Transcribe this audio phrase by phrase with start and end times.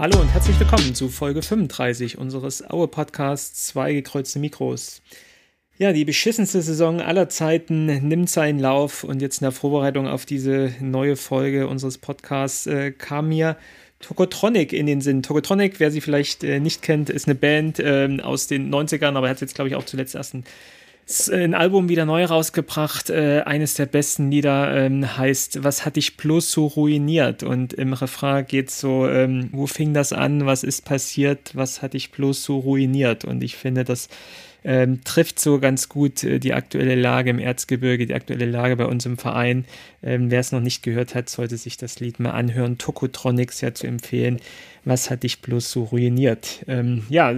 [0.00, 5.02] Hallo und herzlich willkommen zu Folge 35 unseres Aue-Podcasts Zwei gekreuzte Mikros.
[5.76, 10.24] Ja, die beschissenste Saison aller Zeiten nimmt seinen Lauf und jetzt in der Vorbereitung auf
[10.24, 13.58] diese neue Folge unseres Podcasts äh, kam mir
[13.98, 15.22] Tokotronic in den Sinn.
[15.22, 19.28] Tokotronic, wer sie vielleicht äh, nicht kennt, ist eine Band äh, aus den 90ern, aber
[19.28, 20.44] hat jetzt, glaube ich, auch zuletzt erst ein
[21.28, 23.10] ein Album wieder neu rausgebracht.
[23.10, 27.42] Äh, eines der besten Lieder ähm, heißt Was hat dich bloß so ruiniert?
[27.42, 30.46] Und im Refrain geht so, ähm, wo fing das an?
[30.46, 31.50] Was ist passiert?
[31.54, 33.24] Was hat dich bloß so ruiniert?
[33.24, 34.08] Und ich finde, das
[34.62, 38.86] ähm, trifft so ganz gut äh, die aktuelle Lage im Erzgebirge, die aktuelle Lage bei
[38.86, 39.64] uns im Verein.
[40.02, 42.78] Ähm, Wer es noch nicht gehört hat, sollte sich das Lied mal anhören.
[42.78, 44.38] Tokotronics ja zu empfehlen.
[44.84, 46.64] Was hat dich bloß so ruiniert?
[46.68, 47.34] Ähm, ja,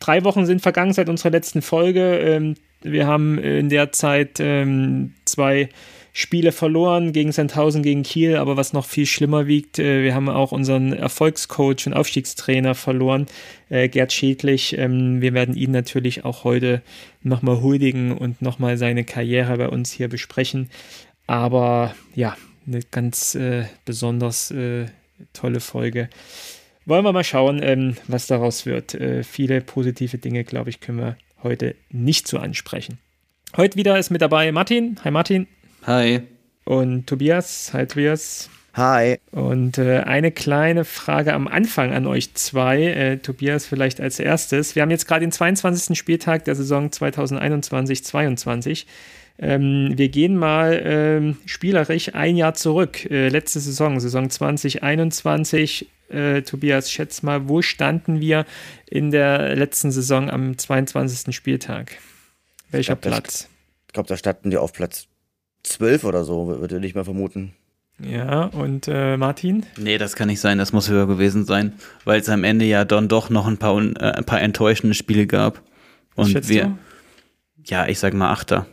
[0.00, 2.54] drei Wochen sind vergangen seit unserer letzten Folge.
[2.84, 5.68] Wir haben in der Zeit ähm, zwei
[6.14, 10.28] Spiele verloren gegen Sandhausen, gegen Kiel, aber was noch viel schlimmer wiegt, äh, wir haben
[10.28, 13.26] auch unseren Erfolgscoach und Aufstiegstrainer verloren,
[13.70, 14.76] äh, Gerd Schädlich.
[14.76, 16.82] Ähm, wir werden ihn natürlich auch heute
[17.22, 20.68] nochmal huldigen und nochmal seine Karriere bei uns hier besprechen.
[21.26, 22.36] Aber ja,
[22.66, 24.86] eine ganz äh, besonders äh,
[25.32, 26.10] tolle Folge.
[26.84, 28.94] Wollen wir mal schauen, ähm, was daraus wird.
[28.94, 32.98] Äh, viele positive Dinge, glaube ich, können wir heute nicht so ansprechen.
[33.56, 34.98] Heute wieder ist mit dabei Martin.
[35.04, 35.46] Hi Martin.
[35.86, 36.22] Hi.
[36.64, 37.72] Und Tobias.
[37.72, 38.48] Hi Tobias.
[38.74, 39.18] Hi.
[39.32, 42.82] Und äh, eine kleine Frage am Anfang an euch zwei.
[42.82, 44.74] Äh, Tobias vielleicht als erstes.
[44.74, 45.98] Wir haben jetzt gerade den 22.
[45.98, 48.86] Spieltag der Saison 2021-22.
[49.38, 53.10] Ähm, wir gehen mal ähm, spielerisch ein Jahr zurück.
[53.10, 55.88] Äh, letzte Saison, Saison 2021.
[56.12, 58.46] Äh, Tobias, schätz mal, wo standen wir
[58.86, 61.34] in der letzten Saison am 22.
[61.34, 61.96] Spieltag?
[62.70, 63.32] Welcher ich glaub, Platz?
[63.32, 63.48] Das,
[63.88, 65.06] ich glaube, da standen die auf Platz
[65.64, 67.54] 12 oder so, würde ich mal vermuten.
[67.98, 69.64] Ja, und äh, Martin?
[69.76, 71.74] Nee, das kann nicht sein, das muss höher gewesen sein,
[72.04, 75.26] weil es am Ende ja dann doch noch ein paar, äh, ein paar enttäuschende Spiele
[75.26, 75.62] gab.
[76.14, 76.78] Und wir, du?
[77.64, 78.66] ja, ich sag mal Achter.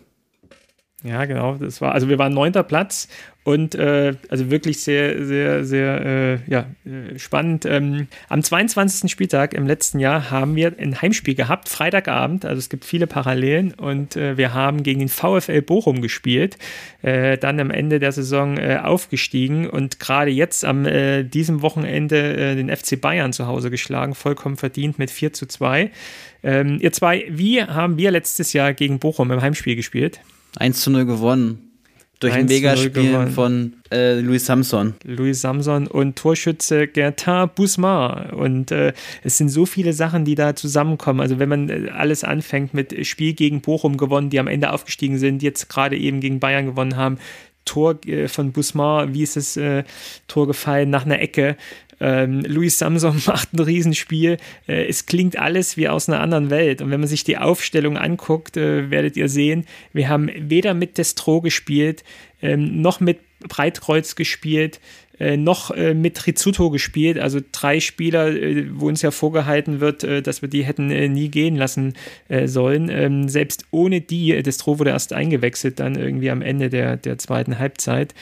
[1.04, 1.56] Ja, genau.
[1.56, 3.08] Das war, also wir waren neunter Platz
[3.46, 7.66] und äh, also wirklich sehr, sehr, sehr äh, ja, äh, spannend.
[7.66, 9.10] Ähm, am 22.
[9.10, 12.44] Spieltag im letzten Jahr haben wir ein Heimspiel gehabt, Freitagabend.
[12.44, 16.58] Also es gibt viele Parallelen und äh, wir haben gegen den VfL Bochum gespielt,
[17.02, 22.76] äh, dann am Ende der Saison äh, aufgestiegen und gerade jetzt am diesem Wochenende den
[22.76, 25.92] FC Bayern zu Hause geschlagen, vollkommen verdient mit 4 zu 2.
[26.44, 30.20] Ähm, ihr zwei, wie haben wir letztes Jahr gegen Bochum im Heimspiel gespielt?
[30.60, 31.66] 1 zu 0 gewonnen.
[32.20, 34.94] Durch ein Megaspiel von äh, Louis Samson.
[35.06, 38.34] Louis Samson und Torschütze Gertin Bousmar.
[38.34, 38.92] Und äh,
[39.24, 41.22] es sind so viele Sachen, die da zusammenkommen.
[41.22, 45.18] Also wenn man äh, alles anfängt mit Spiel gegen Bochum gewonnen, die am Ende aufgestiegen
[45.18, 47.20] sind, jetzt gerade eben gegen Bayern gewonnen haben,
[47.64, 49.86] Tor äh, von Busmar, wie ist das äh,
[50.28, 51.56] Tor gefallen, nach einer Ecke.
[52.00, 54.38] Ähm, Luis Samson macht ein Riesenspiel.
[54.68, 56.82] Äh, es klingt alles wie aus einer anderen Welt.
[56.82, 60.98] Und wenn man sich die Aufstellung anguckt, äh, werdet ihr sehen, wir haben weder mit
[60.98, 62.04] Destro gespielt,
[62.42, 64.80] ähm, noch mit Breitkreuz gespielt,
[65.20, 67.20] äh, noch äh, mit Rizzuto gespielt.
[67.20, 71.10] Also drei Spieler, äh, wo uns ja vorgehalten wird, äh, dass wir die hätten äh,
[71.10, 71.94] nie gehen lassen
[72.46, 72.90] sollen.
[72.90, 77.60] Ähm, selbst ohne die, Destro wurde erst eingewechselt, dann irgendwie am Ende der, der zweiten
[77.60, 78.14] Halbzeit.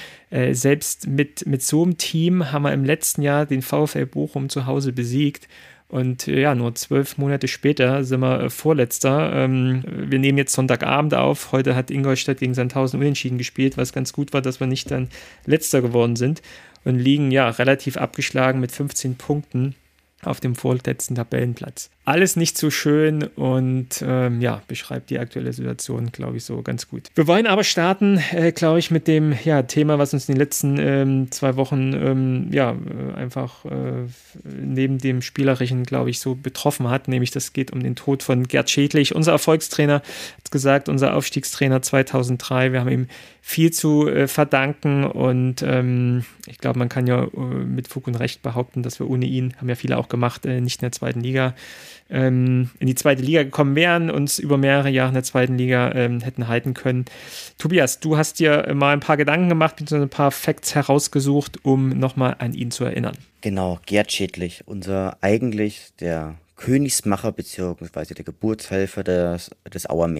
[0.51, 4.65] selbst mit, mit so einem Team haben wir im letzten Jahr den VfL Bochum zu
[4.65, 5.47] Hause besiegt.
[5.89, 9.31] Und ja, nur zwölf Monate später sind wir Vorletzter.
[9.33, 11.53] Ähm, wir nehmen jetzt Sonntagabend auf.
[11.53, 15.07] Heute hat Ingolstadt gegen Sandhausen unentschieden gespielt, was ganz gut war, dass wir nicht dann
[15.45, 16.41] Letzter geworden sind
[16.87, 19.75] und liegen ja relativ abgeschlagen mit 15 Punkten
[20.23, 21.89] auf dem vorletzten Tabellenplatz.
[22.07, 26.87] Alles nicht so schön und ähm, ja, beschreibt die aktuelle Situation, glaube ich, so ganz
[26.87, 27.09] gut.
[27.15, 30.39] Wir wollen aber starten, äh, glaube ich, mit dem ja, Thema, was uns in den
[30.39, 34.05] letzten ähm, zwei Wochen ähm, ja, äh, einfach äh,
[34.45, 38.47] neben dem Spielerischen, glaube ich, so betroffen hat, nämlich das geht um den Tod von
[38.47, 39.13] Gerd Schädlich.
[39.13, 42.71] Unser Erfolgstrainer hat gesagt, unser Aufstiegstrainer 2003.
[42.71, 43.07] Wir haben ihm
[43.41, 48.15] viel zu äh, verdanken und ähm, ich glaube, man kann ja äh, mit Fug und
[48.15, 50.91] Recht behaupten, dass wir ohne ihn, haben ja viele auch gemacht, äh, nicht in der
[50.91, 51.53] zweiten Liga,
[52.09, 55.91] ähm, in die zweite Liga gekommen wären, uns über mehrere Jahre in der zweiten Liga
[55.93, 57.05] ähm, hätten halten können.
[57.57, 60.03] Tobias, du hast dir mal ein paar Gedanken gemacht, bzw.
[60.03, 63.17] ein paar Facts herausgesucht, um nochmal an ihn zu erinnern.
[63.41, 68.13] Genau, Gerd Schädlich, unser eigentlich der Königsmacher bzw.
[68.15, 70.11] der Geburtshelfer des, des Auer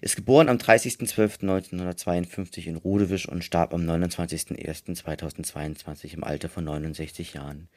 [0.00, 7.68] ist geboren am 30.12.1952 in Rudewisch und starb am 29.01.2022 im Alter von 69 Jahren.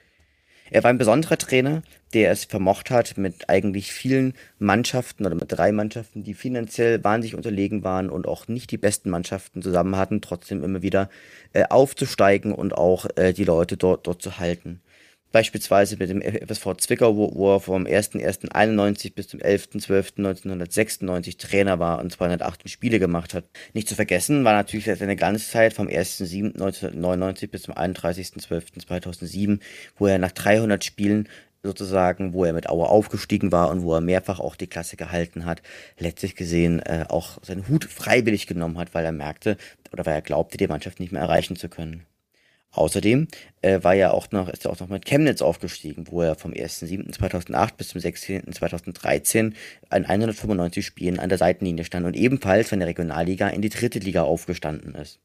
[0.74, 1.84] Er war ein besonderer Trainer,
[2.16, 7.36] der es vermocht hat, mit eigentlich vielen Mannschaften oder mit drei Mannschaften, die finanziell wahnsinnig
[7.36, 11.12] unterlegen waren und auch nicht die besten Mannschaften zusammen hatten, trotzdem immer wieder
[11.54, 14.82] äh, aufzusteigen und auch äh, die Leute dort, dort zu halten.
[15.34, 22.00] Beispielsweise mit dem FSV Zwickau, wo, wo er vom 1.1.91 bis zum 11.12.1996 Trainer war
[22.00, 23.44] und 208 Spiele gemacht hat.
[23.74, 29.60] Nicht zu vergessen war natürlich seine ganze Zeit vom 1.7.1999 bis zum 31.12.2007,
[29.98, 31.28] wo er nach 300 Spielen
[31.64, 35.46] sozusagen, wo er mit Aue aufgestiegen war und wo er mehrfach auch die Klasse gehalten
[35.46, 35.64] hat,
[35.98, 39.58] letztlich gesehen äh, auch seinen Hut freiwillig genommen hat, weil er merkte
[39.92, 42.06] oder weil er glaubte, die Mannschaft nicht mehr erreichen zu können.
[42.74, 43.28] Außerdem
[43.62, 46.52] äh, war er auch noch, ist er auch noch mit Chemnitz aufgestiegen, wo er vom
[46.52, 49.54] 1.7.2008 bis zum 6.2013
[49.90, 54.00] an 195 Spielen an der Seitenlinie stand und ebenfalls von der Regionalliga in die dritte
[54.00, 55.20] Liga aufgestanden ist.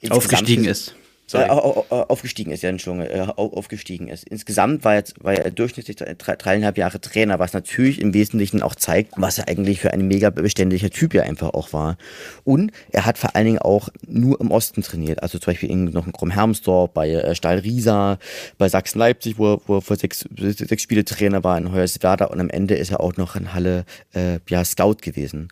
[0.00, 0.94] Insgesamt aufgestiegen ist.
[1.34, 4.24] Äh, aufgestiegen ist, ja, Entschuldigung, äh, aufgestiegen ist.
[4.24, 9.12] Insgesamt war, jetzt, war er durchschnittlich dreieinhalb Jahre Trainer, was natürlich im Wesentlichen auch zeigt,
[9.16, 11.96] was er eigentlich für ein mega beständiger Typ ja einfach auch war.
[12.44, 15.84] Und er hat vor allen Dingen auch nur im Osten trainiert, also zum Beispiel in,
[15.84, 18.18] noch in Krumm-Hermsdorf, bei äh, Stahl Riesa,
[18.58, 22.40] bei Sachsen-Leipzig, wo, er, wo er für sechs, sechs Spiele Trainer war, in Hoyerswerda und
[22.40, 23.84] am Ende ist er auch noch in Halle
[24.14, 25.48] äh, ja, Scout gewesen.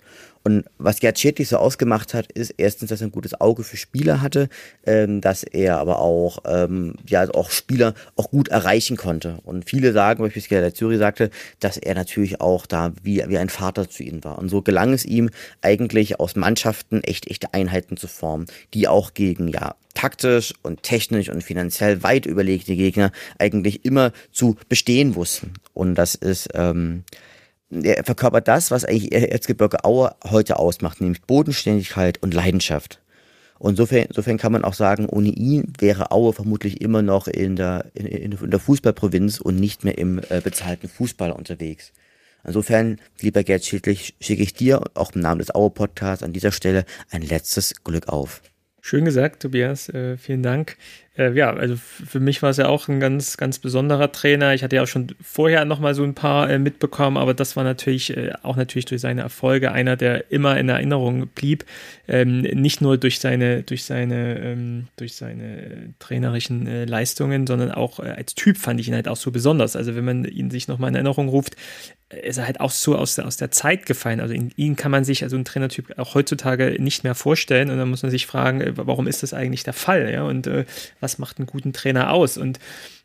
[0.48, 4.22] Und was Schädlich so ausgemacht hat, ist erstens, dass er ein gutes Auge für Spieler
[4.22, 4.48] hatte,
[4.86, 9.40] ähm, dass er aber auch, ähm, ja, auch Spieler auch gut erreichen konnte.
[9.44, 11.28] Und viele sagen, beispielsweise der Zürich sagte,
[11.60, 14.38] dass er natürlich auch da wie, wie ein Vater zu ihnen war.
[14.38, 15.28] Und so gelang es ihm
[15.60, 21.28] eigentlich aus Mannschaften echt echte Einheiten zu formen, die auch gegen, ja, taktisch und technisch
[21.28, 25.52] und finanziell weit überlegte Gegner eigentlich immer zu bestehen wussten.
[25.74, 27.04] Und das ist, ähm,
[27.70, 33.00] er verkörpert das, was eigentlich Erzgebirge Aue heute ausmacht, nämlich Bodenständigkeit und Leidenschaft.
[33.58, 37.56] Und insofern, insofern kann man auch sagen, ohne ihn wäre Aue vermutlich immer noch in
[37.56, 41.92] der, in, in der Fußballprovinz und nicht mehr im äh, bezahlten Fußball unterwegs.
[42.44, 46.84] Insofern, lieber Gerd Schiedlich, schicke ich dir auch im Namen des Aue-Podcasts an dieser Stelle
[47.10, 48.42] ein letztes Glück auf.
[48.80, 49.88] Schön gesagt, Tobias.
[49.88, 50.76] Äh, vielen Dank.
[51.18, 54.54] Äh, ja, also für mich war es ja auch ein ganz, ganz besonderer Trainer.
[54.54, 57.56] Ich hatte ja auch schon vorher noch mal so ein paar äh, mitbekommen, aber das
[57.56, 61.64] war natürlich äh, auch natürlich durch seine Erfolge einer, der immer in Erinnerung blieb.
[62.06, 67.98] Ähm, nicht nur durch seine, durch seine, ähm, durch seine trainerischen äh, Leistungen, sondern auch
[67.98, 69.74] äh, als Typ fand ich ihn halt auch so besonders.
[69.74, 71.56] Also wenn man ihn sich noch mal in Erinnerung ruft,
[72.10, 74.20] ist er halt auch so aus der, aus der Zeit gefallen.
[74.20, 77.68] Also in ihn kann man sich, also ein Trainertyp auch heutzutage nicht mehr vorstellen.
[77.68, 80.10] Und dann muss man sich fragen, warum ist das eigentlich der Fall?
[80.10, 80.22] Ja?
[80.22, 80.64] Und äh,
[81.08, 82.36] was macht einen guten Trainer aus?
[82.36, 82.58] Und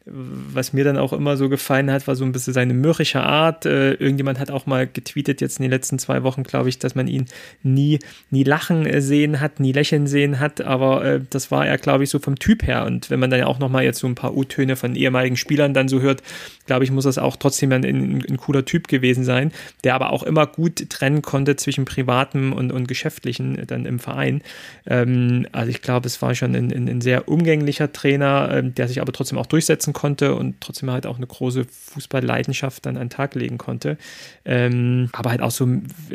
[0.06, 3.66] was mir dann auch immer so gefallen hat, war so ein bisschen seine mürrische Art.
[3.66, 6.94] Äh, irgendjemand hat auch mal getweetet jetzt in den letzten zwei Wochen, glaube ich, dass
[6.94, 7.28] man ihn
[7.62, 10.60] nie, nie lachen äh, sehen hat, nie lächeln sehen hat.
[10.60, 12.86] Aber äh, das war er, glaube ich, so vom Typ her.
[12.86, 15.74] Und wenn man dann ja auch nochmal jetzt so ein paar U-Töne von ehemaligen Spielern
[15.74, 16.22] dann so hört,
[16.66, 19.52] glaube ich, muss das auch trotzdem ein, ein, ein, cooler Typ gewesen sein,
[19.84, 24.00] der aber auch immer gut trennen konnte zwischen privatem und, und geschäftlichen äh, dann im
[24.00, 24.42] Verein.
[24.86, 29.02] Ähm, also ich glaube, es war schon ein, ein, sehr umgänglicher Trainer, äh, der sich
[29.02, 33.06] aber trotzdem auch durchsetzen lassen konnte und trotzdem halt auch eine große Fußballleidenschaft dann an
[33.06, 33.98] den Tag legen konnte.
[34.46, 35.68] Ähm, aber halt auch so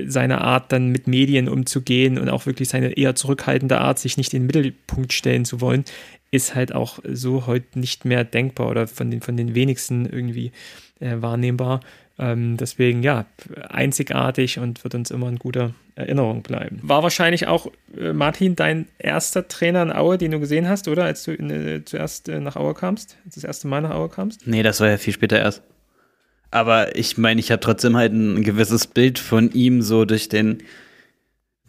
[0.06, 4.34] seine Art, dann mit Medien umzugehen und auch wirklich seine eher zurückhaltende Art, sich nicht
[4.34, 5.84] in den Mittelpunkt stellen zu wollen,
[6.30, 10.52] ist halt auch so heute nicht mehr denkbar oder von den, von den wenigsten irgendwie
[11.00, 11.80] äh, wahrnehmbar.
[12.20, 13.26] Ähm, deswegen ja,
[13.68, 16.80] einzigartig und wird uns immer in guter Erinnerung bleiben.
[16.82, 21.04] War wahrscheinlich auch, äh, Martin, dein erster Trainer in Aue, den du gesehen hast, oder?
[21.04, 23.16] Als du äh, zuerst äh, nach Aue kamst?
[23.24, 24.46] Als das erste Mal nach Aue kamst?
[24.46, 25.62] Nee, das war ja viel später erst.
[26.50, 30.62] Aber ich meine, ich habe trotzdem halt ein gewisses Bild von ihm so durch den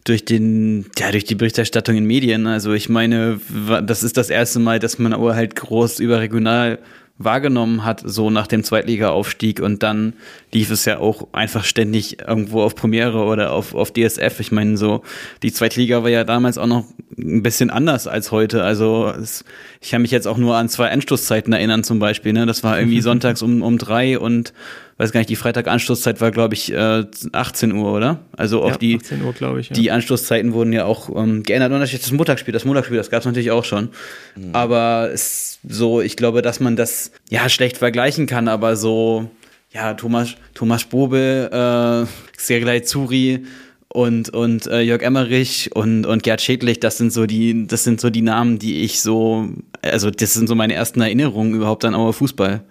[0.04, 2.46] durch den, ja, durch die Berichterstattung in Medien.
[2.46, 3.38] Also ich meine,
[3.84, 6.78] das ist das erste Mal, dass man Aue halt groß überregional
[7.22, 10.14] wahrgenommen hat, so nach dem Zweitliga-Aufstieg und dann
[10.52, 14.40] lief es ja auch einfach ständig irgendwo auf Premiere oder auf, auf DSF.
[14.40, 15.02] Ich meine, so,
[15.42, 16.86] die Zweitliga war ja damals auch noch
[17.18, 18.64] ein bisschen anders als heute.
[18.64, 19.44] Also es,
[19.82, 22.32] ich kann mich jetzt auch nur an zwei Anstoßzeiten erinnern zum Beispiel.
[22.32, 22.46] Ne?
[22.46, 24.54] Das war irgendwie sonntags um, um drei und
[25.00, 28.20] weiß gar nicht, die Freitag-Anstoßzeit war, glaube ich, äh, 18 Uhr, oder?
[28.36, 29.70] Also auch ja, die, 18 Uhr, glaube ich.
[29.70, 29.74] Ja.
[29.74, 31.72] Die Anstoßzeiten wurden ja auch ähm, geändert.
[31.72, 33.88] Und das Montagsspiel, das Montagsspiel, das gab es natürlich auch schon.
[34.36, 34.54] Mhm.
[34.54, 39.30] Aber es so, ich glaube, dass man das ja schlecht vergleichen kann, aber so,
[39.70, 42.06] ja, Thomas, Thomas Bobel, äh,
[42.38, 43.44] Sergei Zuri,
[43.92, 48.00] und und äh, Jörg Emmerich und und Gerd Schädlich, das sind so die das sind
[48.00, 49.48] so die Namen, die ich so
[49.82, 52.62] also das sind so meine ersten Erinnerungen überhaupt an Auer Fußball,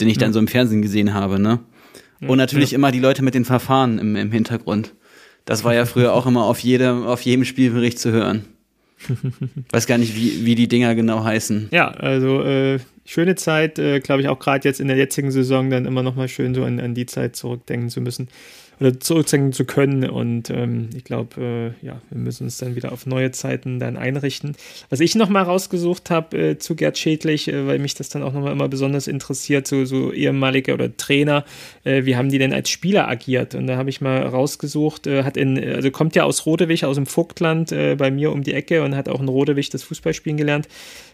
[0.00, 1.58] den ich dann so im Fernsehen gesehen habe, ne?
[2.28, 2.76] Und natürlich ja.
[2.76, 4.94] immer die Leute mit den Verfahren im, im Hintergrund.
[5.44, 8.44] Das war ja früher auch immer auf jedem, auf jedem Spielbericht zu hören.
[9.70, 11.68] Weiß gar nicht, wie, wie die Dinger genau heißen.
[11.70, 15.70] Ja, also äh, schöne Zeit, äh, glaube ich, auch gerade jetzt in der jetzigen Saison
[15.70, 18.28] dann immer noch mal schön so an, an die Zeit zurückdenken zu müssen.
[18.80, 20.08] Oder zurückzeigen zu können.
[20.08, 23.96] Und ähm, ich glaube, äh, ja, wir müssen uns dann wieder auf neue Zeiten dann
[23.96, 24.56] einrichten.
[24.88, 28.32] Was ich nochmal rausgesucht habe äh, zu Gerd Schädlich, äh, weil mich das dann auch
[28.32, 31.44] nochmal immer besonders interessiert, so, so ehemalige oder Trainer,
[31.84, 33.54] äh, wie haben die denn als Spieler agiert?
[33.54, 36.96] Und da habe ich mal rausgesucht, äh, hat in, also kommt ja aus Rodewig, aus
[36.96, 40.38] dem Vogtland, äh, bei mir um die Ecke und hat auch in Rodewig das Fußballspielen
[40.38, 40.68] gelernt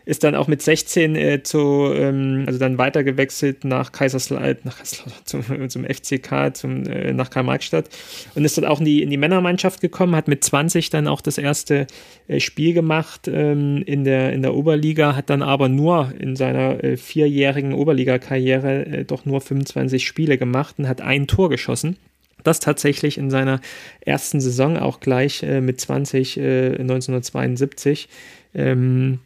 [0.07, 5.43] ist dann auch mit 16 äh, zu, ähm, also dann weitergewechselt nach Kaiserslautern, nach zum,
[5.69, 7.91] zum FCK, zum, äh, nach Karl-Marx-Stadt
[8.37, 11.21] und ist dann auch in die, in die Männermannschaft gekommen, hat mit 20 dann auch
[11.21, 11.89] das erste
[12.29, 16.83] äh, Spiel gemacht ähm, in, der, in der Oberliga, hat dann aber nur in seiner
[16.83, 21.97] äh, vierjährigen Oberliga-Karriere äh, doch nur 25 Spiele gemacht und hat ein Tor geschossen
[22.45, 23.61] das tatsächlich in seiner
[24.01, 28.09] ersten Saison auch gleich äh, mit 20 äh, 1972.
[28.55, 29.19] Ähm,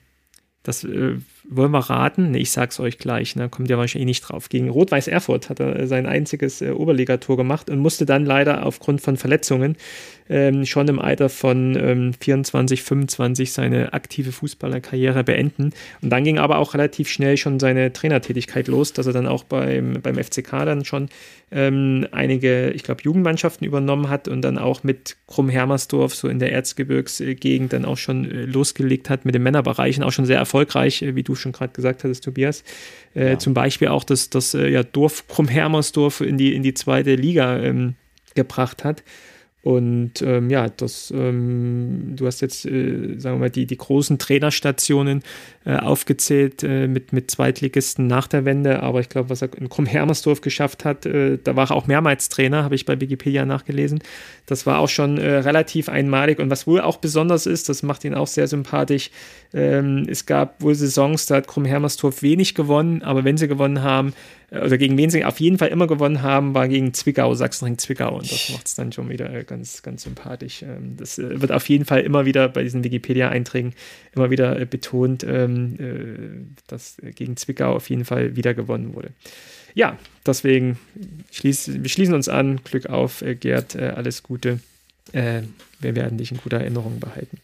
[0.70, 2.30] das äh, wollen wir raten?
[2.30, 3.48] Nee, ich sag's euch gleich, da ne?
[3.48, 4.48] kommt ja wahrscheinlich eh nicht drauf.
[4.48, 9.00] Gegen Rot-Weiß Erfurt hat er sein einziges äh, Oberligator gemacht und musste dann leider aufgrund
[9.00, 9.76] von Verletzungen
[10.30, 15.72] ähm, schon im Alter von ähm, 24, 25 seine aktive Fußballerkarriere beenden.
[16.00, 19.42] Und dann ging aber auch relativ schnell schon seine Trainertätigkeit los, dass er dann auch
[19.42, 21.08] beim, beim FCK dann schon
[21.50, 26.52] ähm, einige, ich glaube, Jugendmannschaften übernommen hat und dann auch mit Krumm-Hermersdorf so in der
[26.52, 31.16] Erzgebirgsgegend dann auch schon äh, losgelegt hat mit den Männerbereichen, auch schon sehr erfolgreich, äh,
[31.16, 32.62] wie du schon gerade gesagt hattest, Tobias.
[33.16, 33.38] Äh, ja.
[33.40, 37.58] Zum Beispiel auch das, das äh, ja, Dorf Krumm-Hermersdorf in die, in die zweite Liga
[37.58, 37.94] ähm,
[38.36, 39.02] gebracht hat.
[39.62, 44.18] Und ähm, ja, das, ähm, du hast jetzt, äh, sagen wir mal, die, die großen
[44.18, 45.22] Trainerstationen
[45.66, 49.68] äh, aufgezählt äh, mit, mit Zweitligisten nach der Wende, aber ich glaube, was er in
[49.68, 54.00] Krumm-Hermersdorf geschafft hat, äh, da war er auch mehrmals Trainer, habe ich bei Wikipedia nachgelesen.
[54.46, 58.04] Das war auch schon äh, relativ einmalig und was wohl auch besonders ist, das macht
[58.04, 59.10] ihn auch sehr sympathisch.
[59.52, 64.14] Ähm, es gab wohl Saisons, da hat Krumm-Hermersdorf wenig gewonnen, aber wenn sie gewonnen haben,
[64.50, 68.16] oder gegen wen sie auf jeden Fall immer gewonnen haben, war gegen Zwickau, Sachsenring Zwickau.
[68.16, 70.62] Und das macht es dann schon wieder äh, ganz, ganz sympathisch.
[70.62, 73.74] Ähm, das äh, wird auf jeden Fall immer wieder bei diesen Wikipedia-Einträgen
[74.12, 79.10] immer wieder äh, betont, ähm, dass gegen Zwickau auf jeden Fall wieder gewonnen wurde.
[79.74, 80.78] Ja, deswegen
[81.30, 82.60] schließ, wir schließen uns an.
[82.64, 84.58] Glück auf, Gerd, alles Gute.
[85.12, 85.44] wir
[85.80, 87.38] werden dich in guter Erinnerung behalten.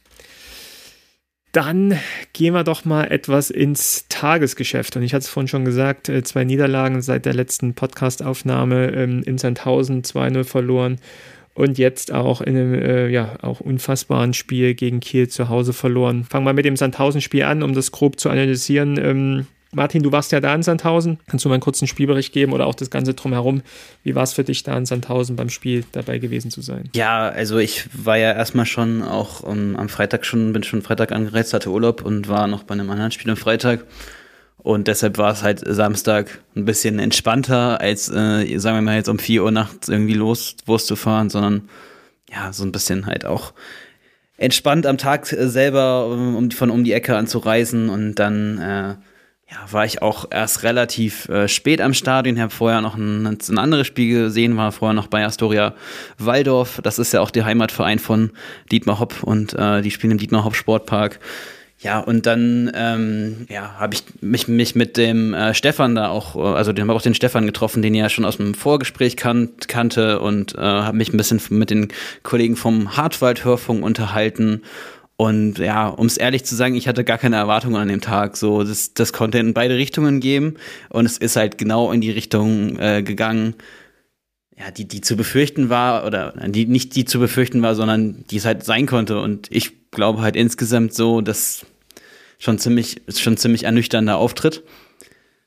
[1.57, 1.99] Dann
[2.35, 4.95] gehen wir doch mal etwas ins Tagesgeschäft.
[4.95, 9.23] Und ich hatte es vorhin schon gesagt, äh, zwei Niederlagen seit der letzten Podcast-Aufnahme ähm,
[9.23, 10.99] in Sandhausen 2-0 verloren
[11.55, 16.25] und jetzt auch in einem äh, ja, auch unfassbaren Spiel gegen Kiel zu Hause verloren.
[16.25, 18.99] Fangen wir mit dem Sandhausen-Spiel an, um das grob zu analysieren.
[19.03, 21.19] Ähm, Martin, du warst ja da in Sandhausen.
[21.27, 23.63] Kannst du mal einen kurzen Spielbericht geben oder auch das Ganze drumherum?
[24.05, 26.89] Wie war es für dich da in Sandhausen beim Spiel dabei gewesen zu sein?
[26.95, 30.83] Ja, also ich war ja erstmal schon auch um, ähm, am Freitag schon, bin schon
[30.83, 33.85] Freitag angereist, hatte Urlaub und war noch bei einem anderen Spiel am Freitag.
[34.59, 39.09] Und deshalb war es halt Samstag ein bisschen entspannter, als, äh, sagen wir mal, jetzt
[39.09, 41.69] um 4 Uhr nachts irgendwie los, Wurst zu fahren, sondern
[42.31, 43.53] ja, so ein bisschen halt auch
[44.39, 48.95] entspannt am Tag selber um, von um die Ecke anzureisen und dann äh,
[49.49, 53.59] ja, war ich auch erst relativ äh, spät am Stadion, habe vorher noch ein, ein
[53.59, 55.75] anderes Spiel gesehen, war vorher noch bei Astoria
[56.19, 56.81] Waldorf.
[56.83, 58.31] Das ist ja auch der Heimatverein von
[58.73, 61.21] Dietmar Hopp und äh, die spielen im Dietmar Hopp Sportpark.
[61.79, 66.35] Ja, und dann ähm, ja, habe ich mich, mich mit dem äh, Stefan da auch,
[66.35, 69.17] äh, also den habe auch den Stefan getroffen, den ich ja schon aus dem Vorgespräch
[69.17, 71.89] kan kannte und äh, habe mich ein bisschen mit den
[72.23, 74.63] Kollegen vom Hartwald Hörfunk unterhalten
[75.17, 78.37] und ja, um es ehrlich zu sagen, ich hatte gar keine Erwartungen an dem Tag.
[78.37, 80.57] So, das, das konnte in beide Richtungen geben
[80.91, 83.55] und es ist halt genau in die Richtung äh, gegangen,
[84.59, 88.37] ja, die, die zu befürchten war, oder die nicht die zu befürchten war, sondern die
[88.37, 89.21] es halt sein konnte.
[89.21, 91.67] Und ich glaube halt insgesamt so, dass
[92.39, 94.63] schon ziemlich, schon ziemlich ernüchternder Auftritt.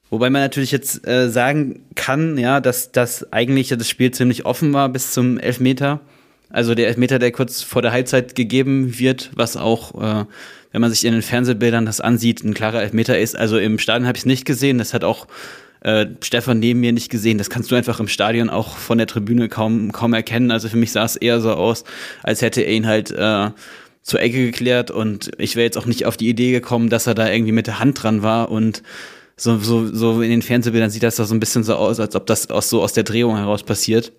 [0.10, 4.74] Wobei man natürlich jetzt äh, sagen kann, ja, dass das eigentlich das Spiel ziemlich offen
[4.74, 6.02] war bis zum Elfmeter.
[6.50, 10.26] Also der Elfmeter, der kurz vor der Halbzeit gegeben wird, was auch, äh,
[10.72, 13.36] wenn man sich in den Fernsehbildern das ansieht, ein klarer Elfmeter ist.
[13.36, 14.78] Also im Stadion habe ich es nicht gesehen.
[14.78, 15.28] Das hat auch
[15.82, 17.38] äh, Stefan neben mir nicht gesehen.
[17.38, 20.52] Das kannst du einfach im Stadion auch von der Tribüne kaum, kaum erkennen.
[20.52, 21.84] Also für mich sah es eher so aus,
[22.24, 23.50] als hätte er ihn halt äh,
[24.02, 27.14] zur Ecke geklärt und ich wäre jetzt auch nicht auf die Idee gekommen, dass er
[27.14, 28.82] da irgendwie mit der Hand dran war und
[29.36, 32.16] so, so, so in den Fernsehbildern sieht das da so ein bisschen so aus, als
[32.16, 34.12] ob das aus, so aus der Drehung heraus passiert.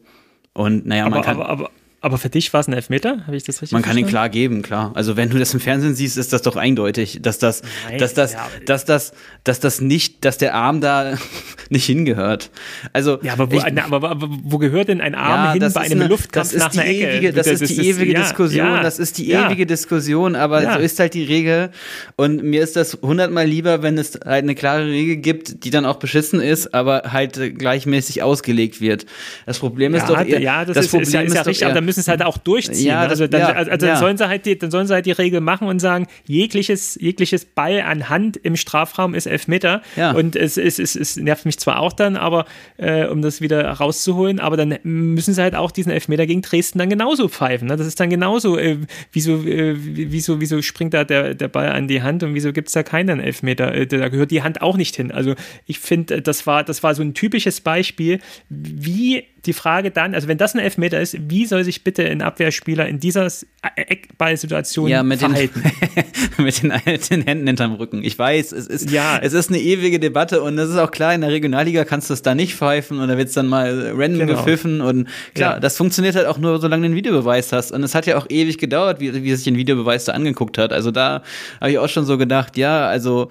[0.55, 1.37] Und naja, aber, man kann.
[1.37, 1.71] Aber, aber,
[2.02, 3.26] Aber für dich war es ein Elfmeter?
[3.26, 4.90] Habe ich das richtig Man kann ihn klar geben, klar.
[4.95, 8.14] Also wenn du das im Fernsehen siehst, ist das doch eindeutig, dass das, Nein, dass
[8.14, 9.12] das, ja, dass das,
[9.45, 11.19] dass das nicht, dass der Arm da
[11.69, 12.50] nicht hingehört.
[12.95, 15.73] Also ja, aber wo, ich, aber, aber, aber wo gehört denn ein Arm ja, hin
[15.75, 17.33] bei einem eine, Luftkampf nach einer ewige, Ecke?
[17.35, 18.66] Das, das ist die ewige ist, Diskussion.
[18.66, 20.37] Ja, das ist die ewige Diskussion.
[20.37, 21.71] Aber so ist halt die Regel.
[22.16, 25.85] Und mir ist das hundertmal lieber, wenn es halt eine klare Regel gibt, die dann
[25.85, 29.04] auch beschissen ist, aber halt gleichmäßig ausgelegt wird.
[29.45, 31.90] Das Problem ist doch, eher, das, das ist, Problem ist ja, ist ja richtig, dann
[31.91, 32.87] müssen sie es halt auch durchziehen.
[32.87, 33.97] Ja, also dann, ja, also, dann ja.
[33.97, 37.45] sollen sie halt die, dann sollen sie halt die Regel machen und sagen, jegliches, jegliches
[37.45, 39.83] Ball an Hand im Strafraum ist Elfmeter.
[39.97, 40.13] Ja.
[40.13, 42.45] Und es, es, es, es nervt mich zwar auch dann, aber
[42.77, 46.79] äh, um das wieder rauszuholen, aber dann müssen sie halt auch diesen Elfmeter gegen Dresden
[46.79, 47.67] dann genauso pfeifen.
[47.67, 47.77] Ne?
[47.77, 48.79] Das ist dann genauso, äh,
[49.11, 52.69] wieso, äh, wieso, wieso springt da der, der Ball an die Hand und wieso gibt
[52.69, 53.75] es da keinen Elfmeter?
[53.75, 55.11] Äh, da gehört die Hand auch nicht hin.
[55.11, 55.35] Also
[55.67, 60.29] ich finde, das war, das war so ein typisches Beispiel, wie die Frage dann, also
[60.29, 63.29] wenn das ein Elfmeter ist, wie soll sich bitte ein Abwehrspieler in dieser
[63.77, 65.63] Eckballsituation ja, mit verhalten?
[65.63, 66.73] Den, mit den,
[67.11, 68.05] den, Händen hinterm Rücken.
[68.05, 69.19] Ich weiß, es ist, ja.
[69.23, 72.15] es ist eine ewige Debatte und es ist auch klar, in der Regionalliga kannst du
[72.15, 74.39] es da nicht pfeifen und da wird es dann mal random genau.
[74.39, 75.61] gepfiffen und klar, ja.
[75.61, 78.27] das funktioniert halt auch nur, solange du einen Videobeweis hast und es hat ja auch
[78.29, 80.73] ewig gedauert, wie, wie sich ein Videobeweis da angeguckt hat.
[80.73, 81.23] Also da
[81.61, 83.31] habe ich auch schon so gedacht, ja, also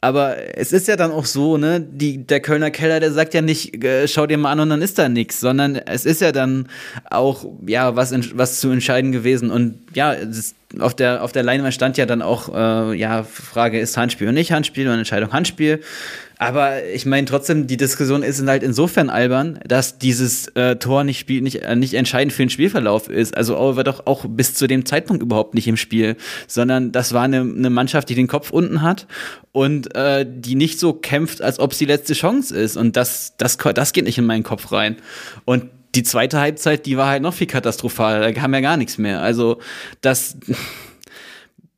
[0.00, 3.42] aber es ist ja dann auch so, ne, die, der Kölner Keller, der sagt ja
[3.42, 6.32] nicht, äh, schau dir mal an und dann ist da nichts, sondern es ist ja
[6.32, 6.68] dann
[7.10, 9.50] auch, ja, was, was zu entscheiden gewesen.
[9.50, 10.14] Und ja,
[10.78, 14.34] auf der, auf der Leinwand stand ja dann auch, äh, ja, Frage, ist Handspiel und
[14.34, 15.80] nicht Handspiel und Entscheidung Handspiel.
[16.38, 21.18] Aber ich meine trotzdem, die Diskussion ist halt insofern albern, dass dieses äh, Tor nicht,
[21.18, 23.34] spiel, nicht, äh, nicht entscheidend für den Spielverlauf ist.
[23.36, 26.16] Also Aue war doch auch bis zu dem Zeitpunkt überhaupt nicht im Spiel,
[26.46, 29.06] sondern das war eine, eine Mannschaft, die den Kopf unten hat
[29.52, 32.76] und äh, die nicht so kämpft, als ob es die letzte Chance ist.
[32.76, 34.96] Und das, das, das geht nicht in meinen Kopf rein.
[35.46, 38.20] Und die zweite Halbzeit, die war halt noch viel katastrophaler.
[38.20, 39.22] Da kam ja gar nichts mehr.
[39.22, 39.58] Also
[40.02, 40.36] das,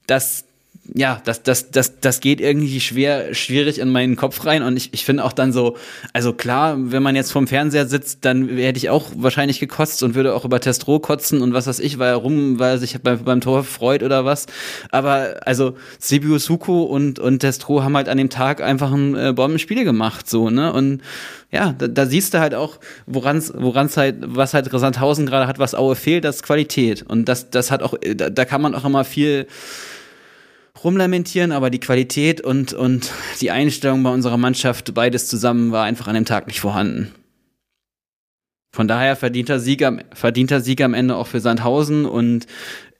[0.08, 0.47] das,
[0.94, 4.62] ja, das, das, das, das geht irgendwie schwer, schwierig in meinen Kopf rein.
[4.62, 5.76] Und ich, ich finde auch dann so,
[6.12, 10.14] also klar, wenn man jetzt vorm Fernseher sitzt, dann hätte ich auch wahrscheinlich gekotzt und
[10.14, 13.00] würde auch über Testro kotzen und was weiß ich, weil er rum, weil er sich
[13.02, 14.46] beim, beim Tor freut oder was.
[14.90, 19.32] Aber also Sibiu Suko und, und Testro haben halt an dem Tag einfach ein äh,
[19.34, 20.72] Bombenspiel gemacht, so, ne?
[20.72, 21.02] Und
[21.50, 25.58] ja, da, da siehst du halt auch, woran es halt, was halt Sandhausen gerade hat,
[25.58, 27.02] was Aue fehlt, das ist Qualität.
[27.02, 29.46] Und das, das hat auch, da, da kann man auch immer viel
[30.84, 36.08] rumlamentieren, aber die Qualität und, und die Einstellung bei unserer Mannschaft, beides zusammen, war einfach
[36.08, 37.14] an dem Tag nicht vorhanden.
[38.70, 42.46] Von daher verdienter Sieg am, verdienter Sieg am Ende auch für Sandhausen und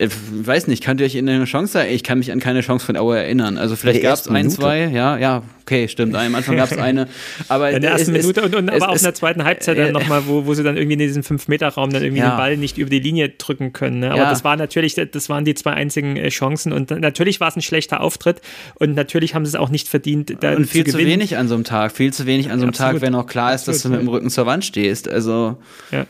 [0.00, 1.96] ich weiß nicht, könnt ihr euch in eine Chance erinnern?
[1.96, 3.58] Ich kann mich an keine Chance von Aue erinnern.
[3.58, 6.14] Also vielleicht gab es ein, zwei, ja, ja, okay, stimmt.
[6.14, 7.08] Am Anfang gab es eine.
[7.48, 9.76] Aber in der ersten es, Minute und, und es, aber auch in der zweiten Halbzeit
[9.76, 12.30] äh, dann nochmal, wo, wo sie dann irgendwie in diesem Fünf-Meter-Raum dann irgendwie ja.
[12.30, 13.98] den Ball nicht über die Linie drücken können.
[13.98, 14.12] Ne?
[14.12, 14.30] Aber ja.
[14.30, 17.62] das war natürlich, das waren die zwei einzigen äh, Chancen und natürlich war es ein
[17.62, 18.40] schlechter Auftritt
[18.76, 20.32] und natürlich haben sie es auch nicht verdient.
[20.38, 22.66] Da und viel zu, zu wenig an so einem Tag, viel zu wenig an so
[22.66, 25.08] einem ja, Tag, wenn auch klar ist, dass du mit dem Rücken zur Wand stehst.
[25.08, 25.58] Also.
[25.90, 26.06] Ja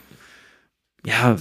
[1.06, 1.36] ja,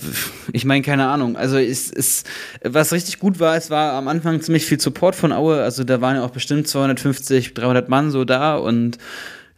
[0.54, 1.36] ich meine, keine Ahnung.
[1.36, 2.28] Also es ist,
[2.64, 5.62] was richtig gut war, es war am Anfang ziemlich viel Support von Aue.
[5.62, 8.98] Also da waren ja auch bestimmt 250, 300 Mann so da und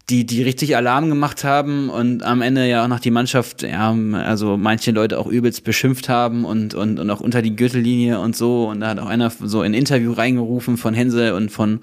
[0.09, 3.95] die, die richtig Alarm gemacht haben und am Ende ja auch noch die Mannschaft, ja,
[4.13, 8.35] also manche Leute auch übelst beschimpft haben und, und, und auch unter die Gürtellinie und
[8.35, 8.67] so.
[8.69, 11.81] Und da hat auch einer so ein Interview reingerufen von Hensel und von,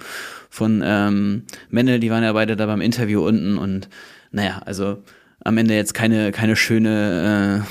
[0.51, 3.89] von ähm, Menne, die waren ja beide da beim Interview unten und
[4.33, 4.99] naja, also
[5.47, 7.65] am Ende jetzt keine, keine schöne,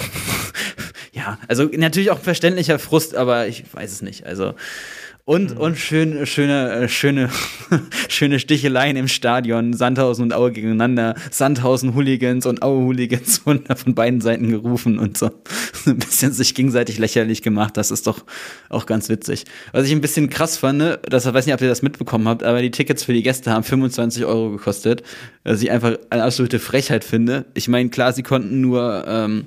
[1.14, 4.26] äh, ja, also natürlich auch verständlicher Frust, aber ich weiß es nicht.
[4.26, 4.56] Also
[5.28, 5.58] und, mhm.
[5.58, 7.32] und schön, schöne, äh, schöne,
[8.10, 9.74] schöne Sticheleien im Stadion.
[9.74, 11.16] Sandhausen und Aue gegeneinander.
[11.32, 15.32] Sandhausen Hooligans und Aue Hooligans wurden von beiden Seiten gerufen und so
[15.88, 17.76] ein bisschen sich gegenseitig lächerlich gemacht.
[17.76, 18.24] Das ist doch
[18.70, 19.46] auch ganz witzig.
[19.72, 22.44] Was ich ein bisschen krass fand, ne, das weiß nicht, ob ihr das mitbekommen habt,
[22.44, 25.02] aber die Tickets für die Gäste haben 25 Euro gekostet.
[25.44, 27.46] Was ich einfach eine absolute Frechheit finde.
[27.56, 29.46] Ich meine, klar, sie konnten nur ähm,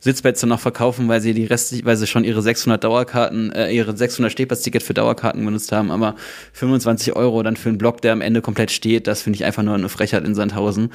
[0.00, 3.96] Sitzplätze noch verkaufen, weil sie die Rest, weil sie schon ihre 600 Dauerkarten, äh, ihre
[3.96, 6.14] 600 Stehplatzticket für Dauerkarten Dauerkarten benutzt haben, aber
[6.52, 9.62] 25 Euro dann für einen Block, der am Ende komplett steht, das finde ich einfach
[9.62, 10.92] nur eine Frechheit in Sandhausen.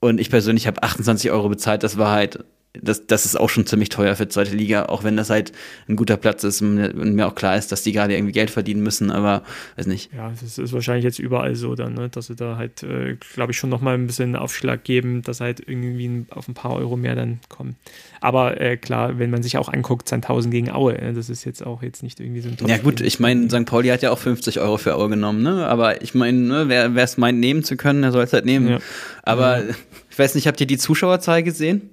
[0.00, 2.44] Und ich persönlich habe 28 Euro bezahlt, das war halt
[2.80, 5.52] das, das ist auch schon ziemlich teuer für die zweite Liga, auch wenn das halt
[5.88, 8.82] ein guter Platz ist und mir auch klar ist, dass die gerade irgendwie Geld verdienen
[8.82, 9.42] müssen, aber
[9.76, 10.12] weiß nicht.
[10.12, 12.08] Ja, das ist wahrscheinlich jetzt überall so dann, ne?
[12.08, 15.62] dass sie da halt, äh, glaube ich, schon nochmal ein bisschen Aufschlag geben, dass halt
[15.66, 17.76] irgendwie auf ein paar Euro mehr dann kommen.
[18.20, 21.64] Aber äh, klar, wenn man sich auch anguckt, 1000 gegen Aue, äh, das ist jetzt
[21.64, 23.66] auch jetzt nicht irgendwie so ein Ja gut, ich meine, St.
[23.66, 25.66] Pauli hat ja auch 50 Euro für Aue genommen, ne?
[25.66, 28.68] aber ich meine, ne, wer es meint, nehmen zu können, der soll es halt nehmen.
[28.68, 28.78] Ja.
[29.22, 29.74] Aber ja.
[30.10, 31.90] ich weiß nicht, habt ihr die Zuschauerzahl gesehen?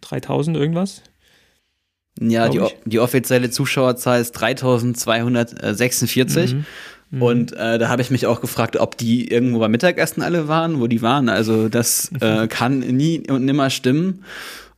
[0.00, 1.02] 3000 irgendwas?
[2.20, 6.54] Ja, die, die offizielle Zuschauerzahl ist 3246.
[6.54, 6.64] Mhm.
[7.10, 7.22] Mhm.
[7.22, 10.80] Und äh, da habe ich mich auch gefragt, ob die irgendwo beim Mittagessen alle waren,
[10.80, 11.28] wo die waren.
[11.28, 14.24] Also das äh, kann nie und nimmer stimmen.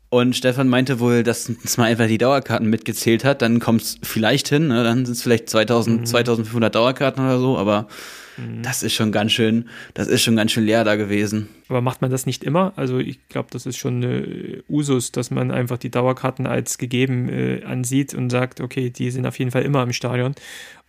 [0.09, 3.42] Und Stefan meinte wohl, dass es mal einfach die Dauerkarten mitgezählt hat.
[3.42, 4.85] Dann kommt es vielleicht hin, ne?
[4.85, 6.07] dann sind es vielleicht 2000, mhm.
[6.07, 7.88] 2500 Dauerkarten oder so, aber
[8.37, 8.62] Mhm.
[8.62, 11.49] Das ist schon ganz schön, das ist schon ganz schön leer da gewesen.
[11.68, 12.72] Aber macht man das nicht immer?
[12.77, 17.29] Also ich glaube, das ist schon eine Usus, dass man einfach die Dauerkarten als gegeben
[17.29, 20.35] äh, ansieht und sagt, okay, die sind auf jeden Fall immer im Stadion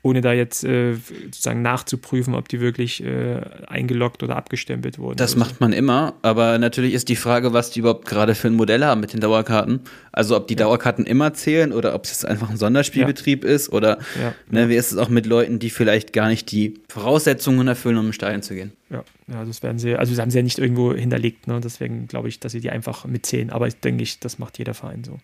[0.07, 5.17] ohne da jetzt äh, sozusagen nachzuprüfen, ob die wirklich äh, eingeloggt oder abgestempelt wurden.
[5.17, 8.55] Das macht man immer, aber natürlich ist die Frage, was die überhaupt gerade für ein
[8.55, 9.81] Modell haben mit den Dauerkarten.
[10.13, 10.61] Also ob die ja.
[10.61, 13.49] Dauerkarten immer zählen oder ob es jetzt einfach ein Sonderspielbetrieb ja.
[13.49, 14.33] ist oder ja.
[14.49, 18.07] ne, wie ist es auch mit Leuten, die vielleicht gar nicht die Voraussetzungen erfüllen, um
[18.07, 18.71] im Stadion zu gehen.
[18.89, 21.59] Ja, ja das werden sie, also das haben sie ja nicht irgendwo hinterlegt, ne?
[21.61, 24.73] deswegen glaube ich, dass sie die einfach mitzählen, aber ich denke ich, das macht jeder
[24.73, 25.19] Verein so.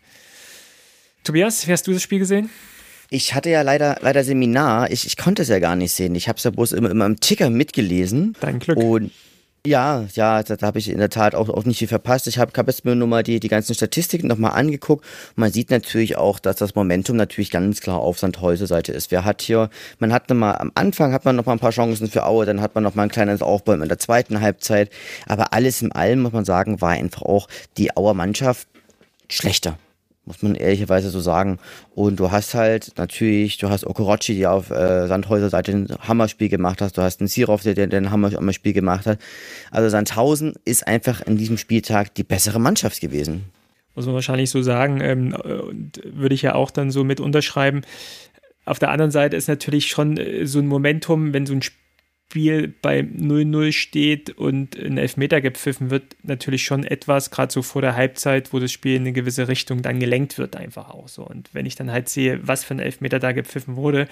[1.24, 2.50] Tobias, wie hast du das Spiel gesehen?
[3.10, 4.92] Ich hatte ja leider, leider Seminar.
[4.92, 6.16] Ich, ich konnte es ja gar nicht sehen.
[6.16, 8.36] Ich habe es ja bloß immer, immer im Ticker mitgelesen.
[8.40, 8.78] Dein Glück.
[8.78, 9.12] Und
[9.66, 12.28] ja, ja, da, da habe ich in der Tat auch, auch nicht viel verpasst.
[12.28, 15.06] Ich habe hab jetzt mir nur mal die, die ganzen Statistiken nochmal angeguckt.
[15.38, 19.10] Man sieht natürlich auch, dass das Momentum natürlich ganz klar auf Sandhäuser Seite ist.
[19.10, 22.10] Wer hat hier, man hat nochmal, am Anfang hat man noch mal ein paar Chancen
[22.10, 24.90] für Aue, dann hat man noch mal ein kleines Aufbäumen in der zweiten Halbzeit.
[25.28, 28.68] Aber alles in allem, muss man sagen, war einfach auch die Auer Mannschaft
[29.30, 29.78] schlechter
[30.26, 31.60] muss man ehrlicherweise so sagen.
[31.96, 36.50] Und du hast halt natürlich, du hast Okorochi, der auf äh, Sandhäuser Seite ein Hammerspiel
[36.50, 39.20] gemacht hat, du hast einen Sirov, der, der ein Hammerspiel gemacht hat.
[39.72, 43.44] Also Sandhausen ist einfach in diesem Spieltag die bessere Mannschaft gewesen.
[43.96, 47.82] Muss man wahrscheinlich so sagen, ähm, und würde ich ja auch dann so mit unterschreiben.
[48.66, 51.83] Auf der anderen Seite ist natürlich schon äh, so ein Momentum, wenn so ein Spiel
[52.34, 57.84] Spiel bei 0-0 steht und ein Elfmeter gepfiffen wird, natürlich schon etwas, gerade so vor
[57.84, 61.24] der Halbzeit, wo das Spiel in eine gewisse Richtung dann gelenkt wird, einfach auch so.
[61.24, 64.08] Und wenn ich dann halt sehe, was für ein Elfmeter da gepfiffen wurde,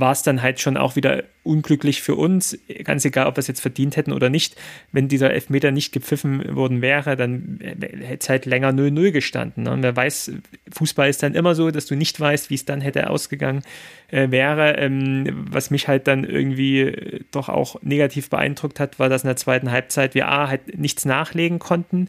[0.00, 3.46] war es dann halt schon auch wieder unglücklich für uns, ganz egal, ob wir es
[3.46, 4.56] jetzt verdient hätten oder nicht.
[4.92, 9.64] Wenn dieser Elfmeter nicht gepfiffen worden wäre, dann hätte es halt länger 0-0 gestanden.
[9.64, 9.70] Ne?
[9.70, 10.32] Und wer weiß,
[10.72, 13.62] Fußball ist dann immer so, dass du nicht weißt, wie es dann hätte ausgegangen
[14.08, 14.76] äh, wäre.
[14.78, 19.28] Ähm, was mich halt dann irgendwie äh, doch auch negativ beeindruckt hat, war, dass in
[19.28, 22.08] der zweiten Halbzeit wir A halt nichts nachlegen konnten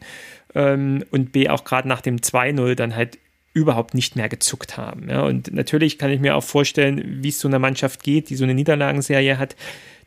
[0.54, 3.18] ähm, und B auch gerade nach dem 2-0 dann halt
[3.58, 5.08] überhaupt nicht mehr gezuckt haben.
[5.08, 8.36] Ja, und natürlich kann ich mir auch vorstellen, wie es so einer Mannschaft geht, die
[8.36, 9.56] so eine Niederlagenserie hat,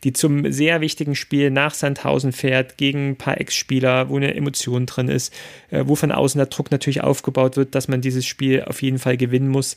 [0.04, 4.86] die zum sehr wichtigen Spiel nach Sandhausen fährt, gegen ein paar Ex-Spieler, wo eine Emotion
[4.86, 5.34] drin ist,
[5.70, 8.98] äh, wo von außen der Druck natürlich aufgebaut wird, dass man dieses Spiel auf jeden
[8.98, 9.76] Fall gewinnen muss.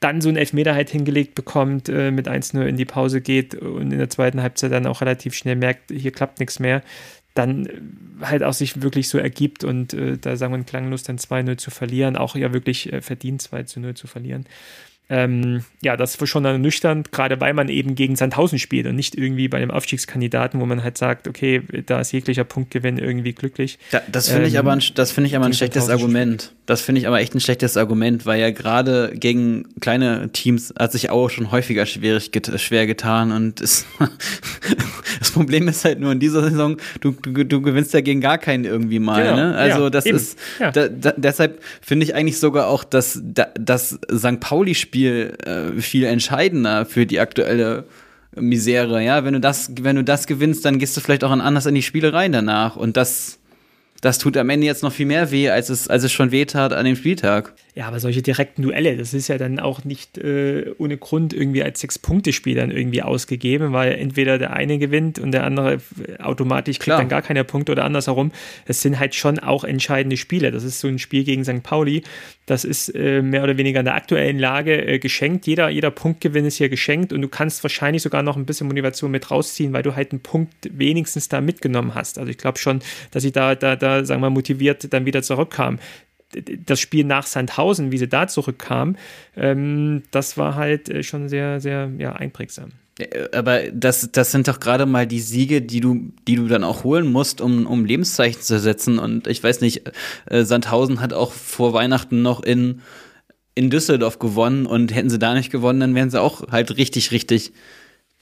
[0.00, 3.92] Dann so ein Elfmeter halt hingelegt bekommt, äh, mit 1-0 in die Pause geht und
[3.92, 6.82] in der zweiten Halbzeit dann auch relativ schnell merkt, hier klappt nichts mehr
[7.34, 11.18] dann äh, halt auch sich wirklich so ergibt und äh, da sagen wir klanglos dann
[11.18, 14.46] 2-0 zu verlieren, auch ja wirklich äh, verdient 2-0 zu verlieren.
[15.10, 19.14] Ähm, ja, das war schon ernüchternd, gerade weil man eben gegen Sandhausen spielt und nicht
[19.14, 23.78] irgendwie bei einem Aufstiegskandidaten, wo man halt sagt, okay, da ist jeglicher Punktgewinn irgendwie glücklich.
[23.90, 26.52] Da, das finde ähm, ich aber ein, das finde ich aber ein schlechtes Argument.
[26.64, 30.92] Das finde ich aber echt ein schlechtes Argument, weil ja gerade gegen kleine Teams hat
[30.92, 33.84] sich auch schon häufiger schwierig get schwer getan und es,
[35.18, 38.38] das Problem ist halt nur in dieser Saison, du, du, du gewinnst ja gegen gar
[38.38, 39.22] keinen irgendwie mal.
[39.22, 39.54] Genau, ne?
[39.54, 40.16] Also ja, das eben.
[40.16, 40.70] ist ja.
[40.70, 44.40] da, da, deshalb finde ich eigentlich sogar auch, dass das St.
[44.40, 47.82] Pauli-Spiel Spiel äh, viel entscheidender für die aktuelle
[48.36, 49.02] Misere.
[49.02, 51.74] Ja, wenn du das, wenn du das gewinnst, dann gehst du vielleicht auch anders in
[51.74, 52.76] die Spiele rein danach.
[52.76, 53.40] Und das,
[54.02, 56.44] das tut am Ende jetzt noch viel mehr weh, als es, als es schon weh
[56.44, 57.54] tat an dem Spieltag.
[57.76, 61.60] Ja, aber solche direkten Duelle, das ist ja dann auch nicht äh, ohne Grund irgendwie
[61.60, 65.80] als Sechs-Punkte-Spiel dann irgendwie ausgegeben, weil entweder der eine gewinnt und der andere
[66.20, 66.98] automatisch kriegt Klar.
[66.98, 68.30] dann gar keine Punkte oder andersherum.
[68.64, 70.52] Es sind halt schon auch entscheidende Spiele.
[70.52, 71.64] Das ist so ein Spiel gegen St.
[71.64, 72.04] Pauli.
[72.46, 75.48] Das ist äh, mehr oder weniger in der aktuellen Lage äh, geschenkt.
[75.48, 79.10] Jeder, jeder Punktgewinn ist hier geschenkt und du kannst wahrscheinlich sogar noch ein bisschen Motivation
[79.10, 82.20] mit rausziehen, weil du halt einen Punkt wenigstens da mitgenommen hast.
[82.20, 85.80] Also ich glaube schon, dass ich da, da, da, sagen wir, motiviert dann wieder zurückkam
[86.66, 88.96] das Spiel nach Sandhausen, wie sie da zurückkam,
[89.36, 92.72] ähm, das war halt äh, schon sehr, sehr ja, einprägsam.
[93.32, 96.84] Aber das, das sind doch gerade mal die Siege, die du, die du dann auch
[96.84, 99.00] holen musst, um, um Lebenszeichen zu setzen.
[99.00, 99.90] Und ich weiß nicht,
[100.26, 102.82] äh, Sandhausen hat auch vor Weihnachten noch in,
[103.56, 107.10] in Düsseldorf gewonnen und hätten sie da nicht gewonnen, dann wären sie auch halt richtig,
[107.10, 107.52] richtig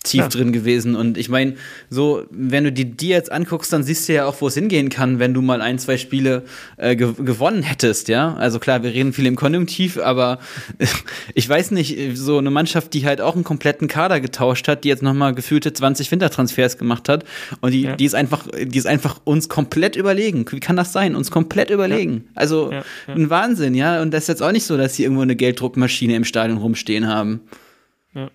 [0.02, 0.28] tief ja.
[0.28, 0.94] drin gewesen.
[0.94, 1.54] Und ich meine,
[1.88, 4.88] so, wenn du die, die jetzt anguckst, dann siehst du ja auch, wo es hingehen
[4.88, 6.42] kann, wenn du mal ein, zwei Spiele
[6.76, 8.34] äh, ge gewonnen hättest, ja.
[8.34, 10.38] Also klar, wir reden viel im Konjunktiv, aber
[11.34, 14.88] ich weiß nicht, so eine Mannschaft, die halt auch einen kompletten Kader getauscht hat, die
[14.88, 17.24] jetzt nochmal gefühlte 20 Wintertransfers gemacht hat
[17.60, 17.96] und die, ja.
[17.96, 20.44] die ist einfach, die ist einfach uns komplett überlegen.
[20.50, 21.14] Wie kann das sein?
[21.14, 22.24] Uns komplett überlegen.
[22.26, 22.30] Ja.
[22.34, 24.02] Also ja, ein Wahnsinn, ja.
[24.02, 27.06] Und das ist jetzt auch nicht so, dass sie irgendwo eine Gelddruckmaschine im Stadion rumstehen
[27.06, 27.40] haben.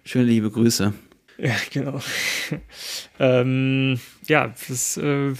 [0.03, 0.93] Schöne liebe Grüße.
[1.37, 1.99] Ja, genau.
[3.19, 5.33] ähm, ja, das äh,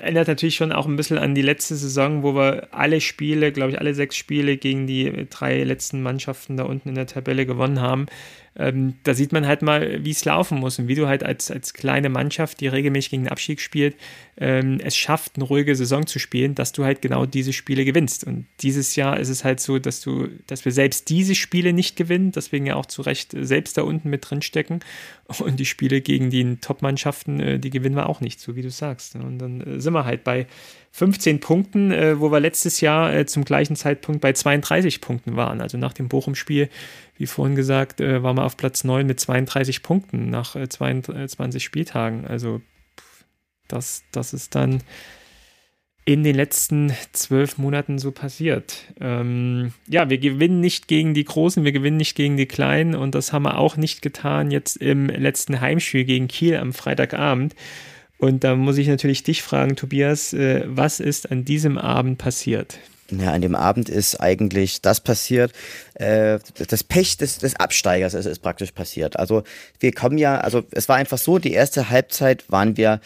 [0.00, 3.72] ändert natürlich schon auch ein bisschen an die letzte Saison, wo wir alle Spiele, glaube
[3.72, 7.80] ich, alle sechs Spiele gegen die drei letzten Mannschaften da unten in der Tabelle gewonnen
[7.80, 8.06] haben
[8.58, 11.50] ähm, da sieht man halt mal, wie es laufen muss und wie du halt als,
[11.50, 13.96] als kleine Mannschaft, die regelmäßig gegen den Abstieg spielt,
[14.38, 18.24] ähm, es schafft, eine ruhige Saison zu spielen, dass du halt genau diese Spiele gewinnst.
[18.24, 21.96] Und dieses Jahr ist es halt so, dass du, dass wir selbst diese Spiele nicht
[21.96, 24.80] gewinnen, deswegen ja auch zu Recht selbst da unten mit drin stecken.
[25.38, 28.70] Und die Spiele gegen die Top-Mannschaften, äh, die gewinnen wir auch nicht, so wie du
[28.70, 29.16] sagst.
[29.16, 30.46] Und dann äh, sind wir halt bei
[30.96, 35.60] 15 Punkten, äh, wo wir letztes Jahr äh, zum gleichen Zeitpunkt bei 32 Punkten waren.
[35.60, 36.70] Also nach dem Bochum-Spiel,
[37.18, 41.60] wie vorhin gesagt, äh, waren wir auf Platz 9 mit 32 Punkten nach 22 äh,
[41.62, 42.26] Spieltagen.
[42.26, 42.62] Also
[43.68, 44.82] das, das ist dann
[46.06, 48.84] in den letzten zwölf Monaten so passiert.
[48.98, 53.14] Ähm, ja, wir gewinnen nicht gegen die Großen, wir gewinnen nicht gegen die Kleinen und
[53.14, 57.54] das haben wir auch nicht getan jetzt im letzten Heimspiel gegen Kiel am Freitagabend.
[58.18, 62.78] Und da muss ich natürlich dich fragen, Tobias, äh, was ist an diesem Abend passiert?
[63.10, 65.52] Ja, an dem Abend ist eigentlich das passiert,
[65.94, 69.16] äh, das Pech des, des Absteigers ist, ist praktisch passiert.
[69.16, 69.44] Also
[69.78, 73.00] wir kommen ja, also es war einfach so, die erste Halbzeit waren wir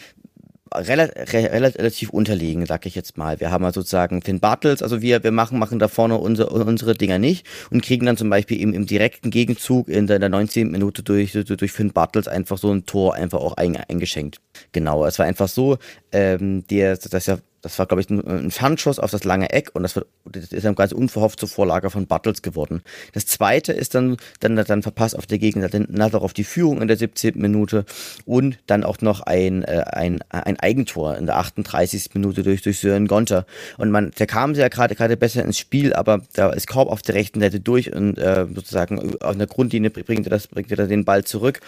[0.73, 3.41] relativ, unterlegen, sag ich jetzt mal.
[3.41, 6.95] Wir haben ja sozusagen Finn Bartels, also wir, wir machen, machen da vorne unsere, unsere
[6.95, 10.71] Dinger nicht und kriegen dann zum Beispiel im, im direkten Gegenzug in der, der 19.
[10.71, 14.41] Minute durch, durch Finn Bartels einfach so ein Tor einfach auch eingeschenkt.
[14.73, 15.79] Genau, es war einfach so,
[16.13, 19.51] ähm, der, das ist ja das war, glaube ich, ein, ein Fernschuss auf das lange
[19.51, 22.83] Eck und das, wird, das ist dann quasi unverhofft zur Vorlage von Bartels geworden.
[23.13, 25.87] Das zweite ist dann, dann, dann verpasst auf der Gegenseite
[26.21, 27.39] auf die Führung in der 17.
[27.39, 27.85] Minute
[28.25, 32.11] und dann auch noch ein, äh, ein, ein Eigentor in der 38.
[32.15, 33.47] Minute durch, durch Sören Gonter.
[33.79, 37.03] Und man, der kam ja gerade gerade besser ins Spiel, aber da ist Korb auf
[37.03, 40.87] der rechten Seite durch und äh, sozusagen auf einer Grundlinie bringt er, das, bringt er
[40.87, 41.61] den Ball zurück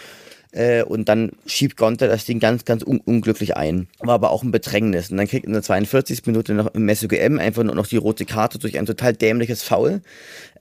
[0.53, 3.87] äh, und dann schiebt Gonter das Ding ganz, ganz un unglücklich ein.
[3.99, 5.09] War aber auch ein Bedrängnis.
[5.09, 6.25] Und dann kriegt in der 42.
[6.27, 10.01] Minute noch im SUGM einfach nur noch die rote Karte durch ein total dämliches Foul.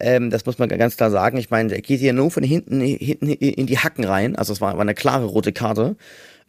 [0.00, 1.37] Ähm, das muss man ganz klar sagen.
[1.37, 4.35] Ich meine, der geht hier nur von hinten, hinten in die Hacken rein.
[4.35, 5.96] Also es war, war eine klare rote Karte.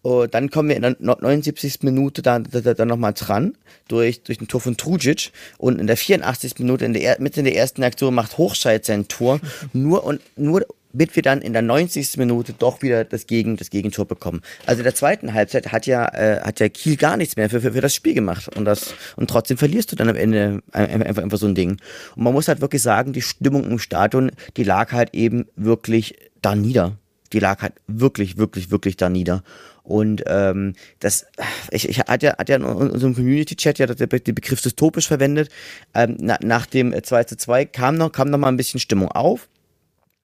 [0.03, 1.79] Und dann kommen wir in der 79.
[1.81, 5.31] Minute dann, dann, dann nochmal dran durch, durch ein Tor von Trujic.
[5.57, 6.59] Und in der 84.
[6.59, 9.39] Minute, in der, mitten in der ersten Aktion, macht Hochscheid sein Tor.
[9.73, 12.17] Nur und nur damit wir dann in der 90.
[12.17, 14.41] Minute doch wieder das, Gegen, das Gegentor bekommen.
[14.65, 17.61] Also in der zweiten Halbzeit hat ja, äh, hat ja Kiel gar nichts mehr für,
[17.61, 18.55] für, für das Spiel gemacht.
[18.55, 21.77] Und, das, und trotzdem verlierst du dann am Ende einfach, einfach, einfach so ein Ding.
[22.15, 26.15] Und man muss halt wirklich sagen, die Stimmung im Stadion, die lag halt eben wirklich
[26.41, 26.97] da nieder.
[27.33, 29.43] Die lag halt wirklich, wirklich, wirklich da nieder.
[29.81, 31.25] Und ähm, das,
[31.71, 35.49] ich, ich hatte ja, hat ja in unserem Community-Chat ja den Begriff dystopisch verwendet.
[35.95, 39.11] Ähm, na, nach dem 2 zu 2 kam noch, kam noch mal ein bisschen Stimmung
[39.11, 39.49] auf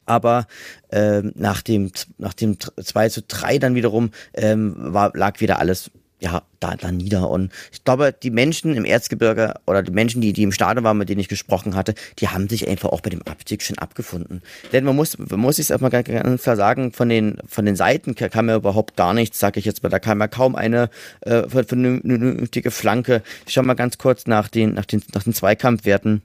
[0.10, 0.48] aber
[0.91, 5.91] ähm, nach dem nach dem 2 zu 3 dann wiederum ähm, war, lag wieder alles
[6.22, 7.30] ja, da, da nieder.
[7.30, 10.98] Und ich glaube, die Menschen im Erzgebirge oder die Menschen, die, die im Stadion waren,
[10.98, 14.41] mit denen ich gesprochen hatte, die haben sich einfach auch bei dem Abstieg schon abgefunden.
[14.74, 18.15] Denn man muss, man muss es erstmal ganz klar sagen, von den, von den Seiten
[18.15, 19.89] kam ja überhaupt gar nichts, sage ich jetzt mal.
[19.89, 20.89] Da kam ja kaum eine
[21.22, 23.24] äh, vernünftige Flanke.
[23.48, 26.22] Ich schau mal ganz kurz nach den, nach den, nach den Zweikampfwerten.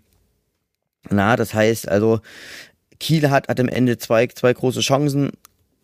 [1.11, 2.21] Na, das heißt also,
[3.01, 5.33] Kiel hat, hat am Ende zwei, zwei große Chancen,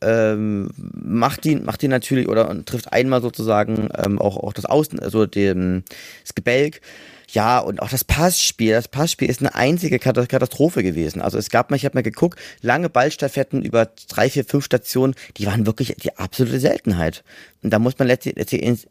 [0.03, 4.99] ähm, macht die, macht die natürlich oder trifft einmal sozusagen ähm, auch, auch das Außen,
[5.01, 5.85] also den,
[6.23, 6.81] das Gebälk.
[7.33, 8.73] Ja, und auch das Passspiel.
[8.73, 11.21] Das Passspiel ist eine einzige Katastrophe gewesen.
[11.21, 15.15] Also es gab mal, ich habe mal geguckt, lange Ballstaffetten über drei, vier, fünf Stationen,
[15.37, 17.23] die waren wirklich die absolute Seltenheit.
[17.63, 18.89] Und da muss man letztendlich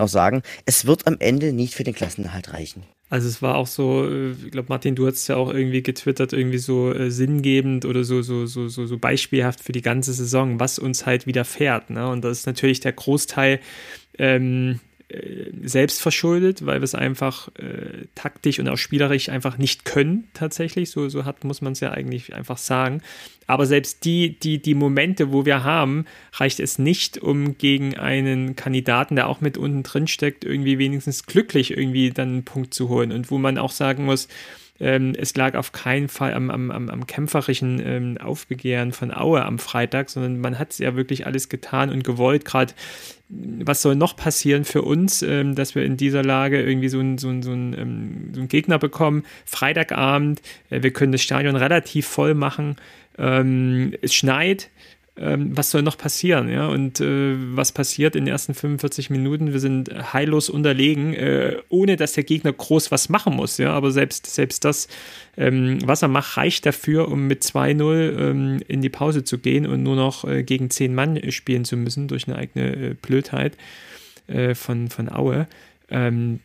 [0.00, 2.84] auch sagen, es wird am Ende nicht für den Klassenerhalt reichen.
[3.08, 6.32] Also es war auch so, äh, ich glaube, Martin, du hast ja auch irgendwie getwittert,
[6.32, 10.58] irgendwie so äh, sinngebend oder so, so, so, so, so beispielhaft für die ganze Saison,
[10.58, 11.90] was uns halt widerfährt.
[11.90, 12.08] Ne?
[12.08, 13.60] Und das ist natürlich der Großteil
[14.18, 19.84] ähm, äh, selbst verschuldet, weil wir es einfach äh, taktisch und auch spielerisch einfach nicht
[19.84, 20.90] können, tatsächlich.
[20.90, 23.02] So, so hat, muss man es ja eigentlich einfach sagen.
[23.46, 28.56] Aber selbst die, die, die Momente, wo wir haben, reicht es nicht, um gegen einen
[28.56, 32.88] Kandidaten, der auch mit unten drin steckt, irgendwie wenigstens glücklich irgendwie dann einen Punkt zu
[32.88, 33.12] holen.
[33.12, 34.28] Und wo man auch sagen muss,
[34.78, 39.58] Ähm, es lag auf keinen Fall am, am, am kämpferischen ähm, Aufbegehren von Aue am
[39.58, 42.44] Freitag, sondern man hat ja wirklich alles getan und gewollt.
[42.44, 42.74] Gerade
[43.28, 47.18] was soll noch passieren für uns, ähm, dass wir in dieser Lage irgendwie so einen
[47.18, 49.24] so so ein, ähm, so ein Gegner bekommen?
[49.44, 52.76] Freitagabend, äh, wir können das Stadion relativ voll machen.
[53.18, 54.70] Ähm, es schneit,
[55.18, 56.48] ähm, was soll noch passieren?
[56.48, 56.68] Ja?
[56.68, 59.52] Und äh, was passiert in den ersten 45 Minuten?
[59.52, 63.58] Wir sind heillos unterlegen, äh, ohne dass der Gegner groß was machen muss.
[63.58, 63.72] Ja?
[63.72, 64.88] Aber selbst, selbst das,
[65.36, 69.66] ähm, was er macht, reicht dafür, um mit 2-0 ähm, in die Pause zu gehen
[69.66, 73.56] und nur noch äh, gegen 10 Mann spielen zu müssen durch eine eigene äh, Blödheit
[74.26, 75.46] äh, von, von Aue.
[75.88, 76.40] Ähm,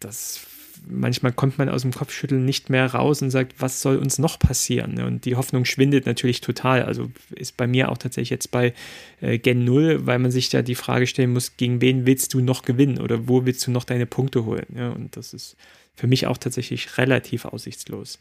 [0.00, 0.46] das
[0.86, 4.38] manchmal kommt man aus dem Kopfschütteln nicht mehr raus und sagt, was soll uns noch
[4.38, 5.02] passieren?
[5.02, 6.82] Und die Hoffnung schwindet natürlich total.
[6.82, 8.74] Also ist bei mir auch tatsächlich jetzt bei
[9.20, 12.40] äh, Gen 0, weil man sich da die Frage stellen muss, gegen wen willst du
[12.40, 14.66] noch gewinnen oder wo willst du noch deine Punkte holen?
[14.74, 15.56] Ja, und das ist
[15.94, 18.18] für mich auch tatsächlich relativ aussichtslos.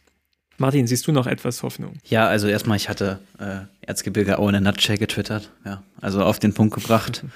[0.57, 1.93] Martin, siehst du noch etwas Hoffnung?
[2.03, 6.75] Ja, also erstmal, ich hatte äh, Erzgebirge ohne Nutshell getwittert, ja, also auf den Punkt
[6.75, 7.23] gebracht.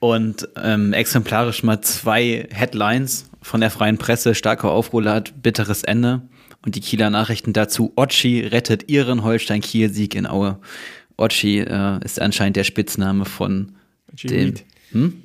[0.00, 4.34] und ähm, exemplarisch mal zwei Headlines von der freien Presse.
[4.34, 6.22] Starker Aufrulat, bitteres Ende.
[6.64, 7.92] Und die Kieler Nachrichten dazu.
[7.94, 10.58] Otschi rettet ihren Holstein-Kiel-Sieg in Aue.
[11.16, 13.76] Otschi äh, ist anscheinend der Spitzname von
[14.12, 14.44] Otschi dem.
[14.46, 14.64] Ried.
[14.92, 15.22] Hm?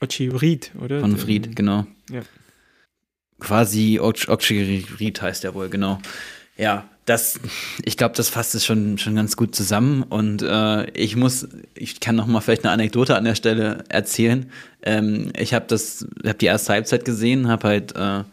[0.00, 1.00] Otschi Ried, oder?
[1.00, 1.86] Von Fried, genau.
[2.10, 2.20] Ja.
[3.40, 5.98] Quasi Otschi Ried heißt er wohl, genau.
[6.58, 7.40] Ja, das,
[7.84, 10.02] ich glaube, das fasst es schon, schon ganz gut zusammen.
[10.02, 14.50] Und äh, ich muss, ich kann noch mal vielleicht eine Anekdote an der Stelle erzählen.
[14.82, 18.24] Ähm, ich habe das, habe die erste Halbzeit gesehen, habe halt äh,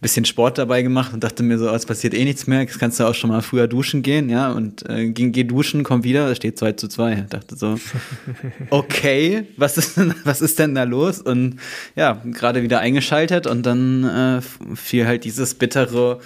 [0.00, 2.78] bisschen Sport dabei gemacht und dachte mir so, oh, es passiert eh nichts mehr, jetzt
[2.78, 6.04] kannst du auch schon mal früher duschen gehen, ja, und äh, ging, geh duschen, komm
[6.04, 7.26] wieder, es steht 2 zu 2.
[7.28, 7.76] Dachte so,
[8.70, 11.20] okay, was ist, denn, was ist denn da los?
[11.20, 11.56] Und
[11.96, 16.20] ja, gerade wieder eingeschaltet und dann äh, fiel halt dieses bittere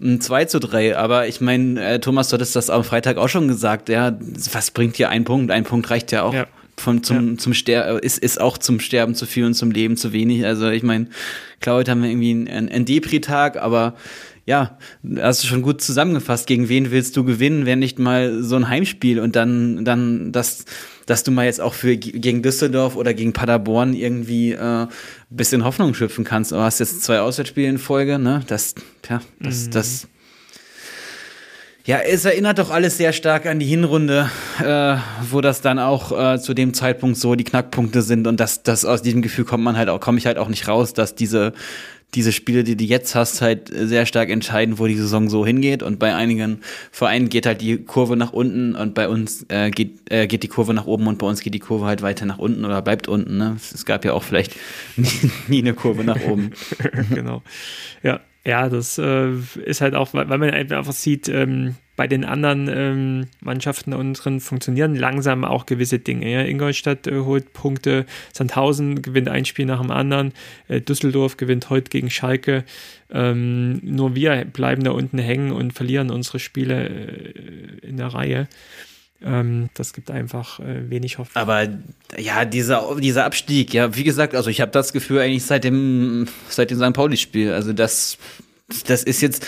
[0.00, 0.96] 2 zu 3.
[0.96, 3.88] Aber ich meine, äh, Thomas, du hattest das am Freitag auch schon gesagt.
[3.88, 4.16] Ja,
[4.52, 5.50] was bringt dir ein Punkt?
[5.50, 6.34] Ein Punkt reicht ja auch.
[6.34, 6.46] Ja.
[6.78, 7.38] Von, zum, ja.
[7.38, 10.44] zum Ster ist, ist auch zum Sterben zu viel und zum Leben zu wenig.
[10.44, 11.08] Also ich meine,
[11.60, 13.94] klar, heute haben wir irgendwie einen, einen Depri-Tag, aber
[14.44, 14.78] ja,
[15.18, 16.46] hast du schon gut zusammengefasst.
[16.46, 20.66] Gegen wen willst du gewinnen, wenn nicht mal so ein Heimspiel und dann, dann das
[21.06, 24.86] dass du mal jetzt auch für gegen Düsseldorf oder gegen Paderborn irgendwie äh,
[25.30, 26.52] bisschen Hoffnung schöpfen kannst.
[26.52, 28.42] Du hast jetzt zwei Auswärtsspiele in Folge, ne?
[28.48, 28.74] Das,
[29.08, 29.70] ja, das, mhm.
[29.70, 30.08] das.
[31.86, 34.28] Ja, es erinnert doch alles sehr stark an die Hinrunde,
[34.60, 34.96] äh,
[35.30, 38.84] wo das dann auch äh, zu dem Zeitpunkt so die Knackpunkte sind und das, das
[38.84, 41.52] aus diesem Gefühl kommt man halt auch, komme ich halt auch nicht raus, dass diese
[42.14, 45.82] diese Spiele, die du jetzt hast, halt sehr stark entscheiden, wo die Saison so hingeht.
[45.82, 50.10] Und bei einigen Vereinen geht halt die Kurve nach unten und bei uns äh, geht,
[50.10, 52.38] äh, geht die Kurve nach oben und bei uns geht die Kurve halt weiter nach
[52.38, 53.36] unten oder bleibt unten.
[53.36, 53.56] Ne?
[53.58, 54.54] Es gab ja auch vielleicht
[54.96, 55.08] nie,
[55.48, 56.52] nie eine Kurve nach oben.
[57.10, 57.42] genau.
[58.02, 59.32] Ja, ja, das äh,
[59.64, 64.94] ist halt auch, weil man einfach sieht, ähm, bei den anderen ähm, Mannschaften drin funktionieren
[64.94, 66.30] langsam auch gewisse Dinge.
[66.30, 66.42] Ja?
[66.42, 70.32] Ingolstadt äh, holt Punkte, Sandhausen gewinnt ein Spiel nach dem anderen,
[70.68, 72.64] äh, Düsseldorf gewinnt heute gegen Schalke.
[73.10, 78.46] Ähm, nur wir bleiben da unten hängen und verlieren unsere Spiele äh, in der Reihe.
[79.26, 81.42] Ähm, das gibt einfach äh, wenig Hoffnung.
[81.42, 81.68] Aber
[82.16, 86.26] ja, dieser, dieser Abstieg, ja, wie gesagt, also ich habe das Gefühl eigentlich seit dem,
[86.48, 86.92] seit dem St.
[86.92, 87.52] Pauli-Spiel.
[87.52, 88.18] Also das,
[88.86, 89.44] das ist jetzt,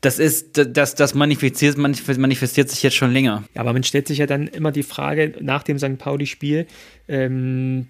[0.00, 3.44] das ist, das, das manifestiert, manifestiert sich jetzt schon länger.
[3.54, 5.98] Ja, aber man stellt sich ja dann immer die Frage nach dem St.
[5.98, 6.66] Pauli-Spiel,
[7.06, 7.86] ähm,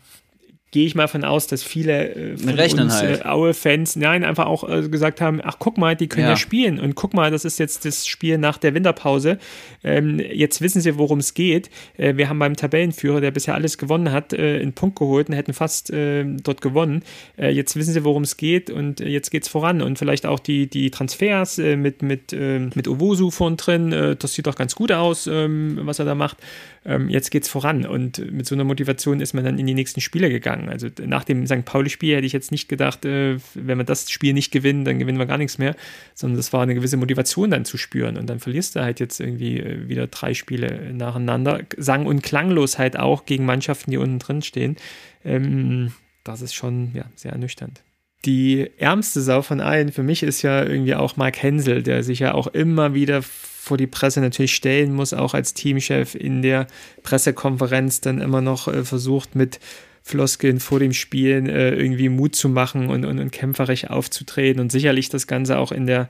[0.73, 3.21] gehe ich mal von aus, dass viele äh, von Rechnen uns, halt.
[3.21, 6.31] äh, Aue-Fans, nein, einfach auch äh, gesagt haben, ach guck mal, die können ja.
[6.31, 6.37] ja.
[6.37, 9.39] spielen und guck mal, das ist jetzt das Spiel nach der Winterpause.
[9.85, 11.71] Ähm, jetzt wissen sie, worum es geht.
[11.99, 15.35] Äh, wir haben beim Tabellenführer, der bisher alles gewonnen hat, äh, einen Punkt geholt und
[15.35, 17.03] hätten fast äh, dort gewonnen.
[17.37, 20.41] Äh, jetzt wissen sie, worum es geht und äh, jetzt geht's voran und vielleicht auch
[20.41, 24.57] die, die Transfers äh, mit, mit, äh, mit Owosu vorn drin, äh, das sieht doch
[24.57, 26.39] ganz gut aus, äh, was er da macht
[26.85, 27.87] ähm, jetzt geht's voran.
[27.87, 30.69] Und mit so einer Motivation ist man dann in die nächsten Spiele gegangen.
[30.69, 31.65] Also nach dem St.
[31.65, 35.19] Pauli-Spiel hätte ich jetzt nicht gedacht, äh, wenn wir das Spiel nicht gewinnen, dann gewinnen
[35.19, 35.77] wir gar nichts mehr,
[36.15, 38.17] sondern das war eine gewisse Motivation dann zu spüren.
[38.17, 41.61] Und dann verlierst du halt jetzt irgendwie äh, wieder drei Spiele nacheinander.
[41.77, 44.77] Sang- und klanglos halt auch gegen Mannschaften, die unten drin stehen.
[45.25, 45.93] Ähm,
[46.25, 47.83] das ist schon ja, sehr ernüchternd
[48.25, 52.21] die ärmste Sau von allen für mich ist ja irgendwie auch Mark Hensel, der sich
[52.21, 53.23] ja auch immer wieder
[53.63, 56.67] vor die Presse natürlich stellen muss, auch als Teamchef in der
[57.05, 59.61] Pressekonferenz dann immer noch äh, versucht mit
[60.03, 64.73] Floskeln vor dem Spielen äh, irgendwie Mut zu machen und, und, und kämpferisch aufzutreten und
[64.73, 66.09] sicherlich das Ganze auch in der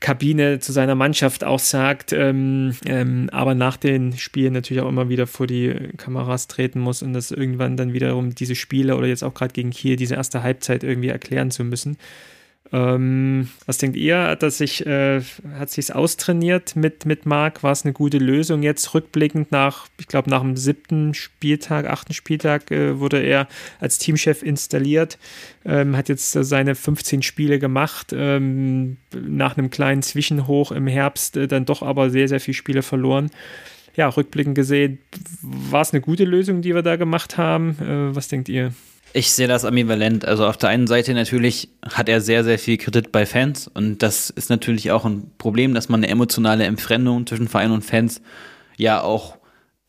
[0.00, 5.08] Kabine zu seiner Mannschaft auch sagt, ähm, ähm, aber nach den Spielen natürlich auch immer
[5.08, 9.22] wieder vor die Kameras treten muss und das irgendwann dann wiederum diese Spiele oder jetzt
[9.22, 11.98] auch gerade gegen Kiel diese erste Halbzeit irgendwie erklären zu müssen.
[12.72, 14.22] Ähm, was denkt ihr?
[14.22, 15.22] Hat er sich, äh,
[15.58, 17.64] hat sich's austrainiert mit, mit Marc?
[17.64, 18.62] War es eine gute Lösung?
[18.62, 23.48] Jetzt rückblickend nach, ich glaube, nach dem siebten Spieltag, achten Spieltag äh, wurde er
[23.80, 25.18] als Teamchef installiert,
[25.64, 31.36] ähm, hat jetzt äh, seine 15 Spiele gemacht, ähm, nach einem kleinen Zwischenhoch im Herbst
[31.36, 33.30] äh, dann doch aber sehr, sehr viele Spiele verloren.
[33.96, 35.00] Ja, rückblickend gesehen,
[35.42, 37.76] war es eine gute Lösung, die wir da gemacht haben?
[37.80, 38.72] Äh, was denkt ihr?
[39.12, 40.24] Ich sehe das ambivalent.
[40.24, 43.98] Also auf der einen Seite natürlich hat er sehr, sehr viel Kredit bei Fans und
[43.98, 48.20] das ist natürlich auch ein Problem, dass man eine emotionale Entfremdung zwischen Verein und Fans
[48.76, 49.36] ja auch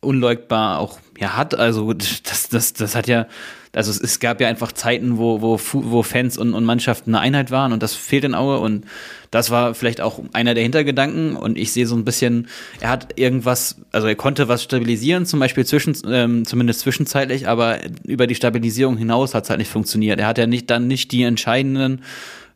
[0.02, 1.56] unleugbar auch ja hat.
[1.56, 3.28] Also das, das, das hat ja
[3.74, 7.22] also es, es gab ja einfach Zeiten, wo, wo, wo Fans und, und Mannschaften eine
[7.22, 8.86] Einheit waren und das fehlt in Aue und
[9.32, 12.48] das war vielleicht auch einer der Hintergedanken und ich sehe so ein bisschen,
[12.82, 17.80] er hat irgendwas, also er konnte was stabilisieren, zum Beispiel zwischen, ähm, zumindest zwischenzeitlich, aber
[18.04, 20.20] über die Stabilisierung hinaus hat es halt nicht funktioniert.
[20.20, 22.02] Er hat ja nicht dann nicht die entscheidenden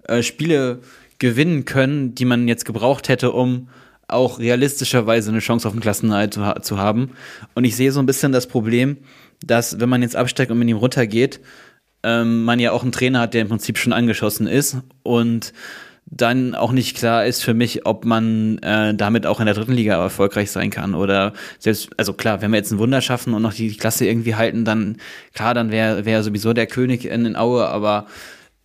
[0.03, 0.79] äh, Spiele
[1.17, 3.69] gewinnen können, die man jetzt gebraucht hätte, um
[4.07, 7.11] auch realistischerweise eine Chance auf den Klassenerhalt zu, zu haben.
[7.53, 8.97] Und ich sehe so ein bisschen das Problem,
[9.43, 11.39] dass wenn man jetzt absteigt und mit ihm runtergeht,
[12.03, 15.53] ähm, man ja auch einen Trainer hat, der im Prinzip schon angeschossen ist und
[16.05, 19.73] dann auch nicht klar ist für mich, ob man äh, damit auch in der dritten
[19.73, 20.93] Liga erfolgreich sein kann.
[20.93, 24.35] Oder selbst, also klar, wenn wir jetzt ein Wunder schaffen und noch die Klasse irgendwie
[24.35, 24.97] halten, dann
[25.33, 28.05] klar, dann wäre wär sowieso der König in, in Aue, aber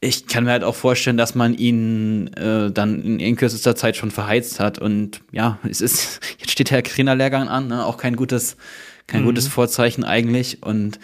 [0.00, 3.96] ich kann mir halt auch vorstellen, dass man ihn äh, dann in, in kürzester Zeit
[3.96, 4.78] schon verheizt hat.
[4.78, 7.84] Und ja, es ist, jetzt steht der Trainerlehrgang an, ne?
[7.84, 8.56] auch kein gutes
[9.10, 9.26] kein mhm.
[9.26, 10.62] gutes Vorzeichen eigentlich.
[10.62, 10.98] Und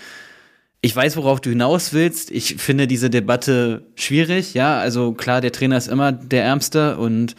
[0.81, 2.31] ich weiß, worauf du hinaus willst.
[2.31, 4.55] Ich finde diese Debatte schwierig.
[4.55, 7.35] Ja, also klar, der Trainer ist immer der Ärmste und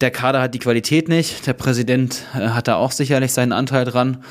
[0.00, 1.46] der Kader hat die Qualität nicht.
[1.46, 4.22] Der Präsident äh, hat da auch sicherlich seinen Anteil dran.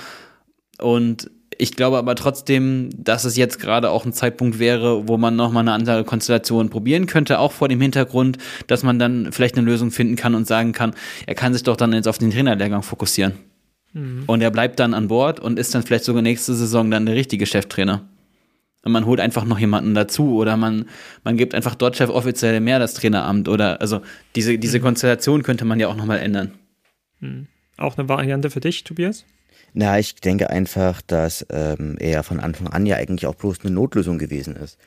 [0.80, 1.30] Und
[1.62, 5.62] ich glaube aber trotzdem, dass es jetzt gerade auch ein Zeitpunkt wäre, wo man nochmal
[5.62, 8.38] eine andere Konstellation probieren könnte, auch vor dem Hintergrund,
[8.68, 10.94] dass man dann vielleicht eine Lösung finden kann und sagen kann,
[11.28, 13.34] er kann sich doch dann jetzt auf den Trainerlehrgang fokussieren.
[13.92, 14.24] Mhm.
[14.26, 17.16] Und er bleibt dann an Bord und ist dann vielleicht sogar nächste Saison dann der
[17.16, 18.08] richtige Cheftrainer.
[18.86, 20.86] Und man holt einfach noch jemanden dazu oder man,
[21.26, 24.00] man gibt einfach dort Chef offiziell mehr das Traineramt oder also
[24.34, 24.84] diese, diese mhm.
[24.84, 26.54] Konstellation könnte man ja auch nochmal ändern.
[27.20, 27.48] Mhm.
[27.78, 29.26] Auch eine Variante für dich, Tobias?
[29.74, 33.72] Na, ich denke einfach, dass ähm, er von Anfang an ja eigentlich auch bloß eine
[33.72, 34.78] Notlösung gewesen ist.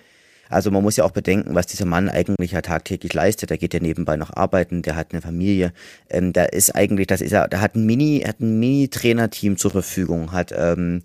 [0.48, 3.48] Also man muss ja auch bedenken, was dieser Mann eigentlich ja tagtäglich leistet.
[3.48, 5.72] Der geht ja nebenbei noch arbeiten, der hat eine Familie.
[6.10, 9.70] Ähm, da ist eigentlich, das ist er, der hat ein Mini, hat ein Mini-Trainerteam zur
[9.70, 11.02] Verfügung, hat ähm,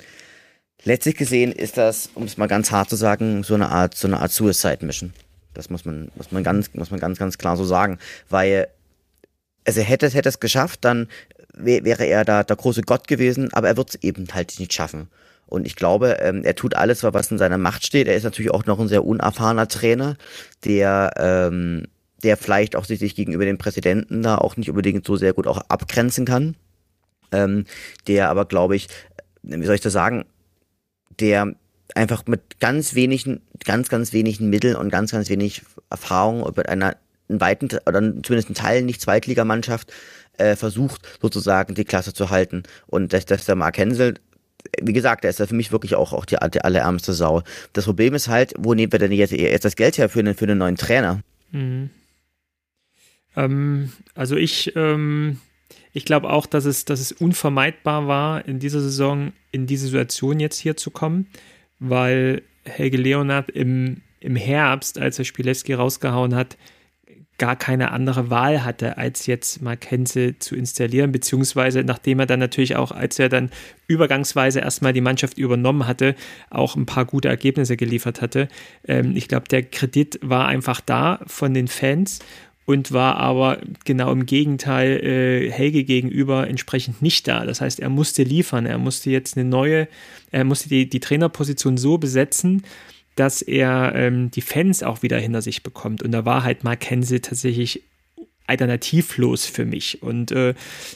[0.83, 4.07] letztlich gesehen ist das, um es mal ganz hart zu sagen, so eine Art, so
[4.07, 5.13] eine Art Suicide-Mission.
[5.53, 7.99] Das muss man, muss man ganz, muss man ganz, ganz klar so sagen.
[8.29, 8.67] Weil,
[9.65, 11.07] also hätte, hätte es geschafft, dann
[11.59, 15.09] wäre er da der große Gott gewesen, aber er wird es eben halt nicht schaffen.
[15.45, 18.07] Und ich glaube, ähm, er tut alles, was in seiner Macht steht.
[18.07, 20.17] Er ist natürlich auch noch ein sehr unerfahrener Trainer,
[20.65, 21.85] der, ähm,
[22.21, 25.61] der vielleicht auch sich gegenüber dem Präsidenten da auch nicht unbedingt so sehr gut auch
[25.69, 26.55] abgrenzen kann.
[27.31, 27.65] Ähm,
[28.07, 28.87] der aber, glaube ich,
[29.43, 30.25] wie soll ich das sagen,
[31.19, 31.55] der
[31.95, 36.97] einfach mit ganz wenigen, ganz, ganz wenigen Mitteln und ganz, ganz wenig Erfahrung mit einer
[37.29, 39.91] einen weiten oder zumindest einen Teil nicht Zweitligamannschaft
[40.37, 44.15] äh, versucht sozusagen die Klasse zu halten und dass, dass der Mark Hensel
[44.81, 47.43] wie gesagt, er ist ja für mich wirklich auch, auch die, die allerärmste Sau.
[47.73, 50.35] Das Problem ist halt, wo nehmen wir denn jetzt, jetzt das Geld her für einen,
[50.35, 51.21] für einen neuen Trainer?
[51.51, 51.89] Mhm.
[53.35, 55.39] Ähm, also ich, ähm,
[55.93, 60.39] ich glaube auch, dass es, dass es unvermeidbar war, in dieser Saison in diese Situation
[60.39, 61.27] jetzt hier zu kommen,
[61.79, 66.57] weil Helge Leonard im, im Herbst, als er Spielewski rausgehauen hat,
[67.37, 72.75] gar keine andere Wahl hatte, als jetzt Mackenzie zu installieren, beziehungsweise nachdem er dann natürlich
[72.75, 73.51] auch, als er dann
[73.87, 76.15] übergangsweise erstmal die Mannschaft übernommen hatte,
[76.49, 78.47] auch ein paar gute Ergebnisse geliefert hatte.
[78.87, 82.19] Ähm, ich glaube, der Kredit war einfach da von den Fans
[82.65, 87.45] und war aber genau im Gegenteil äh, Helge gegenüber entsprechend nicht da.
[87.45, 89.87] Das heißt, er musste liefern, er musste jetzt eine neue,
[90.31, 92.63] er musste die, die Trainerposition so besetzen,
[93.17, 96.03] dass er ähm, die Fans auch wieder hinter sich bekommt.
[96.03, 97.83] Und da war halt Mark Hensel tatsächlich
[98.47, 100.01] alternativlos für mich.
[100.01, 100.55] Und äh,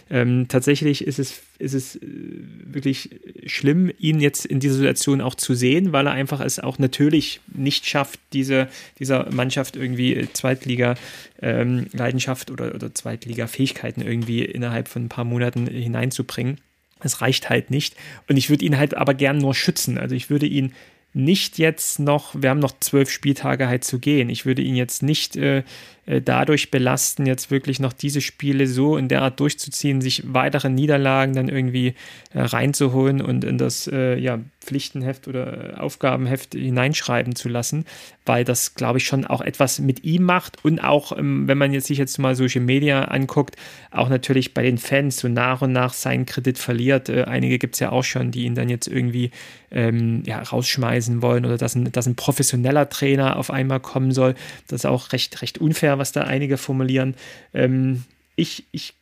[0.09, 3.09] ähm, tatsächlich ist es, ist es äh, wirklich
[3.45, 7.41] schlimm, ihn jetzt in dieser Situation auch zu sehen, weil er einfach es auch natürlich
[7.53, 8.69] nicht schafft, diese,
[8.99, 16.61] dieser Mannschaft irgendwie Zweitliga-Leidenschaft ähm, oder, oder Zweitliga-Fähigkeiten irgendwie innerhalb von ein paar Monaten hineinzubringen.
[17.03, 17.97] Es reicht halt nicht.
[18.29, 19.97] Und ich würde ihn halt aber gern nur schützen.
[19.97, 20.71] Also ich würde ihn
[21.13, 24.29] nicht jetzt noch, wir haben noch zwölf Spieltage halt zu gehen.
[24.29, 25.63] Ich würde ihn jetzt nicht äh,
[26.19, 31.33] dadurch belasten, jetzt wirklich noch diese Spiele so in der Art durchzuziehen, sich weitere Niederlagen
[31.33, 31.93] dann irgendwie
[32.33, 37.85] äh, reinzuholen und in das äh, ja, Pflichtenheft oder Aufgabenheft hineinschreiben zu lassen,
[38.25, 41.73] weil das, glaube ich, schon auch etwas mit ihm macht und auch, ähm, wenn man
[41.73, 43.55] jetzt sich jetzt mal Social Media anguckt,
[43.91, 47.09] auch natürlich bei den Fans so nach und nach seinen Kredit verliert.
[47.09, 49.31] Äh, einige gibt es ja auch schon, die ihn dann jetzt irgendwie
[49.71, 54.35] ähm, ja, rausschmeißen wollen oder dass ein, dass ein professioneller Trainer auf einmal kommen soll.
[54.67, 57.15] Das ist auch recht, recht unfair, was da einige formulieren.
[57.53, 58.03] Ähm,
[58.35, 58.95] ich, ich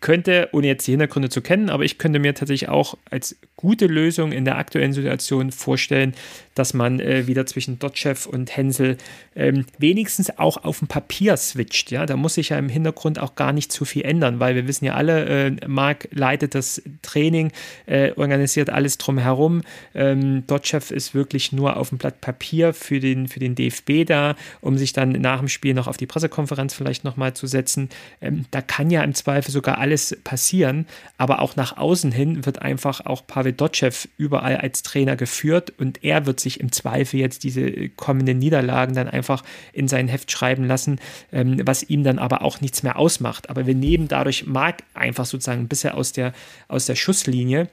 [0.00, 3.86] könnte, ohne jetzt die Hintergründe zu kennen, aber ich könnte mir tatsächlich auch als gute
[3.86, 6.14] Lösung in der aktuellen Situation vorstellen,
[6.54, 8.98] dass man äh, wieder zwischen Dotchev und Hensel
[9.34, 11.90] ähm, wenigstens auch auf dem Papier switcht.
[11.90, 14.66] Ja, da muss sich ja im Hintergrund auch gar nicht zu viel ändern, weil wir
[14.66, 17.50] wissen ja alle, äh, Marc leitet das Training,
[17.86, 19.62] äh, organisiert alles drumherum.
[19.94, 24.36] Ähm, Dotchev ist wirklich nur auf dem Blatt Papier für den, für den DFB da,
[24.60, 27.88] um sich dann nach dem Spiel noch auf die Pressekonferenz vielleicht nochmal zu setzen.
[28.20, 30.86] Ähm, da kann ja im Zweifel sogar alles passieren,
[31.16, 36.02] aber auch nach außen hin wird einfach auch Pavel Dotschew überall als Trainer geführt und
[36.04, 40.64] er wird sich im Zweifel jetzt diese kommenden Niederlagen dann einfach in sein Heft schreiben
[40.64, 41.00] lassen,
[41.32, 43.50] ähm, was ihm dann aber auch nichts mehr ausmacht.
[43.50, 46.32] Aber wir nehmen dadurch Mark einfach sozusagen ein bisschen aus der,
[46.68, 47.68] aus der Schusslinie.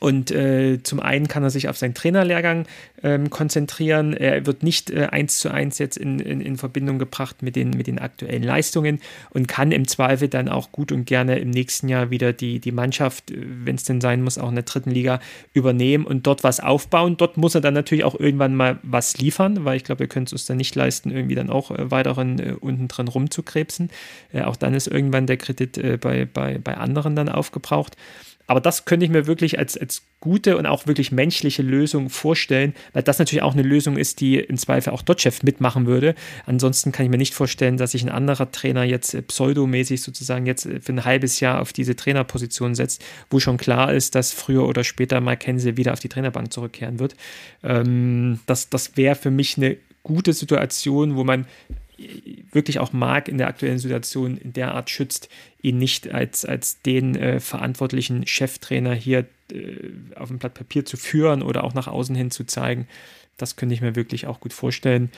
[0.00, 2.66] Und äh, zum einen kann er sich auf seinen Trainerlehrgang
[3.02, 4.12] ähm, konzentrieren.
[4.12, 7.70] Er wird nicht äh, eins zu eins jetzt in, in, in, Verbindung gebracht mit den,
[7.70, 11.88] mit den aktuellen Leistungen und kann im Zweifel dann auch gut und gerne im nächsten
[11.88, 14.90] Jahr wieder die, die Mannschaft, äh, wenn es denn sein muss, auch in der dritten
[14.90, 15.20] Liga
[15.52, 17.16] übernehmen und dort was aufbauen.
[17.16, 20.26] Dort muss er dann natürlich auch irgendwann mal was liefern, weil ich glaube, wir können
[20.26, 23.90] es uns dann nicht leisten, irgendwie dann auch äh, weiteren äh, unten drin rumzukrebsen.
[24.32, 27.96] Äh, auch dann ist irgendwann der Kredit äh, bei, bei, bei anderen dann aufgebraucht.
[28.48, 32.74] Aber das könnte ich mir wirklich als, als gute und auch wirklich menschliche Lösung vorstellen,
[32.94, 36.14] weil das natürlich auch eine Lösung ist, die im Zweifel auch Dotchev mitmachen würde.
[36.46, 40.66] Ansonsten kann ich mir nicht vorstellen, dass sich ein anderer Trainer jetzt pseudomäßig sozusagen jetzt
[40.80, 44.82] für ein halbes Jahr auf diese Trainerposition setzt, wo schon klar ist, dass früher oder
[44.82, 47.16] später mal Kense wieder auf die Trainerbank zurückkehren wird.
[47.62, 51.44] Ähm, das das wäre für mich eine gute Situation, wo man
[52.52, 55.28] wirklich auch Mark in der aktuellen Situation in der Art schützt,
[55.62, 60.96] ihn nicht als, als den äh, verantwortlichen Cheftrainer hier äh, auf dem Blatt Papier zu
[60.96, 62.86] führen oder auch nach außen hin zu zeigen.
[63.36, 65.10] Das könnte ich mir wirklich auch gut vorstellen.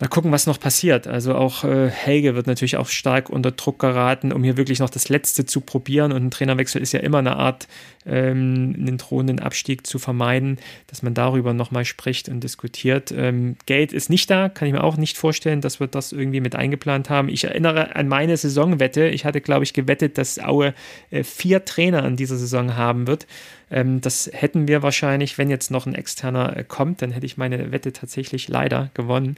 [0.00, 1.06] Mal gucken, was noch passiert.
[1.06, 4.88] Also auch äh, Helge wird natürlich auch stark unter Druck geraten, um hier wirklich noch
[4.88, 6.12] das Letzte zu probieren.
[6.12, 7.68] Und ein Trainerwechsel ist ja immer eine Art,
[8.06, 13.12] ähm, einen drohenden Abstieg zu vermeiden, dass man darüber nochmal spricht und diskutiert.
[13.12, 16.40] Ähm, Geld ist nicht da, kann ich mir auch nicht vorstellen, dass wir das irgendwie
[16.40, 17.28] mit eingeplant haben.
[17.28, 19.08] Ich erinnere an meine Saisonwette.
[19.08, 20.72] Ich hatte, glaube ich, gewettet, dass Aue
[21.10, 23.26] äh, vier Trainer in dieser Saison haben wird
[23.70, 27.36] ähm, das hätten wir wahrscheinlich, wenn jetzt noch ein externer äh, kommt, dann hätte ich
[27.36, 29.36] meine Wette tatsächlich leider gewonnen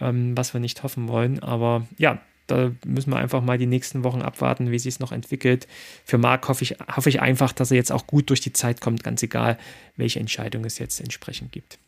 [0.00, 1.42] ähm, was wir nicht hoffen wollen.
[1.42, 5.12] Aber ja, da müssen wir einfach mal die nächsten Wochen abwarten, wie sich es noch
[5.12, 5.66] entwickelt.
[6.04, 8.80] Für Marc hoffe ich, hoffe ich einfach, dass er jetzt auch gut durch die Zeit
[8.80, 9.58] kommt, ganz egal,
[9.96, 11.78] welche Entscheidung es jetzt entsprechend gibt.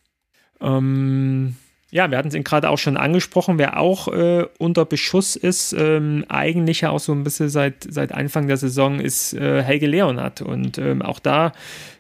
[0.60, 1.56] Ähm,
[1.90, 6.24] ja, wir hatten es gerade auch schon angesprochen, wer auch äh, unter Beschuss ist, ähm,
[6.28, 10.42] eigentlich ja auch so ein bisschen seit, seit Anfang der Saison, ist äh, Helge Leonard.
[10.42, 11.52] Und ähm, auch da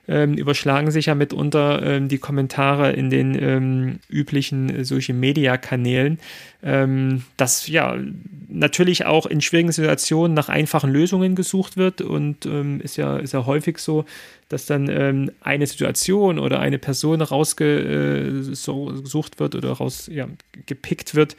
[0.08, 6.18] ähm, überschlagen sich ja mitunter ähm, die Kommentare in den ähm, üblichen Social-Media-Kanälen,
[6.62, 7.96] ähm, dass ja
[8.48, 13.34] natürlich auch in schwierigen Situationen nach einfachen Lösungen gesucht wird und ähm, ist, ja, ist
[13.34, 14.06] ja häufig so,
[14.48, 20.26] dass dann ähm, eine Situation oder eine Person rausgesucht wird oder raus ja,
[21.12, 21.36] wird,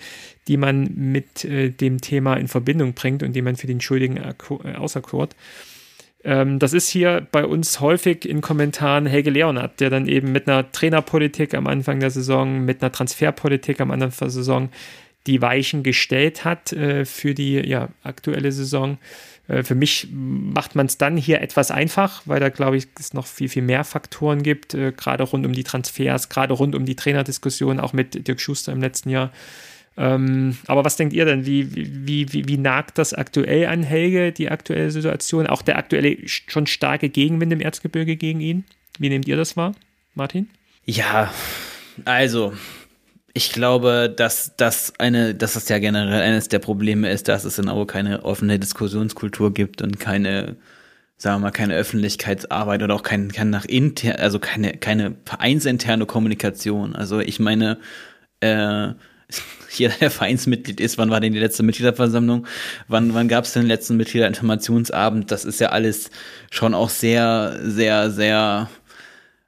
[0.48, 4.18] die man mit äh, dem Thema in Verbindung bringt und die man für den Schuldigen
[4.18, 4.36] äh,
[4.76, 5.36] auserkort.
[6.24, 10.48] Ähm, das ist hier bei uns häufig in Kommentaren Helge Leonard, der dann eben mit
[10.48, 14.70] einer Trainerpolitik am Anfang der Saison, mit einer Transferpolitik am Anfang der Saison
[15.28, 18.98] die Weichen gestellt hat äh, für die ja, aktuelle Saison.
[19.48, 23.14] Äh, für mich macht man es dann hier etwas einfach, weil da glaube ich es
[23.14, 26.86] noch viel, viel mehr Faktoren gibt, äh, gerade rund um die Transfers, gerade rund um
[26.86, 29.32] die Trainerdiskussion, auch mit Dirk Schuster im letzten Jahr.
[29.98, 31.46] Ähm, aber was denkt ihr denn?
[31.46, 35.48] Wie, wie, wie, wie nagt das aktuell an Helge, die aktuelle Situation?
[35.48, 38.64] Auch der aktuelle schon starke Gegenwind im Erzgebirge gegen ihn?
[38.98, 39.74] Wie nehmt ihr das wahr,
[40.16, 40.50] Martin?
[40.86, 41.32] Ja,
[42.06, 42.54] also
[43.34, 47.60] ich glaube, dass das eine, dass das ja generell eines der Probleme ist, dass es
[47.60, 50.58] in Aue keine offene Diskussionskultur gibt und keine,
[51.18, 56.06] sagen wir mal, keine Öffentlichkeitsarbeit oder auch kein, kein nach inter, also keine, keine vereinsinterne
[56.06, 56.96] Kommunikation.
[56.96, 57.78] Also ich meine,
[58.40, 58.90] äh,
[59.72, 62.46] jeder, der Vereinsmitglied ist, wann war denn die letzte Mitgliederversammlung?
[62.88, 65.32] Wann, wann gab es den letzten Mitgliederinformationsabend?
[65.32, 66.10] Das ist ja alles
[66.52, 68.70] schon auch sehr, sehr, sehr,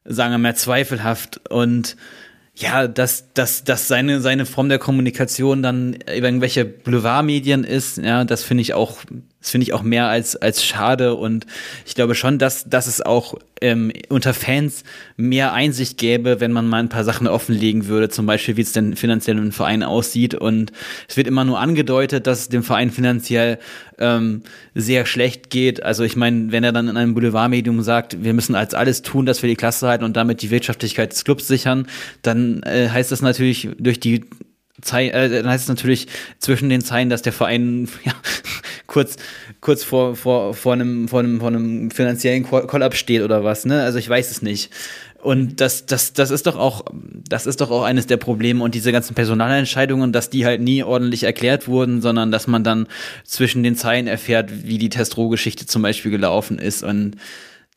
[0.05, 1.49] sagen wir mal, zweifelhaft.
[1.49, 1.95] Und
[2.55, 8.24] ja, dass, dass, dass seine, seine Form der Kommunikation dann über irgendwelche Boulevardmedien ist, ja,
[8.24, 8.99] das finde ich auch,
[9.42, 11.48] das finde ich auch mehr als, als schade und
[11.86, 14.84] ich glaube schon, dass, dass es auch ähm, unter Fans
[15.18, 18.72] mehr Einsicht gäbe, wenn man mal ein paar Sachen offenlegen würde, zum Beispiel, wie es
[18.72, 20.72] denn finanziell im Verein aussieht und
[21.08, 23.58] es wird immer nur angedeutet, dass es dem Verein finanziell
[23.98, 24.44] ähm,
[24.76, 25.82] sehr schlecht geht.
[25.84, 29.26] Also ich meine, wenn er dann in einem Boulevardmedium sagt, wir müssen als alles tun,
[29.26, 31.88] dass wir die Klasse halten und damit die Wirtschaftlichkeit des Clubs sichern,
[32.22, 34.26] dann äh, heißt das natürlich durch die
[34.82, 36.08] Zei äh, dann heißt es natürlich
[36.39, 38.14] zwischen den Zeilen, dass der Verein ja,
[38.92, 39.16] kurz,
[39.62, 43.82] kurz vor, vor, vor, einem, vor, einem, vor einem finanziellen Kollaps steht oder was, ne?
[43.84, 44.70] Also ich weiß es nicht.
[45.22, 46.84] Und das, das, das ist doch auch,
[47.30, 50.84] das ist doch auch eines der Probleme und diese ganzen Personalentscheidungen, dass die halt nie
[50.84, 52.88] ordentlich erklärt wurden, sondern dass man dann
[53.24, 57.16] zwischen den Zeilen erfährt, wie die Testro-Geschichte zum Beispiel gelaufen ist und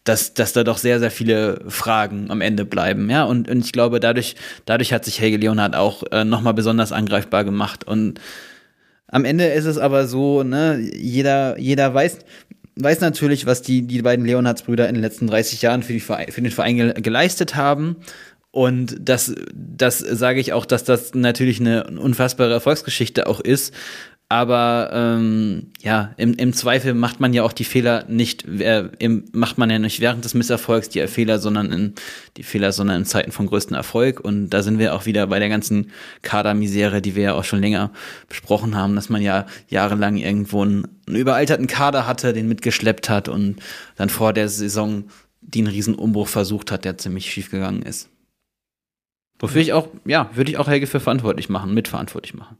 [0.02, 3.24] dass, dass da doch sehr, sehr viele Fragen am Ende bleiben, ja.
[3.24, 4.34] Und, und ich glaube, dadurch,
[4.66, 7.84] dadurch hat sich Helge Leonhardt auch äh, nochmal besonders angreifbar gemacht.
[7.84, 8.20] Und
[9.08, 12.18] am Ende ist es aber so, ne, jeder, jeder weiß,
[12.76, 16.30] weiß natürlich, was die, die beiden Leonhards-Brüder in den letzten 30 Jahren für, die Verein,
[16.30, 17.96] für den Verein ge geleistet haben.
[18.50, 23.74] Und das, das sage ich auch, dass das natürlich eine unfassbare Erfolgsgeschichte auch ist.
[24.34, 29.26] Aber ähm, ja, im, im Zweifel macht man ja auch die Fehler nicht, äh, im,
[29.30, 31.94] macht man ja nicht während des Misserfolgs die Fehler, sondern in
[32.36, 34.18] die Fehler, sondern in Zeiten von größten Erfolg.
[34.18, 37.60] Und da sind wir auch wieder bei der ganzen Kadermisere, die wir ja auch schon
[37.60, 37.92] länger
[38.28, 43.28] besprochen haben, dass man ja jahrelang irgendwo einen, einen überalterten Kader hatte, den mitgeschleppt hat
[43.28, 43.60] und
[43.94, 45.04] dann vor der Saison
[45.42, 48.10] die einen riesen Umbruch versucht hat, der ziemlich schief gegangen ist.
[49.38, 52.56] Wofür ich auch, ja, würde ich auch Helge für verantwortlich machen, mitverantwortlich machen.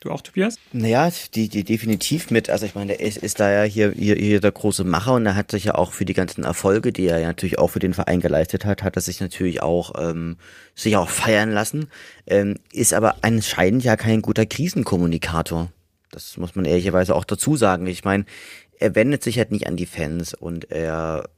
[0.00, 0.56] Du auch, Tobias?
[0.72, 2.48] Naja, die, die definitiv mit.
[2.48, 5.26] Also ich meine, er ist, ist da ja hier, hier, hier der große Macher und
[5.26, 7.80] er hat sich ja auch für die ganzen Erfolge, die er ja natürlich auch für
[7.80, 10.38] den Verein geleistet hat, hat er sich natürlich auch ähm,
[10.74, 11.88] sich auch feiern lassen.
[12.26, 15.70] Ähm, ist aber anscheinend ja kein guter Krisenkommunikator.
[16.10, 17.86] Das muss man ehrlicherweise auch dazu sagen.
[17.86, 18.24] Ich meine,
[18.78, 21.28] er wendet sich halt nicht an die Fans und er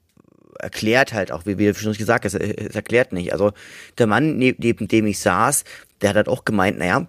[0.61, 3.33] erklärt halt auch, wie wir schon gesagt haben, es erklärt nicht.
[3.33, 3.51] Also
[3.99, 5.65] der Mann, neben dem ich saß,
[6.01, 7.09] der hat halt auch gemeint, naja,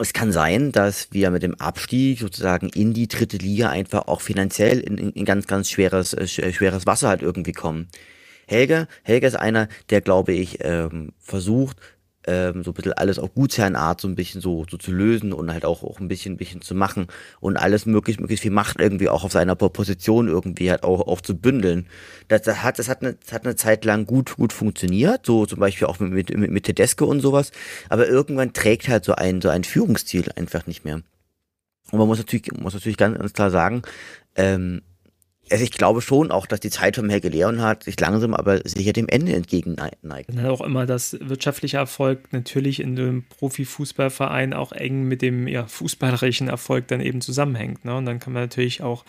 [0.00, 4.20] es kann sein, dass wir mit dem Abstieg sozusagen in die dritte Liga einfach auch
[4.20, 7.88] finanziell in, in ganz, ganz schweres, äh, schweres Wasser halt irgendwie kommen.
[8.46, 11.76] Helge, Helge ist einer, der glaube ich ähm, versucht,
[12.26, 15.50] ähm, so ein bisschen alles auf Gutsherrenart so ein bisschen so, so zu lösen und
[15.52, 17.06] halt auch, auch ein bisschen, ein bisschen zu machen
[17.40, 21.20] und alles möglichst, möglichst viel Macht irgendwie auch auf seiner Position irgendwie halt auch, auch
[21.20, 21.86] zu bündeln.
[22.28, 25.46] Das, das hat, das hat eine, das hat eine Zeit lang gut, gut funktioniert, so
[25.46, 27.52] zum Beispiel auch mit, mit, mit Tedesco und sowas,
[27.88, 31.02] aber irgendwann trägt halt so ein, so ein Führungsstil einfach nicht mehr.
[31.90, 33.82] Und man muss natürlich, muss natürlich ganz, ganz klar sagen,
[34.36, 34.82] ähm,
[35.50, 38.92] also ich glaube schon auch, dass die Zeit von Helge Leonhardt sich langsam aber sicher
[38.92, 39.98] dem Ende entgegenneigt.
[40.28, 45.66] Dann auch immer, dass wirtschaftlicher Erfolg natürlich in einem Profifußballverein auch eng mit dem ja,
[45.66, 47.84] fußballerischen Erfolg dann eben zusammenhängt.
[47.84, 47.96] Ne?
[47.96, 49.04] Und dann kann man natürlich auch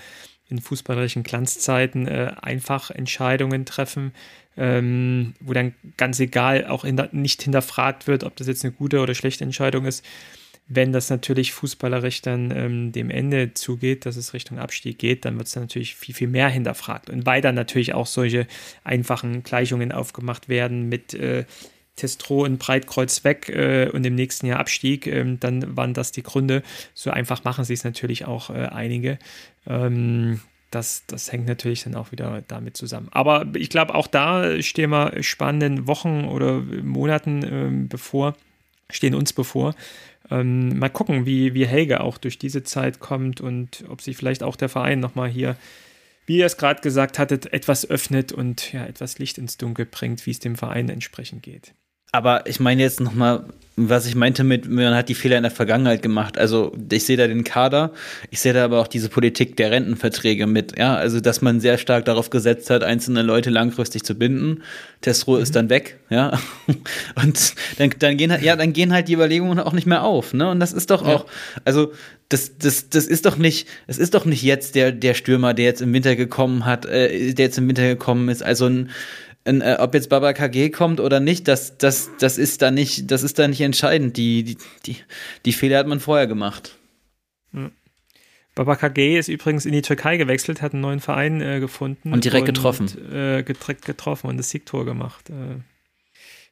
[0.50, 4.12] in fußballerischen Glanzzeiten äh, einfach Entscheidungen treffen,
[4.58, 9.00] ähm, wo dann ganz egal auch hinter, nicht hinterfragt wird, ob das jetzt eine gute
[9.00, 10.04] oder schlechte Entscheidung ist
[10.74, 15.38] wenn das natürlich fußballerisch dann ähm, dem Ende zugeht, dass es Richtung Abstieg geht, dann
[15.38, 17.10] wird es natürlich viel, viel mehr hinterfragt.
[17.10, 18.48] Und weil dann natürlich auch solche
[18.84, 21.46] einfachen Gleichungen aufgemacht werden mit äh,
[21.98, 26.24] Testro und Breitkreuz weg äh, und im nächsten Jahr Abstieg, ähm, dann waren das die
[26.24, 26.64] Gründe.
[26.94, 29.20] So einfach machen sie es natürlich auch äh, einige.
[29.68, 30.40] Ähm,
[30.72, 33.10] das, das hängt natürlich dann auch wieder damit zusammen.
[33.12, 38.38] Aber ich glaube, auch da stehen wir spannenden Wochen oder Monaten ähm, bevor,
[38.90, 39.76] stehen uns bevor.
[40.30, 44.44] Ähm, mal gucken, wie, wie Helge auch durch diese Zeit kommt und ob sich vielleicht
[44.44, 45.56] auch der Verein nochmal hier,
[46.26, 50.26] wie ihr es gerade gesagt hattet, etwas öffnet und ja, etwas Licht ins Dunkel bringt,
[50.26, 51.74] wie es dem Verein entsprechend geht.
[52.12, 53.46] Aber ich meine jetzt nochmal,
[53.78, 56.38] was ich meinte mit, man hat die Fehler in der Vergangenheit gemacht.
[56.38, 57.92] Also ich sehe da den Kader,
[58.30, 60.78] ich sehe da aber auch diese Politik der Rentenverträge mit.
[60.78, 64.64] Ja, also dass man sehr stark darauf gesetzt hat, einzelne Leute langfristig zu binden.
[65.00, 65.42] Testro mhm.
[65.42, 66.38] ist dann weg, ja.
[67.16, 70.34] Und dann, dann gehen halt, ja, dann gehen halt die Überlegungen auch nicht mehr auf.
[70.34, 70.50] Ne?
[70.50, 71.26] Und das ist doch auch,
[71.64, 71.94] also
[72.28, 75.66] das, das, das ist doch nicht, es ist doch nicht jetzt der, der Stürmer, der
[75.66, 78.44] jetzt im Winter gekommen hat, äh, der jetzt im Winter gekommen ist.
[78.44, 78.90] Also ein
[79.46, 83.24] äh, ob jetzt Baba KG kommt oder nicht, das, das, das ist da nicht, das
[83.24, 84.18] ist da nicht entscheidend.
[84.18, 84.98] Die, die, die,
[85.46, 86.78] die Fehler hat man vorher gemacht.
[87.54, 87.72] Hm.
[88.54, 92.14] Baba KG ist übrigens in die Türkei gewechselt, hat einen neuen Verein äh, gefunden.
[92.14, 92.88] Und direkt und, getroffen.
[93.12, 95.30] Äh, direkt getroffen und das Siegtor gemacht.
[95.30, 95.62] Äh,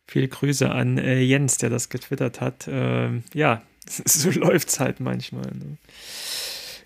[0.07, 2.67] viele Grüße an äh, Jens, der das getwittert hat.
[2.67, 5.45] Äh, ja, so läuft es halt manchmal.
[5.45, 5.77] Ne?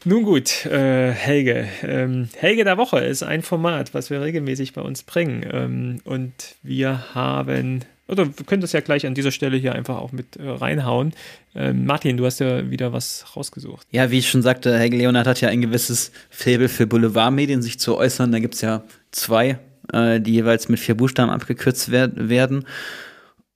[0.06, 1.68] Nun gut, äh, Helge.
[1.82, 5.46] Ähm, Helge der Woche ist ein Format, was wir regelmäßig bei uns bringen.
[5.50, 9.98] Ähm, und wir haben Oder wir können das ja gleich an dieser Stelle hier einfach
[9.98, 11.14] auch mit äh, reinhauen.
[11.56, 13.88] Ähm, Martin, du hast ja wieder was rausgesucht.
[13.92, 17.80] Ja, wie ich schon sagte, Helge Leonard hat ja ein gewisses Faible für Boulevardmedien, sich
[17.80, 18.32] zu äußern.
[18.34, 19.58] Da gibt es ja zwei,
[19.94, 22.66] äh, die jeweils mit vier Buchstaben abgekürzt werd werden.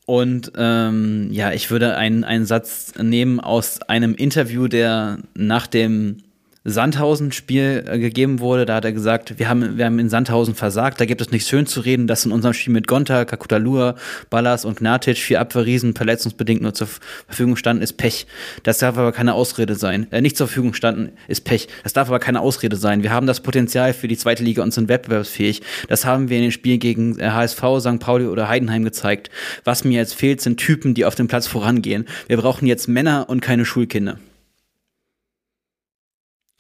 [0.06, 6.24] Und ähm, ja, ich würde einen, einen Satz nehmen aus einem Interview, der nach dem
[6.70, 8.66] Sandhausen-Spiel äh, gegeben wurde.
[8.66, 11.48] Da hat er gesagt, wir haben, wir haben in Sandhausen versagt, da gibt es nichts
[11.48, 13.96] schön zu reden, dass in unserem Spiel mit Gonta, Kakutalua,
[14.30, 16.88] Ballas und Gnatic vier Abwehrriesen verletzungsbedingt nur zur
[17.26, 18.28] Verfügung standen, ist Pech.
[18.64, 20.08] Das darf aber keine Ausrede sein.
[20.12, 21.70] Äh, nicht zur Verfügung standen, ist Pech.
[21.84, 23.02] Das darf aber keine Ausrede sein.
[23.02, 25.62] Wir haben das Potenzial für die zweite Liga und sind wettbewerbsfähig.
[25.88, 28.00] Das haben wir in den Spielen gegen HSV, äh, St.
[28.00, 29.30] Pauli oder Heidenheim gezeigt.
[29.64, 32.06] Was mir jetzt fehlt, sind Typen, die auf dem Platz vorangehen.
[32.28, 34.20] Wir brauchen jetzt Männer und keine Schulkinder.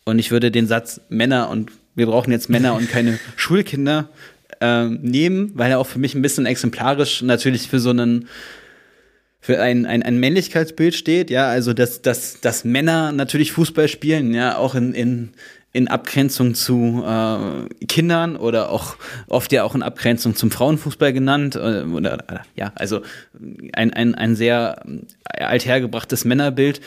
[0.07, 4.07] Und ich würde den Satz Männer und wir brauchen jetzt Männer und keine Schulkinder
[4.61, 8.29] ähm, nehmen, weil er auch für mich ein bisschen exemplarisch natürlich für so einen
[9.41, 14.33] für ein, ein, ein Männlichkeitsbild steht, ja, also dass, dass, dass Männer natürlich Fußball spielen,
[14.33, 15.29] ja, auch in, in,
[15.73, 18.95] in Abgrenzung zu äh, Kindern oder auch
[19.27, 21.55] oft ja auch in Abgrenzung zum Frauenfußball genannt.
[21.55, 23.01] Äh, oder, ja, also
[23.73, 24.83] ein, ein, ein sehr
[25.25, 26.79] althergebrachtes Männerbild.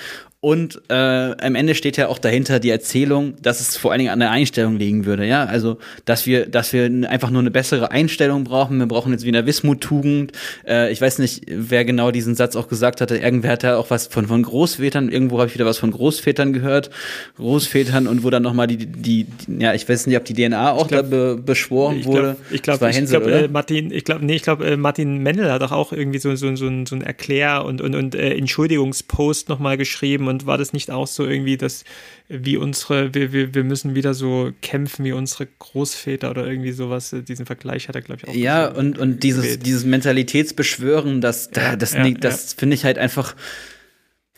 [0.42, 4.10] Und äh, am Ende steht ja auch dahinter die Erzählung, dass es vor allen Dingen
[4.10, 5.26] an der Einstellung liegen würde.
[5.26, 5.76] Ja, also
[6.06, 8.78] dass wir, dass wir einfach nur eine bessere Einstellung brauchen.
[8.78, 10.32] Wir brauchen jetzt wieder Wismut-Tugend.
[10.66, 13.18] Äh, ich weiß nicht, wer genau diesen Satz auch gesagt hatte.
[13.18, 15.10] Irgendwer hat ja auch was von von Großvätern.
[15.10, 16.88] Irgendwo habe ich wieder was von Großvätern gehört,
[17.36, 19.26] Großvätern und wo dann noch mal die, die, die
[19.58, 22.38] ja, ich weiß nicht, ob die DNA auch glaub, da be, beschworen ich wurde.
[22.50, 25.52] ich glaube, ich glaube, glaub, äh, Martin, ich glaube, nee, ich glaube, äh, Martin Mendel
[25.52, 29.50] hat doch auch irgendwie so so so, so ein Erklär und und und äh, Entschuldigungspost
[29.50, 31.84] noch mal geschrieben und war das nicht auch so irgendwie, dass
[32.28, 37.14] wie unsere, wir, wir, wir müssen wieder so kämpfen wie unsere Großväter oder irgendwie sowas,
[37.28, 38.34] diesen Vergleich hat er, glaube ich, auch.
[38.34, 42.58] Ja, und, und dieses, dieses Mentalitätsbeschwören, das, ja, das, ja, das ja.
[42.58, 43.34] finde ich halt einfach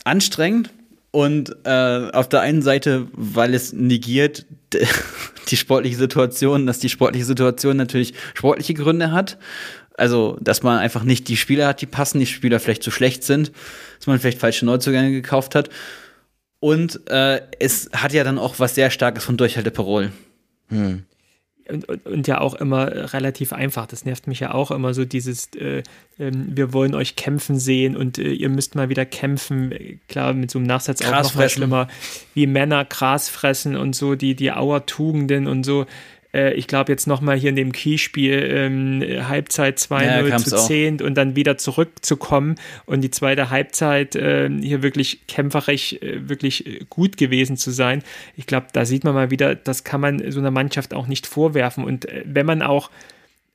[0.05, 0.71] anstrengend.
[1.13, 4.47] Und äh, auf der einen Seite, weil es negiert
[5.51, 9.39] die sportliche Situation, dass die sportliche Situation natürlich sportliche Gründe hat.
[9.99, 13.25] Also, dass man einfach nicht die Spieler hat, die passen, die Spieler vielleicht zu schlecht
[13.25, 13.53] sind,
[14.03, 15.71] dass man vielleicht falsche Neuzugänge gekauft hat.
[16.59, 20.11] Und äh, es hat ja dann auch was sehr Starkes von Durchhalteparol.
[20.71, 21.05] Hm.
[21.69, 23.87] Und, und, und, ja auch immer relativ einfach.
[23.87, 25.85] Das nervt mich ja auch immer so dieses, äh,
[26.19, 30.01] äh, wir wollen euch kämpfen sehen und äh, ihr müsst mal wieder kämpfen.
[30.09, 31.87] Klar, mit so einem Nachsatz Gras auch noch mal schlimmer,
[32.35, 35.87] wie Männer Gras fressen und so, die, die Auertugenden und so
[36.35, 41.01] äh, ich glaube jetzt nochmal hier in dem Keyspiel ähm, Halbzeit 2-0 ja, zu 10
[41.01, 41.07] auch.
[41.07, 42.57] und dann wieder zurückzukommen
[42.87, 48.03] und die zweite Halbzeit äh, hier wirklich kämpferisch, äh, wirklich gut gewesen zu sein.
[48.37, 51.27] Ich glaube, da sieht man mal wieder, das kann man so einer Mannschaft auch nicht
[51.27, 52.91] vorwerfen und äh, wenn man auch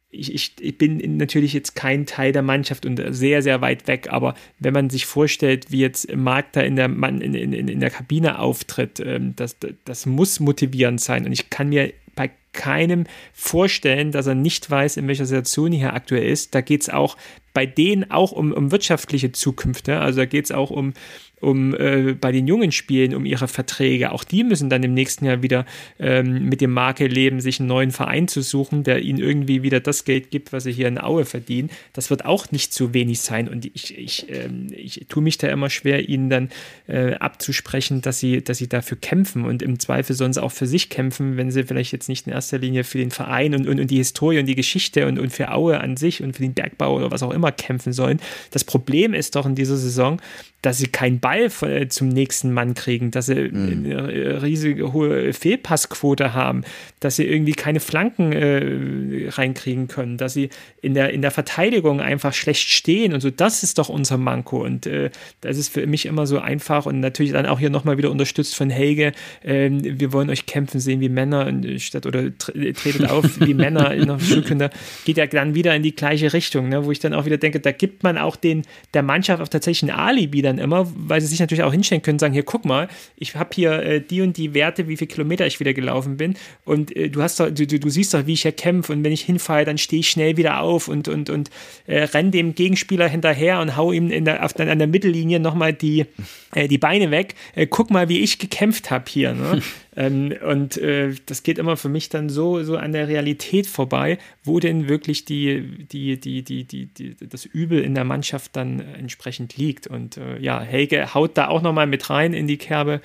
[0.10, 4.08] ich, ich, ich, bin natürlich jetzt kein Teil der Mannschaft und sehr, sehr weit weg,
[4.10, 7.90] aber wenn man sich vorstellt, wie jetzt Marc da in der, in, in, in der
[7.90, 11.26] Kabine auftritt, ähm, das, das muss motivierend sein.
[11.26, 15.94] Und ich kann mir bei keinem vorstellen, dass er nicht weiß, in welcher Situation er
[15.94, 16.54] aktuell ist.
[16.54, 17.16] Da geht es auch
[17.54, 20.00] bei denen auch um, um wirtschaftliche Zukünfte.
[20.00, 20.94] Also da geht es auch um,
[21.40, 24.12] um äh, bei den jungen Spielen um ihre Verträge.
[24.12, 25.66] Auch die müssen dann im nächsten Jahr wieder
[26.00, 29.80] ähm, mit dem Marke leben, sich einen neuen Verein zu suchen, der ihnen irgendwie wieder
[29.80, 31.70] das Geld gibt, was sie hier in Aue verdienen.
[31.94, 33.48] Das wird auch nicht so wenig sein.
[33.48, 36.50] Und ich, ich, ähm, ich tue mich da immer schwer, ihnen dann
[36.88, 40.90] äh, abzusprechen, dass sie, dass sie dafür kämpfen und im Zweifel sie auch für sich
[40.90, 43.92] kämpfen, wenn sie vielleicht jetzt nicht in erster Linie für den Verein und, und, und
[43.92, 46.96] die Historie und die Geschichte und, und für Aue an sich und für den Bergbau
[46.96, 48.20] oder was auch immer kämpfen sollen.
[48.52, 50.20] Das Problem ist doch in dieser Saison,
[50.68, 53.86] dass sie keinen Ball äh, zum nächsten Mann kriegen, dass sie mhm.
[53.86, 56.66] eine riesige hohe Fehlpassquote haben,
[57.00, 60.50] dass sie irgendwie keine Flanken äh, reinkriegen können, dass sie
[60.82, 63.30] in der, in der Verteidigung einfach schlecht stehen und so.
[63.30, 65.10] Das ist doch unser Manko und äh,
[65.40, 68.54] das ist für mich immer so einfach und natürlich dann auch hier nochmal wieder unterstützt
[68.54, 69.14] von Helge.
[69.44, 74.08] Äh, wir wollen euch kämpfen sehen wie Männer statt oder tretet auf wie Männer in
[74.08, 74.70] der Schulkinder.
[75.06, 77.62] Geht ja dann wieder in die gleiche Richtung, ne, wo ich dann auch wieder denke,
[77.62, 78.64] da gibt man auch den,
[78.94, 82.16] der Mannschaft auch tatsächlich ein Alibi dann immer, weil sie sich natürlich auch hinstellen können
[82.16, 85.08] und sagen, hier, guck mal, ich habe hier äh, die und die Werte, wie viele
[85.08, 86.36] Kilometer ich wieder gelaufen bin.
[86.66, 88.94] Und äh, du hast doch, du, du, siehst doch, wie ich hier kämpfe.
[88.94, 91.50] Und wenn ich hinfalle, dann stehe ich schnell wieder auf und, und, und
[91.86, 95.74] äh, renne dem Gegenspieler hinterher und hau ihm in der, auf, an der Mittellinie nochmal
[95.74, 96.06] die,
[96.54, 97.36] äh, die Beine weg.
[97.56, 99.34] Äh, guck mal, wie ich gekämpft habe hier.
[99.34, 99.62] Ne?
[100.00, 104.20] Ähm, und äh, das geht immer für mich dann so, so an der Realität vorbei,
[104.44, 108.80] wo denn wirklich die, die, die, die, die, die das Übel in der Mannschaft dann
[108.80, 109.88] entsprechend liegt.
[109.88, 113.02] Und äh, ja, Helge haut da auch nochmal mit rein in die Kerbe.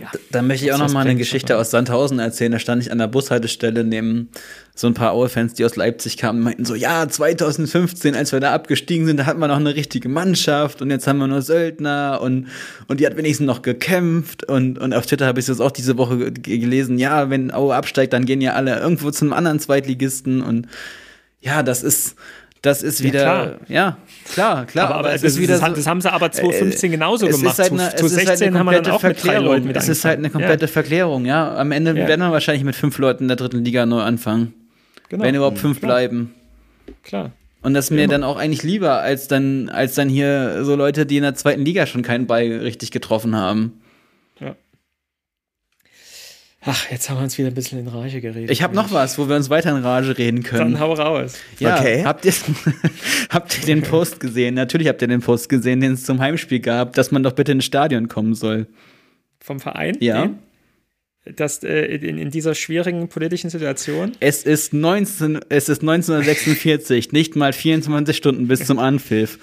[0.00, 2.50] Ja, da möchte ich auch noch mal eine Geschichte aus Sandhausen erzählen.
[2.50, 4.30] Da stand ich an der Bushaltestelle neben
[4.74, 8.40] so ein paar Aue-Fans, die aus Leipzig kamen, und meinten so, ja, 2015, als wir
[8.40, 11.42] da abgestiegen sind, da hatten wir noch eine richtige Mannschaft und jetzt haben wir nur
[11.42, 12.48] Söldner und,
[12.88, 14.44] und die hat wenigstens noch gekämpft.
[14.44, 18.14] Und, und auf Twitter habe ich das auch diese Woche gelesen, ja, wenn Aue absteigt,
[18.14, 20.40] dann gehen ja alle irgendwo zum anderen Zweitligisten.
[20.40, 20.68] Und
[21.42, 22.16] ja, das ist,
[22.62, 23.98] das ist wieder, ja, klar, ja,
[24.32, 27.26] klar, klar aber, aber es ist wieder das, das, haben sie aber 2015 äh, genauso
[27.26, 27.52] gemacht.
[27.52, 29.76] Ist halt eine, 2016 es ist halt haben wir dann auch mit drei Leuten mit
[29.76, 30.70] Es ist halt eine komplette ja.
[30.70, 31.56] Verklärung, ja.
[31.56, 32.06] Am Ende ja.
[32.06, 34.54] werden wir wahrscheinlich mit fünf Leuten in der dritten Liga neu anfangen.
[35.08, 35.24] Genau.
[35.24, 35.90] Wenn überhaupt fünf klar.
[35.90, 36.34] bleiben.
[37.02, 37.32] Klar.
[37.62, 41.04] Und das ist mir dann auch eigentlich lieber, als dann, als dann hier so Leute,
[41.04, 43.80] die in der zweiten Liga schon keinen Ball richtig getroffen haben.
[46.64, 48.50] Ach, jetzt haben wir uns wieder ein bisschen in Rage geredet.
[48.50, 50.74] Ich habe noch was, wo wir uns weiter in Rage reden können.
[50.74, 51.34] Dann hau raus.
[51.58, 52.04] Ja, okay.
[52.04, 52.32] Habt ihr,
[53.30, 54.54] habt ihr den Post gesehen?
[54.54, 57.50] Natürlich habt ihr den Post gesehen, den es zum Heimspiel gab, dass man doch bitte
[57.50, 58.68] ins Stadion kommen soll.
[59.40, 59.96] Vom Verein?
[59.98, 60.30] Ja.
[61.24, 64.12] Das, äh, in, in, dieser schwierigen politischen Situation?
[64.20, 69.38] Es ist, 19, es ist 1946, nicht mal 24 Stunden bis zum Anpfiff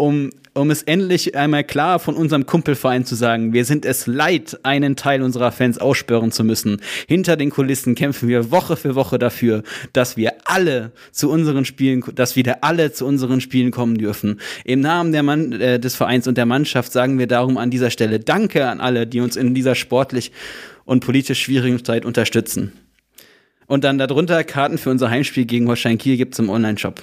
[0.00, 4.58] um, um es endlich einmal klar von unserem Kumpelverein zu sagen, wir sind es leid,
[4.62, 6.80] einen Teil unserer Fans aussperren zu müssen.
[7.06, 12.02] Hinter den Kulissen kämpfen wir Woche für Woche dafür, dass wir alle zu unseren Spielen,
[12.14, 14.40] dass wieder alle zu unseren Spielen kommen dürfen.
[14.64, 17.90] Im Namen der Mann, äh, des Vereins und der Mannschaft sagen wir darum an dieser
[17.90, 20.32] Stelle Danke an alle, die uns in dieser sportlich
[20.86, 22.72] und politisch schwierigen Zeit unterstützen.
[23.66, 27.02] Und dann darunter Karten für unser Heimspiel gegen Holstein Kiel gibt's im Online-Shop,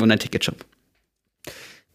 [0.00, 0.56] Online-Ticket-Shop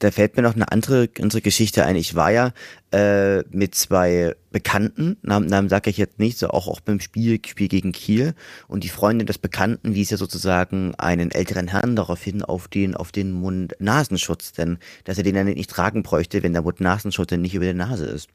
[0.04, 1.96] da fällt mir noch eine andere, andere Geschichte ein.
[1.96, 2.52] Ich war ja
[2.92, 7.40] äh, mit zwei Bekannten, Namen, Namen sage ich jetzt nicht, so auch, auch beim Spiel,
[7.44, 8.36] Spiel gegen Kiel.
[8.68, 12.96] Und die Freundin des Bekannten wies ja sozusagen einen älteren Herrn darauf hin, auf den,
[12.96, 17.42] auf den Mund-Nasenschutz, denn dass er den dann nicht tragen bräuchte, wenn der Mund-Nasenschutz dann
[17.42, 18.28] nicht über der Nase ist.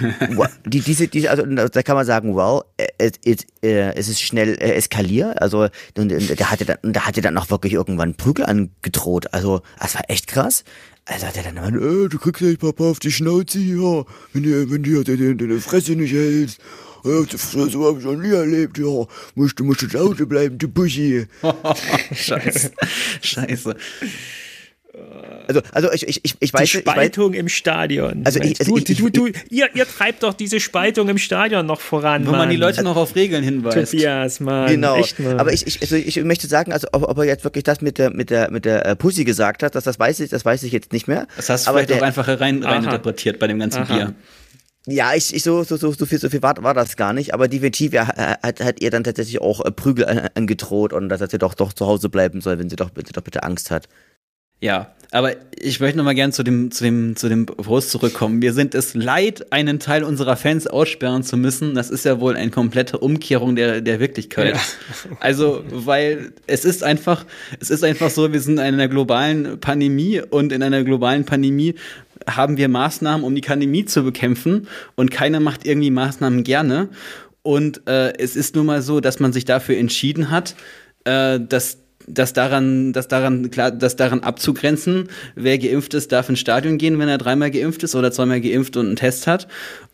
[0.66, 2.60] die, diese, diese, also da kann man sagen, well,
[2.98, 5.40] es, es, äh, es ist schnell äh, eskaliert.
[5.40, 9.32] Also und, und, der hatte dann, der hatte dann noch wirklich irgendwann Prügel angedroht.
[9.32, 10.64] Also das war echt krass.
[11.08, 14.04] Also hat er dann immer, äh, du kriegst gleich Papa auf die Schnauze hier,
[14.34, 16.60] wenn du, wenn du deine, deine Fresse nicht hältst.
[17.04, 17.22] Ja,
[17.68, 19.06] so habe ich noch nie erlebt, ja.
[19.34, 21.26] Musst, du musst zu Hause bleiben, du Buschi.
[22.12, 22.72] Scheiße.
[23.22, 23.76] Scheiße.
[25.46, 26.70] Also, also ich, ich, ich weiß.
[26.70, 28.22] Die Spaltung ich weiß, im Stadion.
[28.24, 31.66] Also, ich, also du, ich, du, du, ihr, ihr treibt doch diese Spaltung im Stadion
[31.66, 32.26] noch voran.
[32.26, 32.40] Wo Mann.
[32.40, 33.92] man die Leute noch auf Regeln hinweist.
[33.92, 34.68] Tobias, Mann.
[34.68, 34.96] Genau.
[34.96, 35.38] Echt, Mann.
[35.38, 37.98] Aber ich, ich, also ich möchte sagen, also ob, ob er jetzt wirklich das mit
[37.98, 40.62] der, mit der, mit der äh, Pussy gesagt hat, dass das weiß ich, das weiß
[40.62, 41.26] ich jetzt nicht mehr.
[41.36, 43.94] Das hast du aber vielleicht der, auch einfach rein, rein interpretiert bei dem ganzen Aha.
[43.94, 44.14] Bier.
[44.86, 47.34] Ja, ich, ich so, so, so, so viel, so viel war, war das gar nicht,
[47.34, 51.38] aber definitiv ja, hat, hat ihr dann tatsächlich auch äh, Prügel angedroht und dass sie
[51.38, 53.86] doch, doch zu Hause bleiben soll, wenn sie doch bitte, doch bitte Angst hat.
[54.60, 58.42] Ja, aber ich möchte noch mal gern zu dem, zu dem, zu dem Post zurückkommen.
[58.42, 61.74] Wir sind es leid, einen Teil unserer Fans aussperren zu müssen.
[61.74, 64.54] Das ist ja wohl eine komplette Umkehrung der, der Wirklichkeit.
[64.54, 64.60] Ja.
[65.20, 67.24] Also, weil es ist einfach,
[67.58, 71.74] es ist einfach so, wir sind in einer globalen Pandemie und in einer globalen Pandemie
[72.28, 76.90] haben wir Maßnahmen, um die Pandemie zu bekämpfen und keiner macht irgendwie Maßnahmen gerne.
[77.42, 80.54] Und äh, es ist nun mal so, dass man sich dafür entschieden hat,
[81.04, 81.78] äh, dass
[82.08, 86.98] das daran, das daran, klar, das daran abzugrenzen, wer geimpft ist, darf ins Stadion gehen,
[86.98, 89.48] wenn er dreimal geimpft ist oder zweimal geimpft und einen Test hat.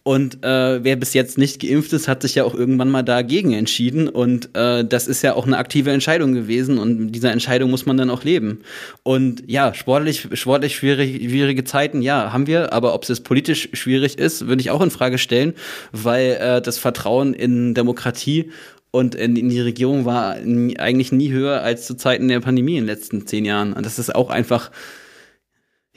[0.07, 3.55] Und äh, wer bis jetzt nicht geimpft ist, hat sich ja auch irgendwann mal dagegen
[3.55, 4.07] entschieden.
[4.07, 6.77] Und äh, das ist ja auch eine aktive Entscheidung gewesen.
[6.77, 8.61] Und dieser Entscheidung muss man dann auch leben.
[9.03, 12.75] Und ja, sportlich, sportlich schwierig, schwierige Zeiten, ja, haben wir.
[12.75, 15.55] Aber ob es politisch schwierig ist, würde ich auch in Frage stellen,
[15.93, 18.51] weil äh, das Vertrauen in Demokratie
[18.95, 22.77] und in, in die Regierung war nie, eigentlich nie höher als zu Zeiten der Pandemie
[22.77, 23.73] in den letzten zehn Jahren.
[23.73, 24.71] Und das ist auch einfach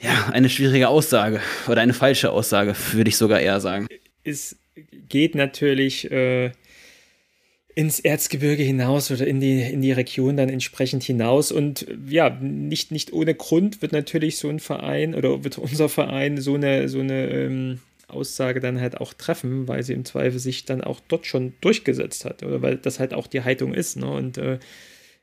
[0.00, 3.86] ja, eine schwierige Aussage oder eine falsche Aussage, würde ich sogar eher sagen.
[4.24, 4.56] Es
[5.08, 6.50] geht natürlich äh,
[7.76, 11.52] ins Erzgebirge hinaus oder in die, in die Region dann entsprechend hinaus.
[11.52, 16.38] Und ja, nicht, nicht ohne Grund wird natürlich so ein Verein oder wird unser Verein
[16.38, 17.78] so eine, so eine ähm,
[18.08, 22.24] Aussage dann halt auch treffen, weil sie im Zweifel sich dann auch dort schon durchgesetzt
[22.24, 23.96] hat oder weil das halt auch die Haltung ist.
[23.96, 24.10] Ne?
[24.10, 24.58] Und äh,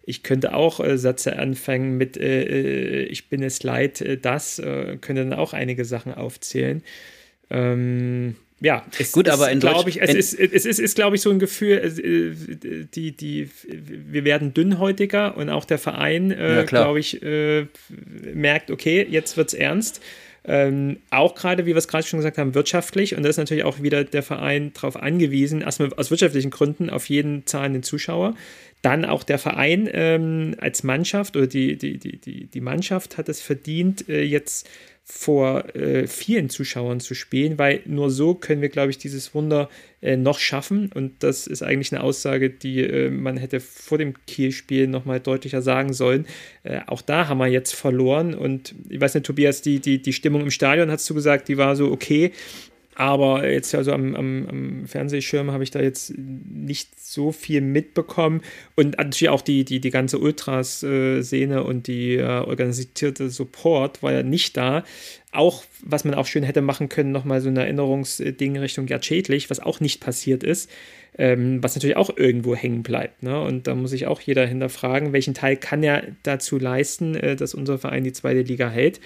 [0.04, 4.60] ich könnte auch äh, Sätze anfangen mit äh, äh Ich bin es leid, äh, das,
[4.60, 6.84] äh, könnte dann auch einige Sachen aufzählen.
[7.50, 11.16] Ähm, ja, es gut, ist, aber in glaube ich, es ist, es ist, ist glaube
[11.18, 11.92] ich, so ein Gefühl,
[12.96, 19.36] die, die, wir werden dünnhäutiger und auch der Verein, ja, glaube ich, merkt, okay, jetzt
[19.36, 20.02] wird es ernst.
[20.48, 23.16] Ähm, auch gerade, wie wir es gerade schon gesagt haben, wirtschaftlich.
[23.16, 27.10] Und da ist natürlich auch wieder der Verein darauf angewiesen, erstmal aus wirtschaftlichen Gründen auf
[27.10, 28.36] jeden zahlenden Zuschauer.
[28.82, 33.30] Dann auch der Verein ähm, als Mannschaft oder die, die, die, die, die Mannschaft hat
[33.30, 34.70] es verdient, äh, jetzt
[35.08, 39.70] vor äh, vielen Zuschauern zu spielen, weil nur so können wir, glaube ich, dieses Wunder
[40.02, 40.92] äh, noch schaffen.
[40.92, 45.62] Und das ist eigentlich eine Aussage, die äh, man hätte vor dem Kiel-Spiel nochmal deutlicher
[45.62, 46.26] sagen sollen.
[46.64, 48.34] Äh, auch da haben wir jetzt verloren.
[48.34, 51.58] Und ich weiß nicht, Tobias, die, die, die Stimmung im Stadion, hast du gesagt, die
[51.58, 52.32] war so okay.
[52.96, 58.42] Aber jetzt also am, am, am Fernsehschirm habe ich da jetzt nicht so viel mitbekommen.
[58.76, 64.24] Und natürlich auch die, die, die ganze Ultras-Szene und die äh, organisierte Support war ja
[64.24, 64.86] nicht da.
[65.34, 69.50] Auch, was man auch schön hätte machen können, nochmal so ein Erinnerungsding Richtung Gerd Schädlich,
[69.50, 70.72] was auch nicht passiert ist.
[71.18, 73.24] Ähm, was natürlich auch irgendwo hängen bleibt.
[73.24, 73.42] Ne?
[73.42, 77.54] Und da muss sich auch jeder hinterfragen, welchen Teil kann er dazu leisten, äh, dass
[77.54, 79.02] unser Verein die zweite Liga hält.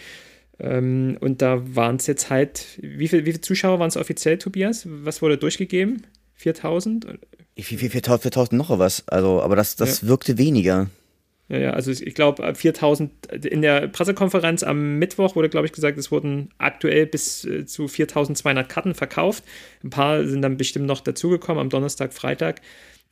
[0.59, 4.37] Ähm, und da waren es jetzt halt, wie, viel, wie viele Zuschauer waren es offiziell,
[4.37, 4.85] Tobias?
[4.85, 6.05] Was wurde durchgegeben?
[6.35, 7.07] 4000?
[7.55, 9.07] Wie viel, 4000, 4000 noch was?
[9.07, 10.07] Also, aber das, das ja.
[10.07, 10.89] wirkte weniger.
[11.49, 13.11] Ja, ja, also ich glaube 4000
[13.45, 17.87] in der Pressekonferenz am Mittwoch wurde, glaube ich, gesagt, es wurden aktuell bis äh, zu
[17.87, 19.43] 4200 Karten verkauft.
[19.83, 22.61] Ein paar sind dann bestimmt noch dazugekommen am Donnerstag, Freitag.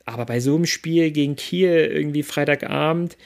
[0.04, 3.18] Aber bei so einem Spiel gegen Kiel irgendwie Freitagabend,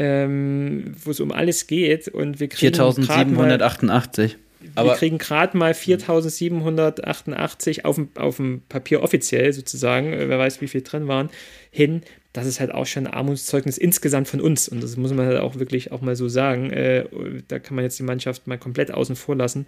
[0.00, 4.38] ähm, wo es um alles geht und wir kriegen 4788.
[4.74, 10.62] wir kriegen gerade mal 4788 auf dem, auf dem Papier offiziell sozusagen, äh, wer weiß,
[10.62, 11.28] wie viel drin waren,
[11.70, 12.00] hin.
[12.32, 14.70] Das ist halt auch schon ein Armutszeugnis insgesamt von uns.
[14.70, 16.70] Und das muss man halt auch wirklich auch mal so sagen.
[16.70, 17.04] Äh,
[17.48, 19.66] da kann man jetzt die Mannschaft mal komplett außen vor lassen.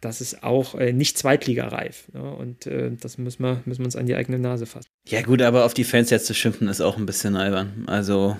[0.00, 2.04] Das ist auch äh, nicht zweitligareif.
[2.14, 4.86] Ja, und äh, das müssen wir, müssen wir uns an die eigene Nase fassen.
[5.08, 7.84] Ja, gut, aber auf die Fans jetzt zu schimpfen, ist auch ein bisschen albern.
[7.86, 8.36] Also,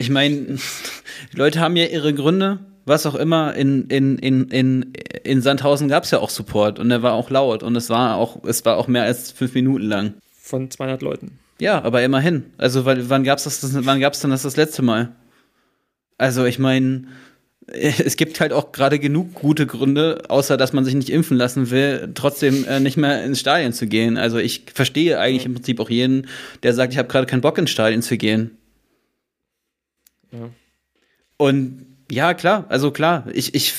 [0.00, 0.56] ich meine,
[1.32, 3.54] die Leute haben ja ihre Gründe, was auch immer.
[3.54, 4.92] In, in, in, in,
[5.22, 8.16] in Sandhausen gab es ja auch Support und der war auch laut und es war
[8.16, 10.14] auch, es war auch mehr als fünf Minuten lang.
[10.40, 11.38] Von 200 Leuten.
[11.60, 12.46] Ja, aber immerhin.
[12.56, 15.14] Also, weil, wann gab's das, das wann gab's denn das das letzte Mal?
[16.16, 17.04] Also, ich meine,
[17.66, 21.70] es gibt halt auch gerade genug gute Gründe, außer dass man sich nicht impfen lassen
[21.70, 24.16] will, trotzdem äh, nicht mehr ins Stadion zu gehen.
[24.16, 26.26] Also ich verstehe eigentlich im Prinzip auch jeden,
[26.62, 28.56] der sagt, ich habe gerade keinen Bock ins Stadion zu gehen.
[30.32, 30.50] Ja.
[31.36, 33.72] Und ja, klar, also klar, ich, ich,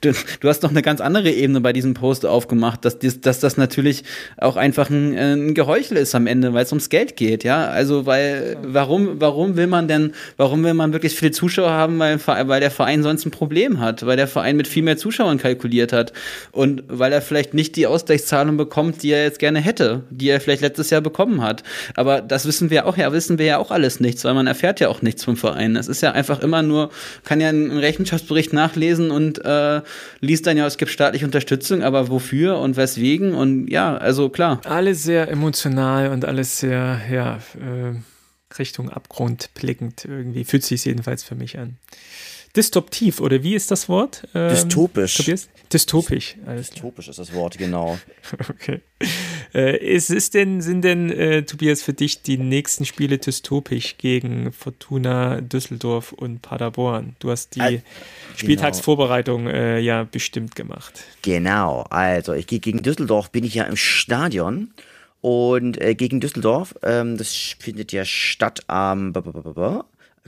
[0.00, 3.56] du, du, hast noch eine ganz andere Ebene bei diesem Post aufgemacht, dass, dass das
[3.56, 4.04] natürlich
[4.36, 7.66] auch einfach ein, ein Geheuchel ist am Ende, weil es ums Geld geht, ja.
[7.68, 12.18] Also, weil, warum, warum will man denn, warum will man wirklich viele Zuschauer haben, weil,
[12.26, 15.92] weil der Verein sonst ein Problem hat, weil der Verein mit viel mehr Zuschauern kalkuliert
[15.92, 16.12] hat
[16.52, 20.40] und weil er vielleicht nicht die Ausgleichszahlung bekommt, die er jetzt gerne hätte, die er
[20.40, 21.62] vielleicht letztes Jahr bekommen hat.
[21.94, 24.80] Aber das wissen wir auch, ja, wissen wir ja auch alles nichts, weil man erfährt
[24.80, 25.76] ja auch nichts vom Verein.
[25.76, 26.90] Es ist ja einfach immer nur,
[27.24, 29.82] kann ja einen Rechenschaftsbericht nachlesen und äh,
[30.20, 34.60] liest dann ja, es gibt staatliche Unterstützung, aber wofür und weswegen und ja, also klar.
[34.64, 37.94] Alles sehr emotional und alles sehr, ja, äh,
[38.58, 41.76] Richtung Abgrund blickend irgendwie, fühlt sich jedenfalls für mich an.
[42.56, 44.26] Dystoptiv, oder wie ist das Wort?
[44.34, 45.16] Ähm, Dystopisch.
[45.16, 45.48] Tobias?
[45.72, 46.36] Dystopisch.
[46.46, 47.98] Alles Dystopisch ist das Wort, genau.
[48.48, 48.80] okay.
[49.54, 54.52] Äh, ist, ist denn, sind denn, äh, Tobias, für dich die nächsten Spiele dystopisch gegen
[54.52, 57.16] Fortuna Düsseldorf und Paderborn?
[57.18, 57.82] Du hast die Al
[58.36, 61.04] Spieltagsvorbereitung äh, ja bestimmt gemacht.
[61.22, 64.72] Genau, also ich gehe gegen Düsseldorf, bin ich ja im Stadion.
[65.20, 69.12] Und äh, gegen Düsseldorf, ähm, das findet ja statt am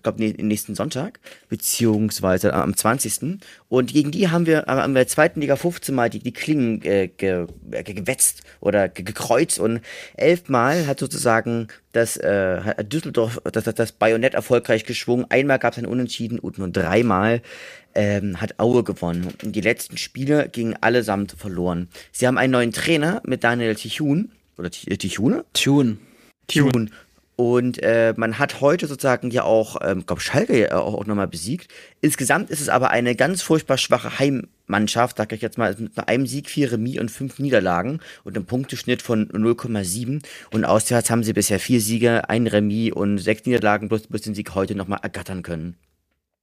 [0.00, 1.20] ich glaube, nächsten Sonntag,
[1.50, 3.38] beziehungsweise am 20.
[3.68, 7.08] Und gegen die haben wir am der zweiten Liga 15 Mal die, die Klingen äh,
[7.08, 9.82] ge, äh, gewetzt oder ge, gekreuzt und
[10.16, 15.26] elfmal hat sozusagen das äh, Düsseldorf das, das, das Bajonett erfolgreich geschwungen.
[15.28, 17.42] Einmal gab es ein Unentschieden und nur dreimal
[17.94, 19.34] ähm, hat Aue gewonnen.
[19.44, 21.88] Und die letzten Spiele gingen allesamt verloren.
[22.10, 24.32] Sie haben einen neuen Trainer mit Daniel Tichun.
[24.56, 25.44] Oder Tichune?
[25.52, 25.98] Tune.
[26.48, 26.88] Tune.
[27.40, 31.26] Und äh, man hat heute sozusagen ja auch, ähm, glaube Schalke ja auch, auch nochmal
[31.26, 31.72] besiegt.
[32.02, 36.26] Insgesamt ist es aber eine ganz furchtbar schwache Heimmannschaft, sag ich jetzt mal, mit einem
[36.26, 40.22] Sieg, vier Remis und fünf Niederlagen und einem Punkteschnitt von 0,7.
[40.52, 44.34] Und auswärts haben sie bisher vier Siege, ein Remis und sechs Niederlagen plus, plus den
[44.34, 45.78] Sieg heute nochmal ergattern können.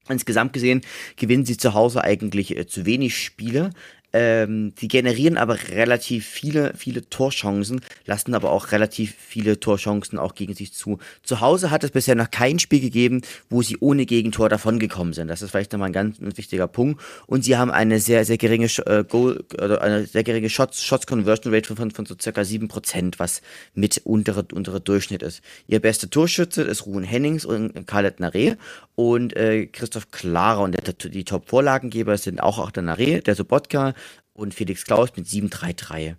[0.10, 0.82] Insgesamt gesehen
[1.16, 3.70] gewinnen sie zu Hause eigentlich äh, zu wenig Spiele,
[4.14, 10.34] ähm, die generieren aber relativ viele, viele Torchancen, lassen aber auch relativ viele Torchancen auch
[10.34, 10.99] gegen sich zu.
[11.24, 15.28] Zu Hause hat es bisher noch kein Spiel gegeben, wo sie ohne Gegentor davongekommen sind.
[15.28, 17.01] Das ist vielleicht nochmal ein ganz ein wichtiger Punkt.
[17.26, 21.05] Und sie haben eine sehr, sehr geringe äh, Goal, oder eine sehr geringe Shots, Shots
[21.05, 23.41] Conversion Rate von, von so circa 7%, was
[23.74, 25.41] mit untere, untere Durchschnitt ist.
[25.68, 28.58] Ihr bester Torschütze ist Ruhen Hennings und Khaled Nare
[28.95, 33.93] und äh, Christoph Klara und der, die Top-Vorlagengeber sind auch auch der Nare, der Sobotka
[34.38, 36.15] und Felix Klaus mit 7-3-3.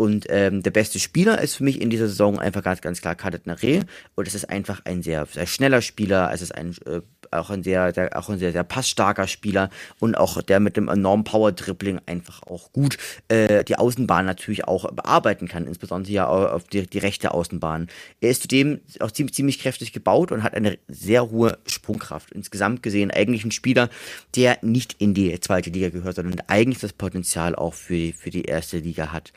[0.00, 3.14] Und ähm, der beste Spieler ist für mich in dieser Saison einfach ganz, ganz klar
[3.14, 3.82] Kadet Nare.
[4.14, 6.30] Und es ist einfach ein sehr, sehr schneller Spieler.
[6.32, 10.16] Es ist ein, äh, auch ein sehr, sehr, auch ein sehr, sehr passstarker Spieler und
[10.16, 12.96] auch der mit dem enormen Power-Dribbling einfach auch gut
[13.28, 17.88] äh, die Außenbahn natürlich auch bearbeiten kann, insbesondere ja auf die, die rechte Außenbahn.
[18.22, 22.32] Er ist zudem auch ziemlich, ziemlich kräftig gebaut und hat eine sehr hohe Sprungkraft.
[22.32, 23.90] Insgesamt gesehen eigentlich ein Spieler,
[24.34, 28.44] der nicht in die zweite Liga gehört, sondern eigentlich das Potenzial auch für, für die
[28.44, 29.32] erste Liga hat.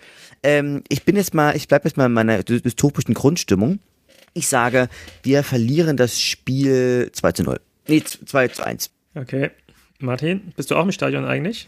[0.53, 3.79] Ähm, ich bin jetzt mal, ich bleibe jetzt mal in meiner dystopischen Grundstimmung.
[4.33, 4.89] Ich sage,
[5.21, 7.59] wir verlieren das Spiel 2 zu 0.
[7.87, 8.89] Nee, 2 zu 1.
[9.15, 9.51] Okay.
[9.99, 11.67] Martin, bist du auch im Stadion eigentlich?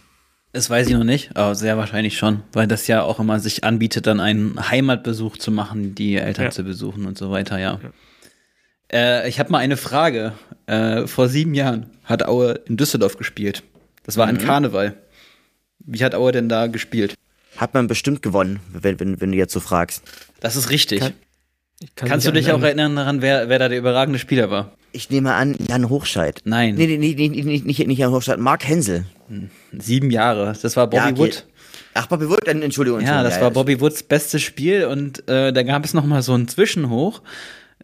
[0.51, 3.63] Das weiß ich noch nicht, aber sehr wahrscheinlich schon, weil das ja auch immer sich
[3.63, 6.51] anbietet, dann einen Heimatbesuch zu machen, die Eltern ja.
[6.51, 7.79] zu besuchen und so weiter, ja.
[7.83, 7.89] ja.
[8.91, 10.33] Äh, ich habe mal eine Frage.
[10.67, 13.63] Äh, vor sieben Jahren hat Aue in Düsseldorf gespielt.
[14.03, 14.37] Das war mhm.
[14.37, 14.95] ein Karneval.
[15.79, 17.15] Wie hat Aue denn da gespielt?
[17.57, 20.03] Hat man bestimmt gewonnen, wenn, wenn, wenn du jetzt so fragst.
[20.39, 20.99] Das ist richtig.
[20.99, 21.13] Kann,
[21.95, 24.71] kann Kannst du dich auch erinnern daran, wer, wer da der überragende Spieler war?
[24.91, 26.41] Ich nehme an, Jan Hochscheid.
[26.45, 26.75] Nein.
[26.75, 29.05] Nee, nee, nee, nee nicht, nicht, nicht Jan Hochscheid, Mark Hensel.
[29.77, 30.55] Sieben Jahre.
[30.61, 31.17] Das war Bobby ja, okay.
[31.17, 31.45] Wood.
[31.93, 33.01] Ach, Bobby Wood, Entschuldigung.
[33.01, 36.33] Ja, das war Bobby Woods bestes Spiel und äh, da gab es noch mal so
[36.33, 37.21] einen Zwischenhoch.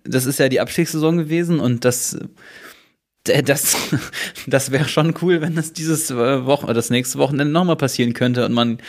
[0.04, 2.18] Das ist ja die Abstiegssaison gewesen und das
[3.24, 3.78] das,
[4.48, 8.46] das wäre schon cool, wenn das dieses äh, Wochen, das nächste Wochenende nochmal passieren könnte
[8.46, 8.80] und man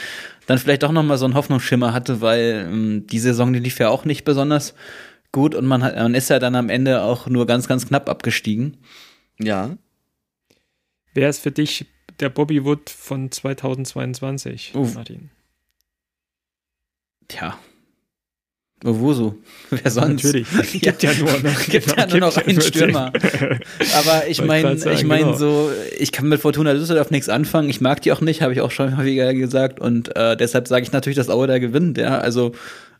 [0.46, 3.88] dann vielleicht auch nochmal so einen Hoffnungsschimmer hatte, weil ähm, die Saison, die lief ja
[3.88, 4.74] auch nicht besonders
[5.30, 8.08] gut und man, hat, man ist ja dann am Ende auch nur ganz, ganz knapp
[8.08, 8.78] abgestiegen.
[9.38, 9.76] Ja.
[11.14, 11.86] Wer ist für dich
[12.20, 14.94] der Bobby Wood von 2022, Uff.
[14.94, 15.30] Martin?
[17.28, 17.58] Tja,
[18.84, 19.34] Owusu.
[19.70, 20.24] Wer sonst?
[20.24, 20.48] Natürlich.
[20.80, 23.12] Gibt ja, nur noch, gibt genau, ja nur noch einen Stürmer.
[23.96, 25.36] Aber ich meine, ich meine genau.
[25.36, 27.70] so, ich kann mit Fortuna Düsseldorf nichts anfangen.
[27.70, 29.80] Ich mag die auch nicht, habe ich auch schon häufiger gesagt.
[29.80, 31.96] Und äh, deshalb sage ich natürlich, dass Aue da gewinnt.
[31.98, 32.52] Ja, also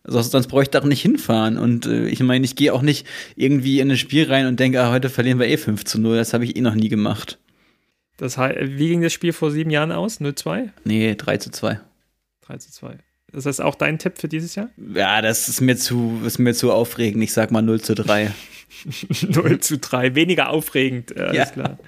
[0.05, 1.59] sonst bräuchte ich auch nicht hinfahren.
[1.59, 3.07] Und äh, ich meine, ich gehe auch nicht
[3.37, 6.17] irgendwie in ein Spiel rein und denke, ah, heute verlieren wir eh 5 zu 0.
[6.17, 7.39] Das habe ich eh noch nie gemacht.
[8.17, 10.21] Das heißt, wie ging das Spiel vor sieben Jahren aus?
[10.21, 10.69] 0-2?
[10.85, 11.81] Nee, 3 zu 2.
[12.43, 12.99] 3 zu 2.
[13.33, 14.69] Ist das auch dein Tipp für dieses Jahr?
[14.95, 17.23] Ja, das ist mir zu, ist mir zu aufregend.
[17.23, 18.31] Ich sag mal 0 zu 3.
[19.23, 21.47] 0 zu 3, weniger aufregend, alles ja.
[21.47, 21.79] klar.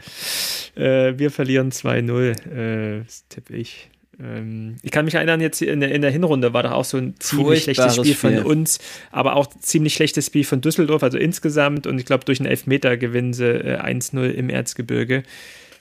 [0.76, 3.90] Äh, wir verlieren 2-0, äh, das tippe ich.
[4.20, 6.96] Ähm, ich kann mich erinnern, jetzt in der, in der Hinrunde war doch auch so
[6.96, 8.78] ein ziemlich schlechtes Spiel von uns,
[9.10, 11.86] aber auch ziemlich schlechtes Spiel von Düsseldorf, also insgesamt.
[11.86, 15.22] Und ich glaube, durch einen Elfmeter gewinnen sie äh, 1-0 im Erzgebirge.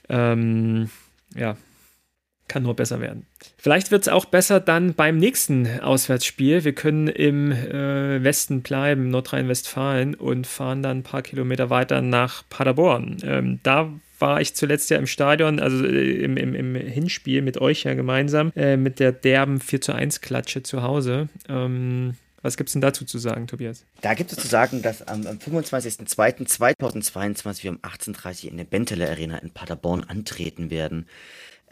[0.09, 0.89] Ähm,
[1.35, 1.57] ja,
[2.47, 3.25] kann nur besser werden.
[3.57, 6.63] Vielleicht wird es auch besser dann beim nächsten Auswärtsspiel.
[6.63, 12.43] Wir können im äh, Westen bleiben, Nordrhein-Westfalen, und fahren dann ein paar Kilometer weiter nach
[12.49, 13.17] Paderborn.
[13.23, 13.89] Ähm, da
[14.19, 17.93] war ich zuletzt ja im Stadion, also äh, im, im, im, Hinspiel mit euch ja
[17.93, 21.27] gemeinsam, äh, mit der derben 4 zu 1 Klatsche zu Hause.
[21.49, 23.85] Ähm, was gibt es denn dazu zu sagen, Tobias?
[24.01, 28.65] Da gibt es zu sagen, dass am, am 25.02.2022 wir um 18.30 Uhr in der
[28.65, 31.07] Bentele Arena in Paderborn antreten werden.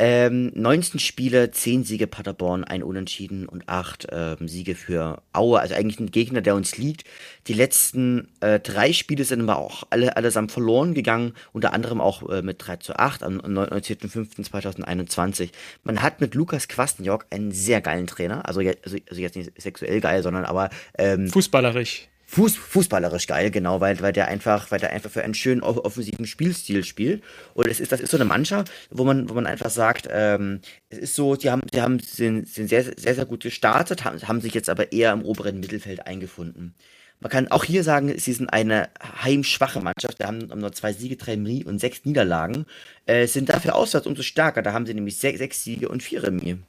[0.03, 5.59] Ähm, 19 Spiele, 10 Siege Paderborn, ein Unentschieden und 8 ähm, Siege für Aue.
[5.59, 7.03] Also eigentlich ein Gegner, der uns liegt.
[7.45, 12.27] Die letzten äh, drei Spiele sind aber auch alle allesamt verloren gegangen, unter anderem auch
[12.31, 15.51] äh, mit 3 zu 8 am 19.05.2021.
[15.83, 20.01] Man hat mit Lukas Quastenjock einen sehr geilen Trainer, also, also, also jetzt nicht sexuell
[20.01, 22.07] geil, sondern aber ähm, fußballerisch.
[22.33, 26.25] Fuß, fußballerisch geil, genau, weil, weil der einfach, weil der einfach für einen schönen offensiven
[26.25, 27.21] Spielstil spielt.
[27.55, 30.61] Und es ist, das ist so eine Mannschaft, wo man, wo man einfach sagt, ähm,
[30.87, 34.25] es ist so, die haben, die haben, sind, sind sehr, sehr, sehr gut gestartet, haben,
[34.25, 36.73] haben sich jetzt aber eher im oberen Mittelfeld eingefunden.
[37.19, 38.87] Man kann auch hier sagen, sie sind eine
[39.21, 40.19] heimschwache Mannschaft.
[40.19, 42.65] Wir haben nur zwei Siege, drei Remis und sechs Niederlagen.
[43.07, 44.61] Äh, sind dafür auswärts umso stärker.
[44.61, 46.59] Da haben sie nämlich sechs, sechs Siege und vier Remis.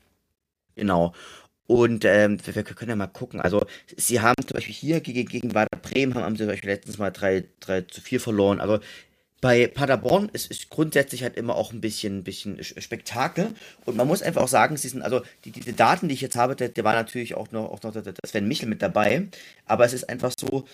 [0.75, 1.15] Genau.
[1.67, 3.41] Und ähm, wir, können ja mal gucken.
[3.41, 3.65] Also,
[3.97, 6.99] sie haben zum Beispiel hier gegen, gegen Werder Bremen haben, haben sie zum Beispiel letztens
[6.99, 8.61] mal 3, 3 zu 4 verloren.
[8.61, 8.81] Also,
[9.43, 13.49] bei Paderborn ist, ist grundsätzlich halt immer auch ein bisschen, bisschen Spektakel.
[13.85, 16.37] Und man muss einfach auch sagen, sie sind, also die, die Daten, die ich jetzt
[16.37, 19.27] habe, der, der war natürlich auch noch, auch noch der Sven Michel mit dabei.
[19.67, 20.65] Aber es ist einfach so,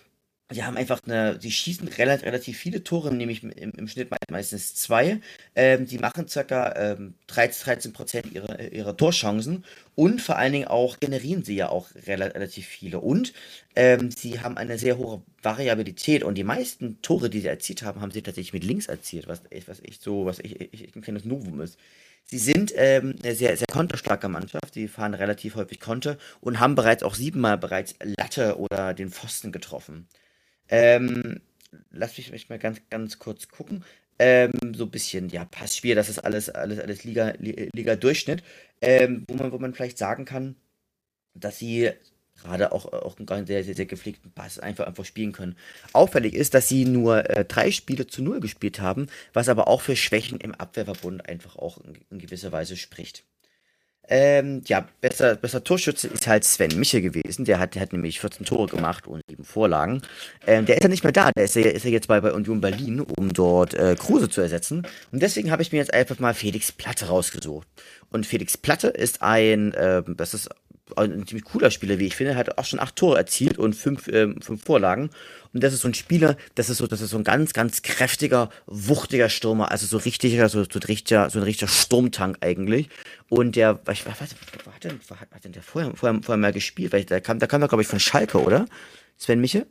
[0.51, 4.75] die haben einfach eine, die schießen relativ, relativ viele Tore, nämlich im, im Schnitt meistens
[4.75, 5.21] zwei.
[5.55, 10.69] Ähm, die machen circa ähm, 13, 13 Prozent ihrer, ihrer Torchancen und vor allen Dingen
[10.69, 13.01] auch generieren sie ja auch relativ viele.
[13.01, 13.35] Und
[13.77, 18.01] ähm, sie haben eine sehr hohe Variabilität und die meisten Tore, die sie erzielt haben,
[18.01, 21.03] haben sie tatsächlich mit links erzielt, was, was echt so, was ich, ich, ich ein
[21.03, 21.79] kleines Novum ist.
[22.25, 24.75] Sie sind ähm, eine sehr, sehr konterstarke Mannschaft.
[24.75, 29.51] Sie fahren relativ häufig Konter und haben bereits auch siebenmal bereits Latte oder den Pfosten
[29.53, 30.09] getroffen.
[30.69, 31.41] Ähm,
[31.91, 33.85] lass mich, mich mal ganz, ganz kurz gucken.
[34.19, 37.97] Ähm, so ein bisschen, ja, Passspiel, das ist alles, alles, alles Liga, Liga.
[38.81, 40.57] Ähm, wo man, wo man vielleicht sagen kann,
[41.35, 41.93] dass sie
[42.41, 45.57] gerade auch, auch einen sehr, sehr, sehr gepflegten Pass einfach, einfach spielen können.
[45.93, 49.81] Auffällig ist, dass sie nur äh, drei Spiele zu null gespielt haben, was aber auch
[49.83, 53.25] für Schwächen im Abwehrverbund einfach auch in, in gewisser Weise spricht.
[54.09, 57.45] Ähm, ja, besser, besser Torschütze ist halt Sven Michel gewesen.
[57.45, 60.03] Der hat, der hat nämlich 14 Tore gemacht und sieben Vorlagen.
[60.47, 61.31] Ähm, der ist ja nicht mehr da.
[61.33, 64.41] Der ist ja, ist ja jetzt bei, bei Union Berlin, um dort äh, Kruse zu
[64.41, 64.87] ersetzen.
[65.13, 67.69] Und deswegen habe ich mir jetzt einfach mal Felix Platte rausgesucht.
[68.11, 70.49] Und Felix Platte ist ein, äh, das ist
[70.97, 74.09] ein ziemlich cooler Spieler, wie ich finde, hat auch schon acht Tore erzielt und fünf,
[74.09, 75.11] äh, fünf Vorlagen.
[75.53, 77.83] Und das ist so ein Spieler, das ist so, das ist so ein ganz, ganz
[77.83, 82.89] kräftiger, wuchtiger Stürmer, also so richtiger, so, so, richtiger, so ein richtiger Sturmtank eigentlich.
[83.29, 85.01] Und der, was, was hat denn,
[85.33, 86.93] hat denn der vorher, vorher, vorher mal gespielt?
[86.93, 88.67] Weil der kam, der kam da, glaube ich, von Schalke, oder?
[89.17, 89.67] Sven Miche?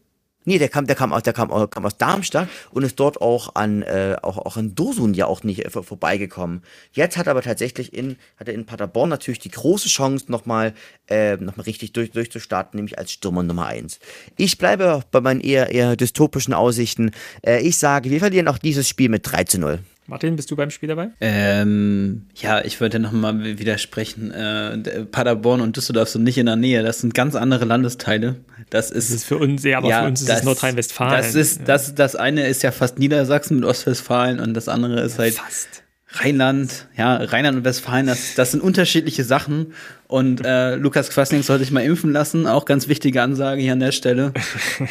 [0.47, 3.55] Nee, der kam, der kam aus, der kam, kam aus Darmstadt und ist dort auch
[3.55, 6.63] an, äh, auch, auch in Dosun ja auch nicht äh, vorbeigekommen.
[6.93, 10.73] Jetzt hat er aber tatsächlich in, hat er in Paderborn natürlich die große Chance, nochmal,
[11.09, 13.99] äh, nochmal richtig durch, durchzustarten, nämlich als Stürmer Nummer eins.
[14.37, 17.11] Ich bleibe bei meinen eher, eher dystopischen Aussichten.
[17.45, 19.79] Äh, ich sage, wir verlieren auch dieses Spiel mit 3 zu 0.
[20.09, 21.09] Martin, bist du beim Spiel dabei?
[21.19, 24.31] Ähm, ja, ich wollte nochmal widersprechen.
[24.31, 26.81] Äh, Paderborn und Düsseldorf sind nicht in der Nähe.
[26.81, 28.37] Das sind ganz andere Landesteile.
[28.69, 31.11] Das ist, das ist für uns, ja, aber ja, für uns ist das, es Nordrhein-Westfalen.
[31.11, 35.19] Das ist, das, das eine ist ja fast Niedersachsen mit Ostwestfalen und das andere ist
[35.19, 35.83] halt Fast.
[36.09, 36.87] Rheinland.
[36.95, 39.73] Ja, Rheinland und Westfalen, das, das sind unterschiedliche Sachen.
[40.07, 42.47] Und äh, Lukas Quasling sollte sich mal impfen lassen.
[42.47, 44.31] Auch ganz wichtige Ansage hier an der Stelle.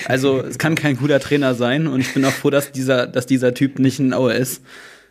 [0.05, 3.25] Also es kann kein guter Trainer sein und ich bin auch froh, dass dieser, dass
[3.25, 4.63] dieser Typ nicht ein Auer ist.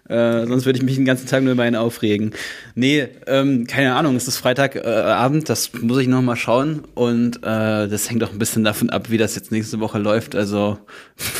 [0.07, 2.31] Äh, sonst würde ich mich den ganzen Tag nur über ihn aufregen.
[2.75, 6.83] Nee, ähm, keine Ahnung, es ist Freitagabend, äh, das muss ich noch mal schauen.
[6.93, 10.35] Und äh, das hängt auch ein bisschen davon ab, wie das jetzt nächste Woche läuft.
[10.35, 10.77] Also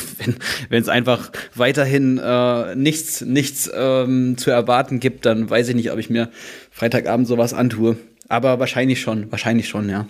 [0.70, 5.92] wenn es einfach weiterhin äh, nichts, nichts ähm, zu erwarten gibt, dann weiß ich nicht,
[5.92, 6.32] ob ich mir
[6.72, 7.98] Freitagabend sowas antue.
[8.30, 10.08] Aber wahrscheinlich schon, wahrscheinlich schon, ja.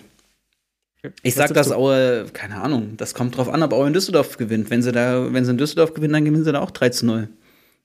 [1.22, 4.70] Ich sag das Aue, keine Ahnung, das kommt drauf an, ob Aue in Düsseldorf gewinnt.
[4.70, 7.06] Wenn sie da, wenn sie in Düsseldorf gewinnen, dann gewinnen sie da auch 3 zu
[7.06, 7.28] 0.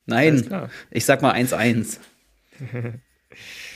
[0.06, 1.98] Nein, ich sag mal 1-1.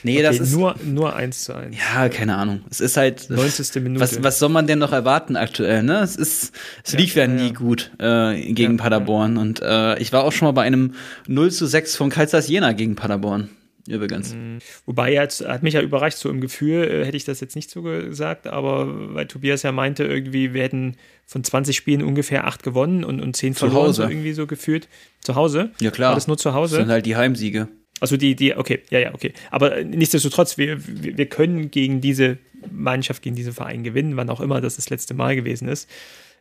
[0.04, 0.54] nee, okay, das ist.
[0.54, 1.76] Nur, nur 1 zu 1.
[1.76, 2.62] Ja, keine Ahnung.
[2.70, 3.30] Es ist halt.
[3.30, 3.82] 90.
[3.84, 4.02] Minute.
[4.02, 6.00] Was, was soll man denn noch erwarten aktuell, ne?
[6.00, 6.54] Es ist,
[6.84, 7.54] es ja, lief ja, ja nie ja.
[7.54, 9.38] gut äh, gegen Paderborn.
[9.38, 10.96] Und äh, ich war auch schon mal bei einem
[11.28, 13.50] 0 zu 6 von Kaisers Jena gegen Paderborn
[13.88, 14.34] übrigens.
[14.34, 14.60] Mhm.
[14.86, 17.70] Wobei jetzt hat mich ja überrascht, so im Gefühl äh, hätte ich das jetzt nicht
[17.70, 20.96] so gesagt, aber weil Tobias ja meinte, irgendwie wir hätten
[21.26, 24.04] von 20 Spielen ungefähr 8 gewonnen und, und 10 zu verloren, Hause.
[24.04, 24.88] so irgendwie so gefühlt.
[25.22, 25.72] Zu Hause?
[25.80, 26.10] Ja klar.
[26.10, 26.78] War das nur zu Hause?
[26.78, 27.68] Das sind halt die Heimsiege.
[28.02, 29.34] Also die, die, okay, ja, ja, okay.
[29.52, 32.38] Aber nichtsdestotrotz, wir, wir können gegen diese
[32.72, 35.90] Mannschaft, gegen diesen Verein gewinnen, wann auch immer das das letzte Mal gewesen ist.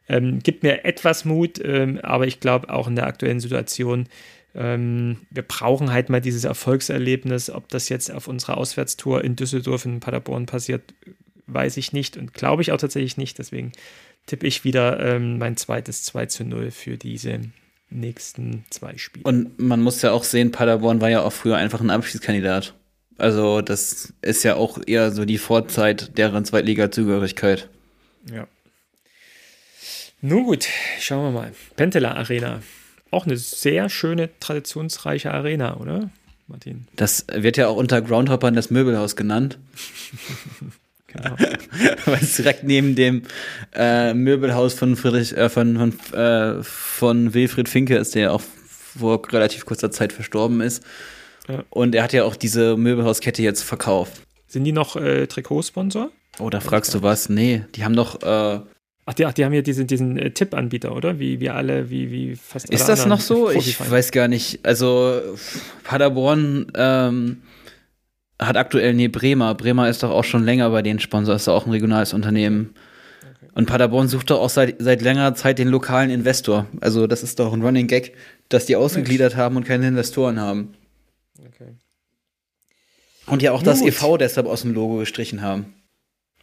[0.09, 4.07] Ähm, gibt mir etwas Mut, ähm, aber ich glaube auch in der aktuellen Situation
[4.55, 7.51] ähm, wir brauchen halt mal dieses Erfolgserlebnis.
[7.51, 10.95] Ob das jetzt auf unserer Auswärtstour in Düsseldorf, in Paderborn passiert,
[11.47, 13.39] weiß ich nicht und glaube ich auch tatsächlich nicht.
[13.39, 13.73] Deswegen
[14.27, 17.41] tippe ich wieder ähm, mein zweites 2 zu 0 für diese
[17.91, 19.25] nächsten zwei Spiele.
[19.25, 22.75] Und man muss ja auch sehen, Paderborn war ja auch früher einfach ein Abschiedskandidat.
[23.19, 27.69] Also das ist ja auch eher so die Vorzeit deren Zweitliga-Zugehörigkeit.
[28.33, 28.49] Ja.
[30.21, 30.67] Nun gut,
[30.99, 31.53] schauen wir mal.
[31.77, 32.61] Pentela Arena
[33.11, 36.11] auch eine sehr schöne, traditionsreiche Arena, oder,
[36.49, 36.87] Martin?
[36.97, 39.59] Das wird ja auch unter Groundhoppern das Möbelhaus genannt.
[41.07, 41.37] genau.
[42.07, 43.23] Weil es direkt neben dem
[43.75, 48.43] äh, Möbelhaus von Friedrich, äh, von, von, äh, von Wilfried Finke ist, der auch
[48.99, 50.83] vor relativ kurzer Zeit verstorben ist.
[51.49, 51.65] Ja.
[51.71, 54.23] Und er hat ja auch diese Möbelhauskette jetzt verkauft.
[54.47, 56.11] Sind die noch äh, Trikotsponsor?
[56.39, 57.29] Oh, da fragst du was?
[57.29, 58.61] Nee, die haben doch äh,
[59.07, 61.19] Ach die, ach, die haben ja diesen, diesen äh, Tipp-Anbieter, oder?
[61.19, 63.51] Wie, wie alle, wie, wie fast Ist das noch so?
[63.51, 64.61] Ich weiß gar nicht.
[64.65, 65.21] Also
[65.83, 67.43] Paderborn ähm,
[68.41, 69.55] hat aktuell, nee, Bremer.
[69.55, 72.75] Bremer ist doch auch schon länger bei den Sponsor, ist doch auch ein regionales Unternehmen.
[73.21, 73.51] Okay.
[73.55, 76.67] Und Paderborn sucht doch auch seit, seit längerer Zeit den lokalen Investor.
[76.81, 78.15] Also das ist doch ein Running Gag,
[78.49, 79.39] dass die ausgegliedert Mensch.
[79.39, 80.75] haben und keine Investoren haben.
[81.39, 81.75] Okay.
[83.27, 83.67] Und ja auch Gut.
[83.67, 85.75] das EV deshalb aus dem Logo gestrichen haben.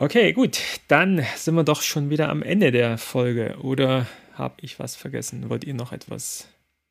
[0.01, 0.57] Okay, gut.
[0.87, 3.57] Dann sind wir doch schon wieder am Ende der Folge.
[3.61, 5.47] Oder habe ich was vergessen?
[5.47, 6.47] Wollt ihr noch etwas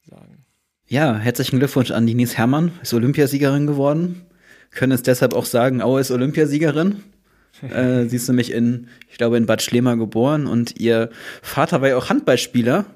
[0.08, 0.44] sagen?
[0.86, 2.70] Ja, herzlichen Glückwunsch an Denise Herrmann.
[2.82, 4.22] Ist Olympiasiegerin geworden.
[4.70, 7.02] Können es deshalb auch sagen, Aue ist Olympiasiegerin.
[7.62, 11.10] äh, sie ist nämlich in, ich glaube, in Bad Schlema geboren und ihr
[11.42, 12.86] Vater war ja auch Handballspieler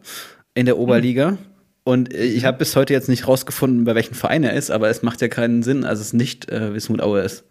[0.55, 1.33] in der Oberliga.
[1.33, 1.39] Mhm.
[1.83, 4.89] Und äh, ich habe bis heute jetzt nicht rausgefunden, bei welchem Verein er ist, aber
[4.91, 7.43] es macht ja keinen Sinn, als es nicht äh, Wismut Aue ist.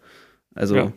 [0.54, 0.92] Also ja.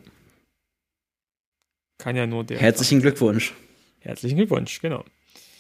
[1.98, 2.60] Kann ja nur der.
[2.60, 3.54] Herzlichen Glückwunsch.
[4.00, 5.04] Herzlichen Glückwunsch, genau.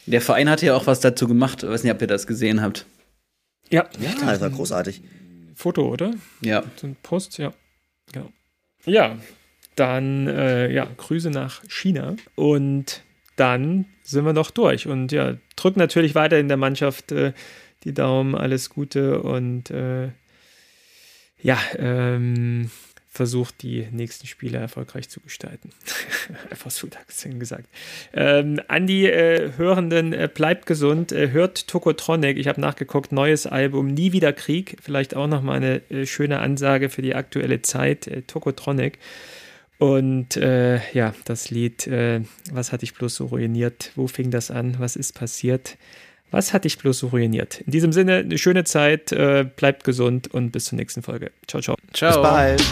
[0.05, 1.63] Der Verein hatte ja auch was dazu gemacht.
[1.63, 2.85] Ich weiß nicht, ob ihr das gesehen habt.
[3.69, 3.89] Ja.
[3.99, 5.01] Ja, das war großartig.
[5.55, 6.13] Foto, oder?
[6.41, 6.63] Ja.
[6.75, 7.53] So ein Post, ja.
[8.13, 8.31] Genau.
[8.85, 9.17] Ja.
[9.75, 13.03] dann äh, ja, Grüße nach China und
[13.35, 14.87] dann sind wir noch durch.
[14.87, 17.33] Und ja, drücken natürlich weiter in der Mannschaft äh,
[17.83, 20.09] die Daumen, alles Gute und äh,
[21.41, 22.71] ja, ähm,
[23.17, 25.71] versucht, die nächsten Spiele erfolgreich zu gestalten.
[26.49, 26.87] Einfach so
[27.39, 27.67] gesagt.
[28.13, 32.37] Ähm, an die äh, Hörenden, äh, bleibt gesund, äh, hört Tokotronic.
[32.37, 34.77] Ich habe nachgeguckt, neues Album, Nie wieder Krieg.
[34.81, 38.99] Vielleicht auch nochmal eine äh, schöne Ansage für die aktuelle Zeit, äh, Tokotronic.
[39.79, 42.21] Und äh, ja, das Lied, äh,
[42.51, 43.91] was hatte ich bloß so ruiniert?
[43.95, 44.77] Wo fing das an?
[44.79, 45.77] Was ist passiert?
[46.31, 47.61] Was hatte ich bloß so ruiniert?
[47.61, 51.31] In diesem Sinne, eine schöne Zeit, äh, bleibt gesund und bis zur nächsten Folge.
[51.47, 51.75] Ciao, ciao.
[51.93, 52.11] Ciao.
[52.11, 52.63] Bis bald.